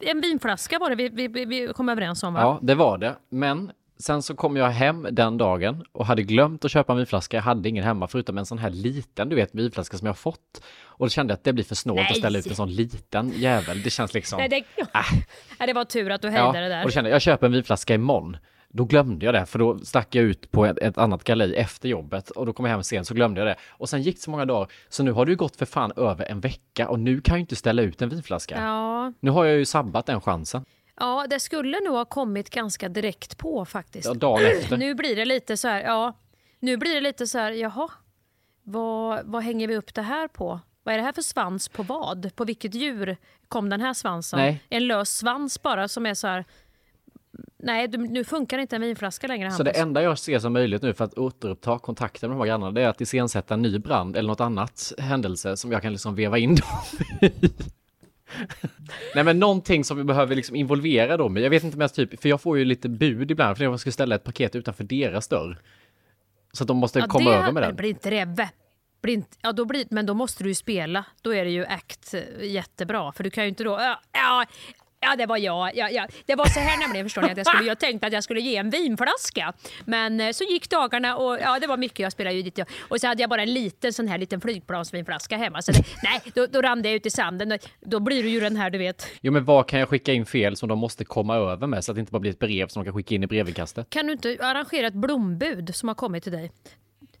En 0.00 0.20
vinflaska 0.20 0.78
var 0.78 0.90
det 0.90 0.96
vi, 0.96 1.08
vi, 1.08 1.28
vi- 1.28 1.44
vi 1.44 1.68
kom 1.74 1.88
överens 1.88 2.22
om 2.22 2.34
va? 2.34 2.40
Ja, 2.40 2.58
det 2.62 2.74
var 2.74 2.98
det. 2.98 3.14
Men 3.28 3.70
sen 3.98 4.22
så 4.22 4.34
kom 4.34 4.56
jag 4.56 4.68
hem 4.70 5.06
den 5.12 5.38
dagen 5.38 5.84
och 5.92 6.06
hade 6.06 6.22
glömt 6.22 6.64
att 6.64 6.70
köpa 6.70 6.92
en 6.92 6.96
vinflaska. 6.96 7.36
Jag 7.36 7.42
hade 7.42 7.68
ingen 7.68 7.84
hemma 7.84 8.08
förutom 8.08 8.38
en 8.38 8.46
sån 8.46 8.58
här 8.58 8.70
liten, 8.70 9.28
du 9.28 9.36
vet, 9.36 9.54
vinflaska 9.54 9.98
som 9.98 10.06
jag 10.06 10.12
har 10.12 10.16
fått. 10.16 10.64
Och 10.84 11.06
då 11.06 11.10
kände 11.10 11.32
jag 11.32 11.36
att 11.36 11.44
det 11.44 11.52
blir 11.52 11.64
för 11.64 11.74
snålt 11.74 12.10
att 12.10 12.16
ställa 12.16 12.38
ut 12.38 12.46
en 12.46 12.56
sån 12.56 12.70
liten 12.74 13.32
jävel. 13.36 13.82
Det 13.82 13.90
känns 13.90 14.14
liksom... 14.14 14.38
Nej, 14.38 14.48
det, 14.48 14.64
Nej, 15.58 15.66
det 15.66 15.72
var 15.72 15.84
tur 15.84 16.10
att 16.10 16.22
du 16.22 16.28
hejdade 16.30 16.60
det 16.60 16.68
där. 16.68 16.80
och 16.80 16.88
då 16.88 16.90
kände 16.92 17.10
jag, 17.10 17.14
jag 17.14 17.22
köper 17.22 17.46
en 17.46 17.52
vinflaska 17.52 17.94
imorgon. 17.94 18.36
Då 18.68 18.84
glömde 18.84 19.24
jag 19.26 19.34
det, 19.34 19.46
för 19.46 19.58
då 19.58 19.78
stack 19.78 20.14
jag 20.14 20.24
ut 20.24 20.50
på 20.50 20.66
ett, 20.66 20.78
ett 20.78 20.98
annat 20.98 21.24
galej 21.24 21.56
efter 21.56 21.88
jobbet 21.88 22.30
och 22.30 22.46
då 22.46 22.52
kom 22.52 22.64
jag 22.64 22.72
hem 22.72 22.82
sent 22.82 23.06
så 23.06 23.14
glömde 23.14 23.40
jag 23.40 23.48
det. 23.48 23.56
Och 23.70 23.88
sen 23.88 24.02
gick 24.02 24.16
det 24.16 24.22
så 24.22 24.30
många 24.30 24.44
dagar, 24.44 24.68
så 24.88 25.02
nu 25.02 25.12
har 25.12 25.26
det 25.26 25.30
ju 25.32 25.36
gått 25.36 25.56
för 25.56 25.66
fan 25.66 25.92
över 25.96 26.24
en 26.30 26.40
vecka 26.40 26.88
och 26.88 26.98
nu 27.00 27.20
kan 27.20 27.32
jag 27.32 27.38
ju 27.38 27.40
inte 27.40 27.56
ställa 27.56 27.82
ut 27.82 28.02
en 28.02 28.08
vinflaska. 28.08 28.54
Ja, 28.60 29.12
Nu 29.20 29.30
har 29.30 29.44
jag 29.44 29.56
ju 29.58 29.64
sabbat 29.64 30.06
den 30.06 30.20
chansen. 30.20 30.64
Ja, 30.96 31.26
det 31.30 31.40
skulle 31.40 31.80
nog 31.80 31.94
ha 31.94 32.04
kommit 32.04 32.50
ganska 32.50 32.88
direkt 32.88 33.38
på 33.38 33.64
faktiskt. 33.64 34.06
Ja, 34.06 34.14
dagen 34.14 34.46
efter. 34.46 34.76
Nu 34.76 34.94
blir 34.94 35.16
det 35.16 35.24
lite 35.24 35.56
så 35.56 35.68
här, 35.68 35.82
ja, 35.82 36.12
nu 36.60 36.76
blir 36.76 36.94
det 36.94 37.00
lite 37.00 37.26
så 37.26 37.38
här, 37.38 37.52
jaha, 37.52 37.88
vad, 38.62 39.26
vad 39.26 39.42
hänger 39.42 39.68
vi 39.68 39.76
upp 39.76 39.94
det 39.94 40.02
här 40.02 40.28
på? 40.28 40.60
Vad 40.82 40.94
är 40.94 40.98
det 40.98 41.04
här 41.04 41.12
för 41.12 41.22
svans 41.22 41.68
på 41.68 41.82
vad? 41.82 42.36
På 42.36 42.44
vilket 42.44 42.74
djur 42.74 43.16
kom 43.48 43.68
den 43.68 43.80
här 43.80 43.94
svansen? 43.94 44.38
Nej. 44.38 44.62
En 44.68 44.86
lös 44.86 45.16
svans 45.16 45.62
bara 45.62 45.88
som 45.88 46.06
är 46.06 46.14
så 46.14 46.26
här, 46.26 46.44
nej 47.58 47.88
nu 47.88 48.24
funkar 48.24 48.58
inte 48.58 48.76
en 48.76 48.82
vinflaska 48.82 49.26
längre 49.26 49.50
Så 49.50 49.62
det 49.62 49.70
enda 49.70 50.02
jag 50.02 50.18
ser 50.18 50.38
som 50.38 50.52
möjligt 50.52 50.82
nu 50.82 50.94
för 50.94 51.04
att 51.04 51.18
återuppta 51.18 51.78
kontakten 51.78 52.30
med 52.30 52.36
de 52.36 52.40
här 52.40 52.46
grannarna, 52.46 52.72
det 52.72 52.82
är 52.82 52.88
att 52.88 53.00
iscensätta 53.00 53.54
en 53.54 53.62
ny 53.62 53.78
brand 53.78 54.16
eller 54.16 54.28
något 54.28 54.40
annat 54.40 54.92
händelse 54.98 55.56
som 55.56 55.72
jag 55.72 55.82
kan 55.82 55.92
liksom 55.92 56.14
veva 56.14 56.38
in 56.38 56.54
dem 56.54 56.98
i. 57.20 57.50
Nej 59.14 59.24
men 59.24 59.38
någonting 59.38 59.84
som 59.84 59.96
vi 59.96 60.04
behöver 60.04 60.36
liksom 60.36 60.56
involvera 60.56 61.16
dem 61.16 61.36
i. 61.36 61.42
Jag 61.42 61.50
vet 61.50 61.64
inte 61.64 61.78
mest 61.78 61.94
typ, 61.94 62.22
för 62.22 62.28
jag 62.28 62.40
får 62.40 62.58
ju 62.58 62.64
lite 62.64 62.88
bud 62.88 63.30
ibland 63.30 63.56
för 63.56 63.64
jag 63.64 63.80
ska 63.80 63.92
ställa 63.92 64.14
ett 64.14 64.24
paket 64.24 64.56
utanför 64.56 64.84
deras 64.84 65.28
dörr. 65.28 65.58
Så 66.52 66.64
att 66.64 66.68
de 66.68 66.76
måste 66.76 67.00
komma 67.00 67.30
det, 67.30 67.36
över 67.36 67.52
med 67.52 67.62
den. 67.62 67.76
Blir 67.76 67.88
inte 67.88 68.10
det 68.10 68.48
blir 69.04 69.14
inte, 69.14 69.36
ja, 69.42 69.52
då 69.52 69.64
blir, 69.64 69.86
men 69.90 70.06
då 70.06 70.14
måste 70.14 70.42
du 70.42 70.50
ju 70.50 70.54
spela. 70.54 71.04
Då 71.22 71.34
är 71.34 71.44
det 71.44 71.50
ju 71.50 71.66
act 71.66 72.14
jättebra. 72.40 73.12
För 73.12 73.24
du 73.24 73.30
kan 73.30 73.44
ju 73.44 73.48
inte 73.48 73.64
då... 73.64 73.96
Ja, 74.12 74.44
ja, 75.04 75.16
det 75.16 75.26
var 75.26 75.36
jag. 75.36 75.76
Ja, 75.76 75.90
ja. 75.90 76.06
Det 76.26 76.34
var 76.34 76.46
så 76.46 76.60
här 76.60 76.78
nämligen, 76.78 77.06
förstår 77.06 77.22
ni, 77.22 77.30
att 77.30 77.36
jag, 77.36 77.46
skulle, 77.46 77.68
jag 77.68 77.78
tänkte 77.78 78.06
att 78.06 78.12
jag 78.12 78.24
skulle 78.24 78.40
ge 78.40 78.56
en 78.56 78.70
vinflaska. 78.70 79.52
Men 79.84 80.20
eh, 80.20 80.32
så 80.32 80.44
gick 80.44 80.70
dagarna 80.70 81.16
och 81.16 81.38
ja, 81.40 81.58
det 81.60 81.66
var 81.66 81.76
mycket. 81.76 81.98
Jag 81.98 82.12
spelade 82.12 82.36
ju 82.36 82.50
ja. 82.54 82.64
Och 82.88 83.00
så 83.00 83.06
hade 83.06 83.22
jag 83.22 83.30
bara 83.30 83.42
en 83.42 83.54
liten 83.54 83.92
sån 83.92 84.08
här 84.08 84.18
liten 84.18 84.40
flygplansvinflaska 84.40 85.36
hemma. 85.36 85.62
Så 85.62 85.72
det, 85.72 85.84
nej, 86.02 86.20
då, 86.34 86.46
då 86.46 86.62
rann 86.62 86.82
det 86.82 86.92
ut 86.92 87.06
i 87.06 87.10
sanden. 87.10 87.58
Då 87.80 88.00
blir 88.00 88.22
du 88.22 88.28
ju 88.28 88.40
den 88.40 88.56
här, 88.56 88.70
du 88.70 88.78
vet. 88.78 89.06
Jo 89.20 89.32
men 89.32 89.44
vad 89.44 89.68
kan 89.68 89.80
jag 89.80 89.88
skicka 89.88 90.12
in 90.12 90.26
fel 90.26 90.56
som 90.56 90.68
de 90.68 90.78
måste 90.78 91.04
komma 91.04 91.36
över 91.36 91.66
med 91.66 91.84
så 91.84 91.92
att 91.92 91.96
det 91.96 92.00
inte 92.00 92.12
bara 92.12 92.20
blir 92.20 92.30
ett 92.30 92.38
brev 92.38 92.68
som 92.68 92.84
de 92.84 92.84
kan 92.84 92.94
skicka 92.94 93.14
in 93.14 93.22
i 93.22 93.26
brevinkastet? 93.26 93.90
Kan 93.90 94.06
du 94.06 94.12
inte 94.12 94.36
arrangera 94.40 94.86
ett 94.86 94.94
blombud 94.94 95.74
som 95.74 95.88
har 95.88 95.94
kommit 95.94 96.22
till 96.22 96.32
dig? 96.32 96.52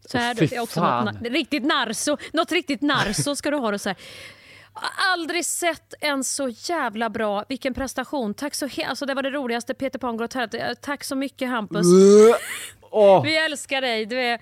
Så 0.06 0.18
här, 0.18 0.34
det 0.34 0.52
är 0.52 0.60
också 0.60 0.80
något, 0.80 1.22
riktigt 1.22 1.64
narso, 1.64 2.16
något 2.32 2.52
riktigt 2.52 2.82
narso 2.82 3.36
ska 3.36 3.50
du 3.50 3.56
ha. 3.56 3.72
Och 3.72 3.80
så 3.80 3.88
här. 3.88 3.98
Aldrig 5.12 5.44
sett 5.44 5.94
en 6.00 6.24
så 6.24 6.48
jävla 6.48 7.10
bra, 7.10 7.44
vilken 7.48 7.74
prestation. 7.74 8.34
Tack 8.34 8.54
så 8.54 8.68
alltså 8.86 9.06
det 9.06 9.14
var 9.14 9.22
det 9.22 9.30
roligaste 9.30 9.74
Peter 9.74 9.98
Pan 9.98 10.16
gått 10.16 10.34
här. 10.34 10.74
Tack 10.74 11.04
så 11.04 11.16
mycket 11.16 11.48
Hampus. 11.48 11.86
Åh! 12.90 13.22
Vi 13.22 13.36
älskar 13.36 13.80
dig. 13.80 14.06
Du 14.06 14.20
är... 14.20 14.40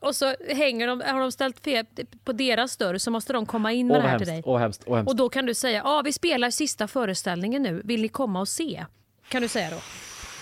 Och 0.00 0.16
så 0.16 0.34
hänger 0.48 0.86
de, 0.86 1.02
har 1.06 1.20
de 1.20 1.32
ställt 1.32 1.60
fel 1.60 1.86
på 2.24 2.32
deras 2.32 2.76
dörr 2.76 2.98
så 2.98 3.10
måste 3.10 3.32
de 3.32 3.46
komma 3.46 3.72
in 3.72 3.86
med 3.86 3.96
Åh 3.96 4.02
det 4.02 4.08
här 4.08 4.18
till 4.18 4.26
dig. 4.26 4.34
hemskt, 4.34 4.46
åh 4.46 4.58
hemskt, 4.58 4.82
åh 4.86 4.96
hemskt. 4.96 5.10
Och 5.10 5.16
då 5.16 5.28
kan 5.28 5.46
du 5.46 5.54
säga, 5.54 5.82
ja 5.84 6.02
vi 6.04 6.12
spelar 6.12 6.50
sista 6.50 6.88
föreställningen 6.88 7.62
nu, 7.62 7.82
vill 7.84 8.02
ni 8.02 8.08
komma 8.08 8.40
och 8.40 8.48
se? 8.48 8.86
Kan 9.28 9.42
du 9.42 9.48
säga 9.48 9.70
då. 9.70 9.76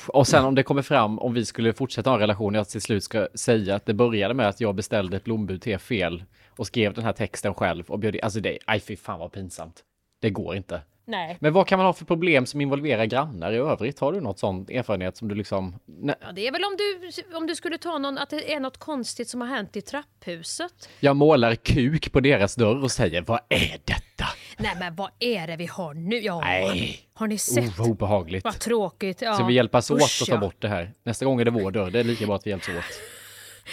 Och 0.06 0.26
sen 0.26 0.44
om 0.44 0.54
det 0.54 0.62
kommer 0.62 0.82
fram, 0.82 1.18
om 1.18 1.34
vi 1.34 1.44
skulle 1.44 1.72
fortsätta 1.72 2.10
ha 2.10 2.14
en 2.14 2.20
relation, 2.20 2.54
jag 2.54 2.68
till 2.68 2.80
slut 2.80 3.04
ska 3.04 3.28
säga 3.34 3.74
att 3.74 3.86
det 3.86 3.94
började 3.94 4.34
med 4.34 4.48
att 4.48 4.60
jag 4.60 4.74
beställde 4.74 5.16
ett 5.16 5.24
blombud 5.24 5.62
till 5.62 5.78
fel 5.78 6.24
och 6.60 6.66
skrev 6.66 6.94
den 6.94 7.04
här 7.04 7.12
texten 7.12 7.54
själv 7.54 7.84
och 7.90 7.98
bjöd 7.98 8.14
in. 8.14 8.20
Alltså 8.24 8.40
det, 8.40 8.58
aj 8.64 8.80
fy 8.80 8.96
fan 8.96 9.18
vad 9.18 9.32
pinsamt. 9.32 9.84
Det 10.20 10.30
går 10.30 10.56
inte. 10.56 10.80
Nej. 11.04 11.36
Men 11.40 11.52
vad 11.52 11.66
kan 11.66 11.78
man 11.78 11.86
ha 11.86 11.92
för 11.92 12.04
problem 12.04 12.46
som 12.46 12.60
involverar 12.60 13.04
grannar 13.04 13.52
i 13.52 13.56
övrigt? 13.56 13.98
Har 13.98 14.12
du 14.12 14.20
något 14.20 14.38
sån 14.38 14.66
erfarenhet 14.70 15.16
som 15.16 15.28
du 15.28 15.34
liksom... 15.34 15.78
Nej, 15.86 16.14
Ja, 16.20 16.32
det 16.32 16.46
är 16.46 16.52
väl 16.52 16.64
om 16.64 16.76
du, 16.76 17.36
om 17.36 17.46
du 17.46 17.54
skulle 17.54 17.78
ta 17.78 17.98
någon, 17.98 18.18
att 18.18 18.30
det 18.30 18.52
är 18.52 18.60
något 18.60 18.78
konstigt 18.78 19.28
som 19.28 19.40
har 19.40 19.48
hänt 19.48 19.76
i 19.76 19.80
trapphuset. 19.80 20.88
jag 21.00 21.16
målar 21.16 21.54
kuk 21.54 22.12
på 22.12 22.20
deras 22.20 22.54
dörr 22.54 22.82
och 22.82 22.90
säger 22.90 23.22
vad 23.22 23.40
är 23.48 23.78
detta? 23.84 24.26
Nej 24.58 24.76
men 24.78 24.94
vad 24.94 25.10
är 25.18 25.46
det 25.46 25.56
vi 25.56 25.66
har 25.66 25.94
nu? 25.94 26.16
Ja, 26.16 26.40
Nej. 26.40 26.98
har 27.12 27.26
ni 27.26 27.38
sett? 27.38 27.78
Oh, 27.78 27.90
obehagligt. 27.90 28.44
Vad 28.44 28.58
tråkigt. 28.58 29.22
Ja. 29.22 29.34
Ska 29.34 29.44
vi 29.44 29.54
hjälpas 29.54 29.90
åt 29.90 30.02
Usch, 30.02 30.22
att 30.22 30.28
ta 30.28 30.38
bort 30.38 30.56
det 30.58 30.68
här? 30.68 30.92
Nästa 31.02 31.24
gång 31.24 31.40
är 31.40 31.44
det 31.44 31.50
vår 31.50 31.70
dörr, 31.70 31.90
det 31.90 32.00
är 32.00 32.04
lika 32.04 32.26
bra 32.26 32.36
att 32.36 32.46
vi 32.46 32.50
hjälps 32.50 32.68
åt. 32.68 33.19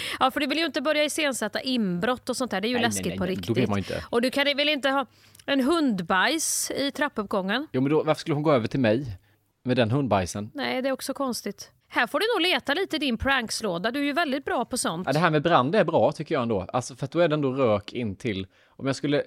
Ja, 0.20 0.32
för 0.32 0.40
du 0.40 0.48
vill 0.48 0.58
ju 0.58 0.66
inte 0.66 0.82
börja 0.82 1.04
iscensätta 1.04 1.62
inbrott 1.62 2.30
och 2.30 2.38
sånt 2.38 2.52
där. 2.52 2.62
Det 2.62 2.68
är 2.68 2.70
ju 2.70 2.76
Nej, 2.76 2.84
läskigt 2.84 3.06
nej, 3.06 3.18
på 3.18 3.24
nej, 3.24 3.36
då 3.36 3.40
riktigt. 3.40 3.58
vill 3.58 3.70
man 3.70 3.78
inte. 3.78 4.04
Och 4.10 4.22
du 4.22 4.32
kan 4.32 4.46
väl 4.46 4.70
inte 4.70 4.90
ha 4.90 5.06
en 5.46 5.62
hundbajs 5.62 6.72
i 6.72 6.92
trappuppgången? 6.92 7.68
Jo 7.74 7.82
men 7.82 7.92
då, 7.92 8.04
varför 8.04 8.20
skulle 8.20 8.34
hon 8.34 8.44
gå 8.44 8.52
över 8.52 8.68
till 8.68 8.80
mig? 8.80 9.18
Med 9.64 9.78
den 9.78 9.92
hundbajsen? 9.92 10.52
Nej, 10.54 10.82
det 10.82 10.90
är 10.90 10.94
också 10.94 11.14
konstigt. 11.14 11.72
Här 11.90 12.08
får 12.08 12.20
du 12.20 12.26
nog 12.36 12.52
leta 12.52 12.74
lite 12.74 12.96
i 12.96 13.00
din 13.00 13.18
prankslåda. 13.18 13.92
Du 13.92 14.00
är 14.00 14.04
ju 14.04 14.14
väldigt 14.14 14.46
bra 14.46 14.66
på 14.66 14.78
sånt. 14.78 15.08
Ja, 15.08 15.14
det 15.14 15.20
här 15.20 15.30
med 15.30 15.44
brand 15.44 15.76
är 15.76 15.84
bra 15.84 16.12
tycker 16.12 16.36
jag 16.36 16.42
ändå. 16.42 16.62
Alltså 16.74 16.96
för 16.96 17.06
att 17.06 17.12
då 17.12 17.20
är 17.20 17.28
det 17.28 17.34
ändå 17.34 17.52
rök 17.52 17.94
in 17.94 18.16
till 18.16 18.48
om 18.68 18.88
jag 18.88 18.96
skulle 18.96 19.24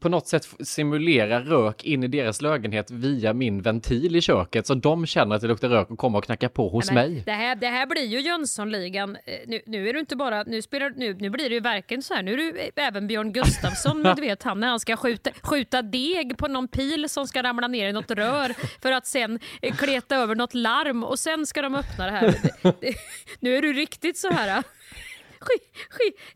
på 0.00 0.08
något 0.08 0.26
sätt 0.26 0.48
simulera 0.60 1.40
rök 1.40 1.84
in 1.84 2.02
i 2.02 2.08
deras 2.08 2.42
lägenhet 2.42 2.90
via 2.90 3.32
min 3.32 3.62
ventil 3.62 4.16
i 4.16 4.20
köket 4.20 4.66
så 4.66 4.74
de 4.74 5.06
känner 5.06 5.36
att 5.36 5.42
det 5.42 5.48
luktar 5.48 5.68
rök 5.68 5.90
och 5.90 5.98
kommer 5.98 6.18
och 6.18 6.24
knackar 6.24 6.48
på 6.48 6.68
hos 6.68 6.90
Nej, 6.90 6.94
mig. 7.08 7.22
Det 7.26 7.32
här, 7.32 7.56
det 7.56 7.66
här 7.66 7.86
blir 7.86 8.04
ju 8.04 8.20
Jönssonligan. 8.20 9.16
Eh, 9.24 9.32
Nu, 9.46 9.60
nu 9.66 9.88
är 9.88 9.92
du 9.92 10.00
inte 10.00 10.16
bara, 10.16 10.42
nu, 10.42 10.62
spelar, 10.62 10.90
nu, 10.90 11.14
nu 11.14 11.30
blir 11.30 11.48
det 11.48 11.54
ju 11.54 11.60
verkligen 11.60 12.02
så 12.02 12.14
här, 12.14 12.22
nu 12.22 12.32
är 12.32 12.36
du 12.36 12.58
eh, 12.58 12.86
även 12.86 13.06
Björn 13.06 13.32
Gustafsson, 13.32 14.02
men 14.02 14.16
du 14.16 14.22
vet 14.22 14.42
han 14.42 14.60
när 14.60 14.68
han 14.68 14.80
ska 14.80 14.96
skjuta, 14.96 15.30
skjuta 15.42 15.82
deg 15.82 16.38
på 16.38 16.48
någon 16.48 16.68
pil 16.68 17.08
som 17.08 17.26
ska 17.26 17.42
ramla 17.42 17.68
ner 17.68 17.88
i 17.88 17.92
något 17.92 18.10
rör 18.10 18.54
för 18.82 18.92
att 18.92 19.06
sen 19.06 19.38
eh, 19.62 19.74
kleta 19.74 20.16
över 20.16 20.34
något 20.34 20.54
larm 20.54 21.04
och 21.04 21.18
sen 21.18 21.46
ska 21.46 21.62
de 21.62 21.74
öppna 21.74 22.04
det 22.04 22.12
här. 22.12 22.26
Det, 22.62 22.80
det, 22.80 22.94
nu 23.40 23.56
är 23.56 23.62
du 23.62 23.72
riktigt 23.72 24.18
så 24.18 24.28
här. 24.30 24.62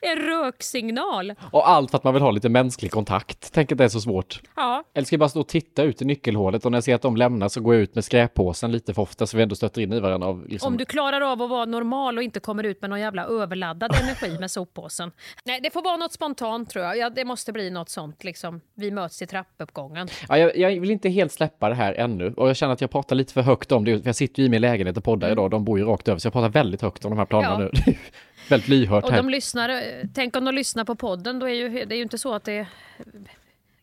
En 0.01 0.19
röksignal. 0.19 1.35
Och 1.51 1.69
allt 1.69 1.91
för 1.91 1.99
att 1.99 2.05
man 2.05 2.15
vill 2.15 2.23
ha 2.23 2.31
lite 2.31 2.49
mänsklig 2.49 2.91
kontakt. 2.91 3.51
Tänk 3.53 3.73
att 3.73 3.79
det 3.79 3.85
är 3.85 3.89
så 3.89 4.01
svårt. 4.01 4.41
Ja, 4.57 4.85
Eller 4.95 5.05
ska 5.07 5.15
jag 5.15 5.21
bara 5.21 5.29
stå 5.29 5.41
och 5.41 5.49
titta 5.49 5.83
ut 5.83 6.03
i 6.03 6.05
nyckelhålet 6.05 6.65
och 6.65 6.71
när 6.71 6.77
jag 6.77 6.85
ser 6.85 6.95
att 6.95 7.03
de 7.03 7.17
lämnar 7.17 7.49
så 7.49 7.61
går 7.61 7.75
jag 7.75 7.83
ut 7.83 7.95
med 7.95 8.05
skräppåsen 8.05 8.73
lite 8.73 8.95
för 8.95 9.03
ofta 9.03 9.27
så 9.27 9.37
vi 9.37 9.43
ändå 9.43 9.55
stöter 9.55 9.81
in 9.81 9.93
i 9.93 10.01
varandra. 10.01 10.29
Av, 10.29 10.47
liksom... 10.49 10.67
Om 10.73 10.77
du 10.77 10.85
klarar 10.85 11.21
av 11.21 11.43
att 11.43 11.51
vara 11.51 11.65
normal 11.65 12.17
och 12.19 12.23
inte 12.25 12.41
kommer 12.41 12.65
ut 12.65 12.81
med 12.81 12.91
någon 12.91 13.01
jävla 13.01 13.25
överladdad 13.25 13.95
energi 14.03 14.39
med 14.41 14.51
soppåsen. 14.51 15.13
Nej, 15.45 15.61
det 15.63 15.71
får 15.71 15.83
vara 15.83 15.97
något 15.97 16.13
spontant 16.13 16.71
tror 16.71 16.85
jag. 16.85 16.99
Ja, 16.99 17.11
det 17.11 17.25
måste 17.25 17.53
bli 17.53 17.71
något 17.71 17.89
sånt 17.89 18.25
liksom. 18.25 18.61
Vi 18.75 18.91
möts 18.91 19.23
i 19.23 19.27
trappuppgången. 19.27 20.09
ja, 20.29 20.39
jag, 20.39 20.57
jag 20.57 20.81
vill 20.81 20.91
inte 20.91 21.09
helt 21.09 21.33
släppa 21.33 21.69
det 21.69 21.75
här 21.75 21.95
ännu 21.95 22.35
och 22.37 22.49
jag 22.49 22.57
känner 22.57 22.73
att 22.73 22.81
jag 22.81 22.91
pratar 22.91 23.17
lite 23.17 23.33
för 23.33 23.43
högt 23.43 23.73
om 23.73 23.85
det. 23.85 23.99
För 23.99 24.07
jag 24.09 24.17
sitter 24.17 24.41
ju 24.43 24.47
i 24.47 24.49
min 24.51 24.61
lägenhet 24.61 24.97
och 24.97 25.05
poddar 25.05 25.31
idag. 25.33 25.51
De 25.51 25.65
bor 25.65 25.79
ju 25.79 25.85
rakt 25.85 26.09
över 26.09 26.19
så 26.19 26.27
jag 26.27 26.33
pratar 26.33 26.49
väldigt 26.49 26.83
högt 26.83 27.05
om 27.05 27.11
de 27.11 27.19
här 27.19 27.27
planerna 27.27 27.53
Mm. 27.55 27.71
Ja. 27.75 27.83
nu. 27.87 27.95
Väldigt 28.53 28.69
lyhört 28.69 29.05
Och 29.05 29.11
här. 29.11 29.17
de 29.23 29.29
lyssnar, 29.31 29.69
eh, 29.69 29.77
tänk 30.15 30.37
om 30.37 30.45
de 30.45 30.55
lyssnar 30.55 30.85
på 30.85 30.95
podden, 30.95 31.39
då 31.39 31.49
är 31.49 31.53
ju, 31.55 31.69
det 31.69 31.95
är 31.95 31.97
ju 31.97 32.03
inte 32.03 32.19
så 32.19 32.35
att 32.35 32.45
det 32.45 32.53
är, 32.53 32.67
det 33.05 33.11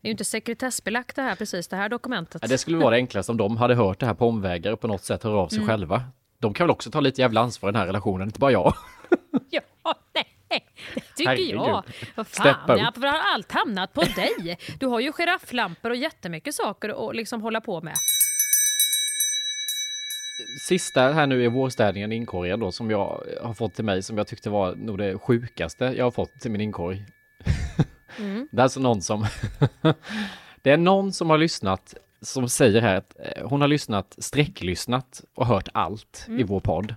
är 0.02 0.08
ju 0.08 0.12
inte 0.12 0.26
sekretessbelagt 0.26 1.16
det 1.16 1.22
här 1.22 1.36
precis, 1.36 1.68
det 1.68 1.76
här 1.76 1.90
dokumentet. 1.90 2.42
Ja, 2.42 2.48
det 2.48 2.58
skulle 2.58 2.78
vara 2.78 2.90
det 2.90 2.96
enklaste 2.96 3.32
om 3.32 3.38
de 3.38 3.58
hade 3.58 3.76
hört 3.76 4.00
det 4.00 4.06
här 4.06 4.14
på 4.14 4.28
omvägar 4.28 4.72
och 4.72 4.80
på 4.82 4.88
något 4.88 5.04
sätt 5.04 5.24
hör 5.24 5.32
av 5.34 5.48
sig 5.48 5.58
Mm. 5.58 5.68
själva. 5.70 6.04
De 6.40 6.54
kan 6.54 6.68
väl 6.68 6.72
också 6.72 6.92
ta 6.92 7.00
lite 7.00 7.22
jävla 7.22 7.42
ansvar 7.42 7.70
i 7.70 7.72
den 7.72 7.80
här 7.80 7.88
relationen, 7.88 8.28
inte 8.28 8.40
bara 8.40 8.52
jag. 8.52 8.74
Ja, 9.50 9.62
nej, 10.14 10.26
det 10.96 11.02
tycker 11.16 11.30
Herregud. 11.30 11.56
jag. 11.56 11.84
Vad 12.16 12.28
fan, 12.28 12.48
upp. 12.48 12.80
ja, 12.80 12.92
för 12.96 13.02
har 13.08 13.20
allt 13.34 13.52
hamnat 13.52 13.94
på 13.94 14.02
dig? 14.02 14.58
Du 14.80 14.86
har 14.88 15.00
ju 15.00 15.12
girafflampor 15.12 15.90
och 15.90 15.96
jättemycket 15.96 16.54
saker 16.56 17.10
att 17.10 17.16
liksom 17.16 17.42
hålla 17.42 17.62
på 17.62 17.82
med. 17.82 17.94
Sista 20.68 21.02
här 21.02 21.28
nu 21.28 21.46
är 21.46 21.50
vårstädningen 21.50 22.12
i 22.12 22.16
inkorgen 22.16 22.60
då 22.60 22.72
som 22.72 22.92
jag 22.92 23.24
har 23.42 23.54
fått 23.54 23.74
till 23.74 23.86
mig 23.86 24.04
som 24.04 24.18
jag 24.18 24.28
tyckte 24.28 24.50
var 24.50 24.76
nog 24.76 24.98
det 24.98 25.18
sjukaste 25.18 25.86
jag 25.98 26.06
har 26.06 26.12
fått 26.12 26.40
till 26.42 26.52
min 26.52 26.62
inkorg. 26.62 27.06
Det 28.52 28.58
är 28.58 28.64
alltså 28.64 28.80
någon 28.80 29.02
som 29.02 29.26
Det 30.62 30.72
är 30.72 30.78
någon 30.78 31.14
som 31.14 31.30
har 31.30 31.38
lyssnat 31.38 31.96
som 32.22 32.50
säger 32.50 32.82
här 32.82 32.96
att 32.96 33.16
eh, 33.20 33.48
hon 33.48 33.62
har 33.62 33.68
lyssnat, 33.68 34.16
sträcklyssnat 34.18 35.24
och 35.36 35.46
hört 35.46 35.70
allt 35.74 36.26
i 36.30 36.44
vår 36.44 36.60
podd. 36.60 36.96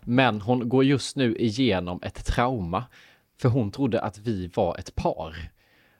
Men 0.00 0.40
hon 0.40 0.68
går 0.68 0.84
just 0.84 1.16
nu 1.16 1.36
igenom 1.36 2.00
ett 2.02 2.24
trauma. 2.24 2.84
För 3.40 3.48
hon 3.48 3.70
trodde 3.70 4.00
att 4.00 4.18
vi 4.18 4.50
var 4.54 4.76
ett 4.78 4.94
par. 4.94 5.36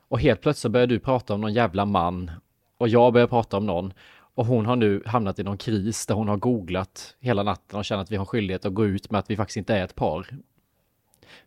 Och 0.07 0.19
helt 0.19 0.41
plötsligt 0.41 0.71
börjar 0.71 0.87
du 0.87 0.99
prata 0.99 1.33
om 1.33 1.41
någon 1.41 1.53
jävla 1.53 1.85
man. 1.85 2.31
Och 2.77 2.87
jag 2.87 3.13
börjar 3.13 3.27
prata 3.27 3.57
om 3.57 3.65
någon. 3.65 3.93
Och 4.35 4.45
hon 4.45 4.65
har 4.65 4.75
nu 4.75 5.03
hamnat 5.05 5.39
i 5.39 5.43
någon 5.43 5.57
kris 5.57 6.05
där 6.05 6.15
hon 6.15 6.27
har 6.27 6.37
googlat 6.37 7.15
hela 7.19 7.43
natten 7.43 7.79
och 7.79 7.85
känner 7.85 8.03
att 8.03 8.11
vi 8.11 8.15
har 8.15 8.25
skyldighet 8.25 8.65
att 8.65 8.73
gå 8.73 8.85
ut 8.85 9.11
med 9.11 9.19
att 9.19 9.29
vi 9.29 9.35
faktiskt 9.35 9.57
inte 9.57 9.75
är 9.75 9.83
ett 9.83 9.95
par. 9.95 10.27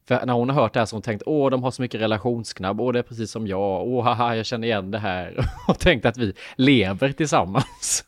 För 0.05 0.27
när 0.27 0.33
hon 0.33 0.51
har 0.51 0.63
hört 0.63 0.73
det 0.73 0.79
här 0.79 0.87
så 0.87 0.95
har 0.95 0.97
hon 0.97 1.03
tänkt, 1.03 1.23
åh, 1.27 1.51
de 1.51 1.63
har 1.63 1.71
så 1.71 1.83
mycket 1.83 2.01
relationsknabb, 2.01 2.81
åh, 2.81 2.93
det 2.93 2.99
är 2.99 3.03
precis 3.03 3.31
som 3.31 3.47
jag, 3.47 3.89
åh, 3.89 4.05
haha, 4.05 4.37
jag 4.37 4.47
känner 4.47 4.69
igen 4.69 4.91
det 4.91 4.99
här. 4.99 5.51
Och 5.69 5.79
tänkt 5.79 6.07
att 6.07 6.17
vi 6.17 6.35
lever 6.57 7.13
tillsammans. 7.13 8.05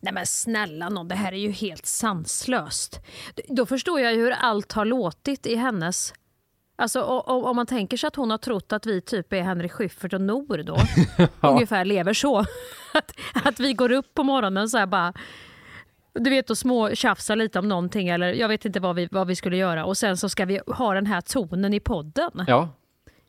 Nej 0.00 0.12
men 0.12 0.26
snälla 0.26 0.88
nån, 0.88 1.08
det 1.08 1.14
här 1.14 1.32
är 1.32 1.36
ju 1.36 1.50
helt 1.50 1.86
sanslöst. 1.86 3.00
Då 3.48 3.66
förstår 3.66 4.00
jag 4.00 4.14
ju 4.14 4.20
hur 4.20 4.30
allt 4.30 4.72
har 4.72 4.84
låtit 4.84 5.46
i 5.46 5.54
hennes... 5.54 6.14
Alltså 6.80 7.00
o- 7.00 7.24
o- 7.26 7.46
om 7.48 7.56
man 7.56 7.66
tänker 7.66 7.96
sig 7.96 8.08
att 8.08 8.16
hon 8.16 8.30
har 8.30 8.38
trott 8.38 8.72
att 8.72 8.86
vi 8.86 9.00
typ 9.00 9.32
är 9.32 9.42
Henrik 9.42 9.72
Schyffert 9.72 10.12
och 10.12 10.20
Nor 10.20 10.62
då. 10.62 10.76
Ungefär 11.48 11.84
lever 11.84 12.12
så. 12.14 12.38
Att, 12.94 13.12
att 13.44 13.60
vi 13.60 13.72
går 13.72 13.92
upp 13.92 14.14
på 14.14 14.24
morgonen 14.24 14.68
så 14.68 14.78
här 14.78 14.86
bara... 14.86 15.12
Du 16.12 16.30
vet 16.30 16.50
och 16.50 16.58
små 16.58 16.94
tjafsar 16.94 17.36
lite 17.36 17.58
om 17.58 17.68
någonting 17.68 18.08
eller 18.08 18.32
jag 18.32 18.48
vet 18.48 18.64
inte 18.64 18.80
vad 18.80 18.96
vi, 18.96 19.08
vad 19.10 19.26
vi 19.26 19.36
skulle 19.36 19.56
göra 19.56 19.84
och 19.84 19.96
sen 19.96 20.16
så 20.16 20.28
ska 20.28 20.44
vi 20.44 20.60
ha 20.66 20.94
den 20.94 21.06
här 21.06 21.20
tonen 21.20 21.74
i 21.74 21.80
podden. 21.80 22.44
Ja, 22.46 22.68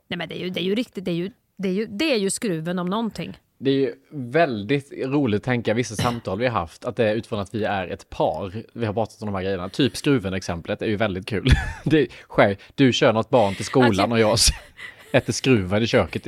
Nej 0.08 0.18
men 0.18 0.30
det 0.30 0.36
är 0.42 0.44
ju, 0.44 0.50
det 0.50 0.60
är 0.60 0.64
ju 0.64 0.76
riktigt, 0.76 1.06
det 1.06 1.12
är 1.12 1.16
ju, 1.16 1.32
det 1.58 1.70
är 1.70 1.74
ju, 1.74 1.86
det 1.86 2.14
är 2.14 2.18
ju 2.18 2.30
skruven 2.30 2.80
om 2.80 2.88
någonting. 2.88 3.40
Det 3.64 3.70
är 3.70 3.76
ju 3.76 3.94
väldigt 4.12 4.92
roligt 5.06 5.38
att 5.38 5.44
tänka 5.44 5.74
vissa 5.74 5.96
samtal 5.96 6.40
vi 6.40 6.48
har 6.48 6.60
haft, 6.60 6.86
att 6.86 6.96
det 6.96 7.10
är 7.10 7.16
utifrån 7.16 7.40
att 7.40 7.56
vi 7.56 7.64
är 7.64 7.88
ett 7.88 8.10
par. 8.10 8.64
Vi 8.74 8.86
har 8.86 8.94
pratat 8.94 9.22
om 9.22 9.26
de 9.26 9.36
här 9.36 9.44
grejerna. 9.44 9.70
Typ 9.70 9.98
skruven-exemplet 9.98 10.82
är 10.82 10.86
ju 10.86 10.96
väldigt 10.96 11.26
kul. 11.26 11.48
Det 11.84 12.08
är, 12.38 12.58
du 12.76 12.94
kör 12.94 13.14
något 13.14 13.30
barn 13.30 13.56
till 13.56 13.66
skolan 13.66 14.12
Okej. 14.12 14.26
och 14.26 14.32
jag 14.32 14.38
äter 15.12 15.34
skruven 15.34 15.84
i 15.84 15.88
köket. 15.88 16.28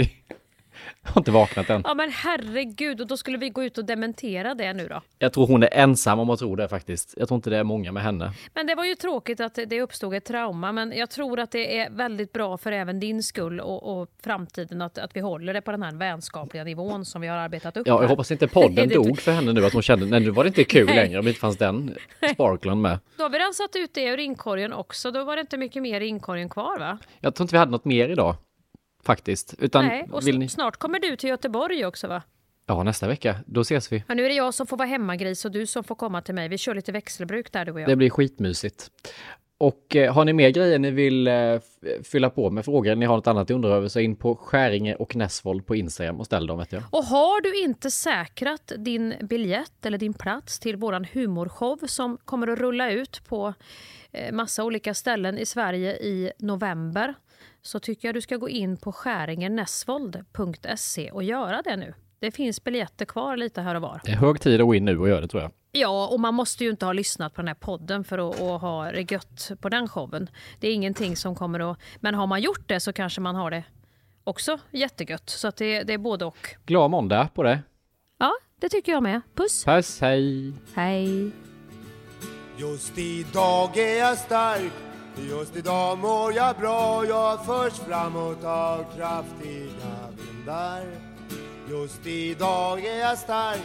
I, 1.05 1.09
har 1.13 1.21
inte 1.21 1.31
vaknat 1.31 1.69
än. 1.69 1.81
Ja 1.85 1.93
men 1.93 2.11
herregud, 2.11 3.01
och 3.01 3.07
då 3.07 3.17
skulle 3.17 3.37
vi 3.37 3.49
gå 3.49 3.63
ut 3.63 3.77
och 3.77 3.85
dementera 3.85 4.55
det 4.55 4.73
nu 4.73 4.87
då. 4.87 5.01
Jag 5.19 5.33
tror 5.33 5.47
hon 5.47 5.63
är 5.63 5.69
ensam 5.71 6.19
om 6.19 6.29
att 6.29 6.39
tro 6.39 6.55
det 6.55 6.67
faktiskt. 6.67 7.13
Jag 7.17 7.27
tror 7.27 7.35
inte 7.35 7.49
det 7.49 7.57
är 7.57 7.63
många 7.63 7.91
med 7.91 8.03
henne. 8.03 8.31
Men 8.53 8.67
det 8.67 8.75
var 8.75 8.85
ju 8.85 8.95
tråkigt 8.95 9.39
att 9.39 9.59
det 9.67 9.81
uppstod 9.81 10.13
ett 10.13 10.25
trauma 10.25 10.71
men 10.71 10.93
jag 10.95 11.09
tror 11.09 11.39
att 11.39 11.51
det 11.51 11.79
är 11.79 11.89
väldigt 11.89 12.33
bra 12.33 12.57
för 12.57 12.71
även 12.71 12.99
din 12.99 13.23
skull 13.23 13.59
och, 13.59 14.01
och 14.01 14.09
framtiden 14.23 14.81
att, 14.81 14.97
att 14.97 15.15
vi 15.15 15.19
håller 15.19 15.53
det 15.53 15.61
på 15.61 15.71
den 15.71 15.83
här 15.83 15.95
vänskapliga 15.95 16.63
nivån 16.63 17.05
som 17.05 17.21
vi 17.21 17.27
har 17.27 17.37
arbetat 17.37 17.77
upp 17.77 17.87
Ja, 17.87 18.01
jag 18.01 18.09
hoppas 18.09 18.31
inte 18.31 18.47
podden 18.47 18.89
dog 18.93 19.19
för 19.19 19.31
henne 19.31 19.53
nu, 19.53 19.65
att 19.65 19.73
hon 19.73 19.81
kände, 19.81 20.05
nej 20.05 20.19
nu 20.19 20.29
var 20.29 20.43
det 20.43 20.47
inte 20.47 20.63
kul 20.63 20.85
Nej. 20.85 20.95
längre 20.95 21.19
om 21.19 21.25
det 21.25 21.29
inte 21.29 21.39
fanns 21.39 21.57
den 21.57 21.97
sparklen 22.33 22.81
med. 22.81 22.99
Då 23.17 23.23
har 23.23 23.29
vi 23.29 23.39
rensat 23.39 23.75
ut 23.75 23.93
det 23.93 24.03
ur 24.03 24.19
inkorgen 24.19 24.73
också, 24.73 25.11
då 25.11 25.23
var 25.23 25.35
det 25.35 25.41
inte 25.41 25.57
mycket 25.57 25.81
mer 25.81 26.01
i 26.01 26.05
inkorgen 26.05 26.49
kvar 26.49 26.79
va? 26.79 26.97
Jag 27.19 27.35
tror 27.35 27.43
inte 27.43 27.55
vi 27.55 27.59
hade 27.59 27.71
något 27.71 27.85
mer 27.85 28.09
idag, 28.09 28.35
faktiskt. 29.05 29.55
Utan 29.59 29.85
Nej, 29.85 30.07
och 30.11 30.23
ni... 30.23 30.49
snart 30.49 30.77
kommer 30.77 30.99
du 30.99 31.15
till 31.15 31.29
Göteborg 31.29 31.85
också 31.85 32.07
va? 32.07 32.21
Ja, 32.65 32.83
nästa 32.83 33.07
vecka. 33.07 33.35
Då 33.45 33.61
ses 33.61 33.91
vi. 33.91 34.03
Ja, 34.07 34.13
nu 34.15 34.25
är 34.25 34.29
det 34.29 34.35
jag 34.35 34.53
som 34.53 34.67
får 34.67 34.77
vara 34.77 34.87
hemmagris 34.87 35.45
och 35.45 35.51
du 35.51 35.67
som 35.67 35.83
får 35.83 35.95
komma 35.95 36.21
till 36.21 36.35
mig. 36.35 36.47
Vi 36.47 36.57
kör 36.57 36.75
lite 36.75 36.91
växelbruk 36.91 37.51
där 37.51 37.65
du 37.65 37.71
och 37.71 37.81
jag. 37.81 37.89
Det 37.89 37.95
blir 37.95 38.09
skitmysigt. 38.09 38.91
Och 39.57 39.95
eh, 39.95 40.13
har 40.13 40.25
ni 40.25 40.33
mer 40.33 40.49
grejer 40.49 40.79
ni 40.79 40.91
vill 40.91 41.27
eh, 41.27 41.33
fylla 42.03 42.29
på 42.29 42.49
med 42.49 42.65
frågor, 42.65 42.95
ni 42.95 43.05
har 43.05 43.15
något 43.15 43.27
annat 43.27 43.49
ni 43.49 43.55
undrar 43.55 43.71
över, 43.71 43.87
så 43.87 43.99
in 43.99 44.15
på 44.15 44.35
Skäringe 44.35 44.95
och 44.95 45.15
Näsvold 45.15 45.65
på 45.65 45.75
Instagram 45.75 46.19
och 46.19 46.25
ställ 46.25 46.47
dem 46.47 46.57
vet 46.57 46.71
jag. 46.71 46.83
Och 46.89 47.03
har 47.03 47.41
du 47.41 47.63
inte 47.63 47.91
säkrat 47.91 48.71
din 48.77 49.13
biljett 49.21 49.85
eller 49.85 49.97
din 49.97 50.13
plats 50.13 50.59
till 50.59 50.75
våran 50.75 51.05
humorshow 51.13 51.79
som 51.87 52.17
kommer 52.25 52.47
att 52.47 52.59
rulla 52.59 52.91
ut 52.91 53.21
på 53.27 53.53
eh, 54.11 54.33
massa 54.33 54.63
olika 54.63 54.93
ställen 54.93 55.37
i 55.37 55.45
Sverige 55.45 55.91
i 55.95 56.31
november 56.39 57.13
så 57.63 57.79
tycker 57.79 58.07
jag 58.07 58.15
du 58.15 58.21
ska 58.21 58.37
gå 58.37 58.49
in 58.49 58.77
på 58.77 58.91
skäringenäsvold.se 58.91 61.11
och 61.11 61.23
göra 61.23 61.61
det 61.61 61.75
nu. 61.75 61.93
Det 62.19 62.31
finns 62.31 62.63
biljetter 62.63 63.05
kvar 63.05 63.37
lite 63.37 63.61
här 63.61 63.75
och 63.75 63.81
var. 63.81 64.01
Det 64.05 64.11
är 64.11 64.15
hög 64.15 64.41
tid 64.41 64.61
att 64.61 64.67
gå 64.67 64.75
in 64.75 64.85
nu 64.85 64.99
och 64.99 65.09
göra 65.09 65.21
det 65.21 65.27
tror 65.27 65.43
jag. 65.43 65.51
Ja, 65.71 66.07
och 66.07 66.19
man 66.19 66.33
måste 66.33 66.63
ju 66.63 66.69
inte 66.69 66.85
ha 66.85 66.93
lyssnat 66.93 67.33
på 67.33 67.41
den 67.41 67.47
här 67.47 67.55
podden 67.55 68.03
för 68.03 68.29
att, 68.29 68.41
att 68.41 68.61
ha 68.61 68.91
det 68.91 69.11
gött 69.11 69.51
på 69.61 69.69
den 69.69 69.87
showen. 69.87 70.29
Det 70.59 70.67
är 70.67 70.73
ingenting 70.73 71.15
som 71.15 71.35
kommer 71.35 71.71
att... 71.71 71.79
Men 71.99 72.15
har 72.15 72.27
man 72.27 72.41
gjort 72.41 72.67
det 72.67 72.79
så 72.79 72.93
kanske 72.93 73.21
man 73.21 73.35
har 73.35 73.51
det 73.51 73.63
också 74.23 74.59
jättegött. 74.71 75.29
Så 75.29 75.47
att 75.47 75.55
det, 75.55 75.83
det 75.83 75.93
är 75.93 75.97
både 75.97 76.25
och. 76.25 76.55
Glad 76.65 76.91
måndag 76.91 77.29
på 77.33 77.43
det. 77.43 77.59
Ja, 78.17 78.33
det 78.59 78.69
tycker 78.69 78.91
jag 78.91 79.03
med. 79.03 79.21
Puss! 79.35 79.65
Puss, 79.65 80.01
hej! 80.01 80.53
Hej! 80.73 81.31
Just 82.57 82.97
idag 82.97 83.77
är 83.77 83.99
jag 83.99 84.17
stark 84.17 84.92
Just 85.17 85.55
idag 85.55 85.97
mår 85.97 86.33
jag 86.33 86.57
bra 86.57 87.05
Jag 87.05 87.45
förs 87.45 87.73
framåt 87.73 88.43
av 88.43 88.85
kraftiga 88.95 90.09
vindar 90.17 90.83
Just 91.69 92.05
idag 92.07 92.85
är 92.85 92.99
jag 92.99 93.17
stark 93.17 93.61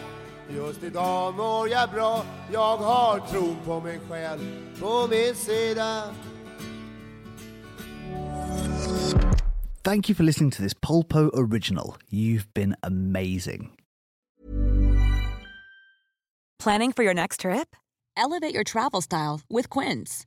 Just 0.57 0.83
idag 0.83 1.35
mår 1.35 1.69
jag 1.69 1.91
bra 1.91 2.25
Jag 2.53 2.77
har 2.77 3.19
tron 3.19 3.57
på 3.65 3.81
mig 3.81 4.01
själv 4.09 4.41
på 4.81 5.07
min 5.11 5.35
sida 5.35 6.03
Thank 9.83 10.09
you 10.11 10.15
for 10.15 10.23
listening 10.23 10.51
to 10.51 10.63
this 10.63 10.75
Polpo 10.75 11.31
original. 11.33 11.97
You've 12.11 12.53
been 12.53 12.77
amazing. 12.83 13.71
Planning 16.59 16.93
for 16.93 17.05
your 17.05 17.15
next 17.15 17.41
trip? 17.41 17.75
Elevate 18.15 18.53
your 18.53 18.65
travel 18.65 19.01
style 19.01 19.41
with 19.49 19.71
Quince. 19.71 20.27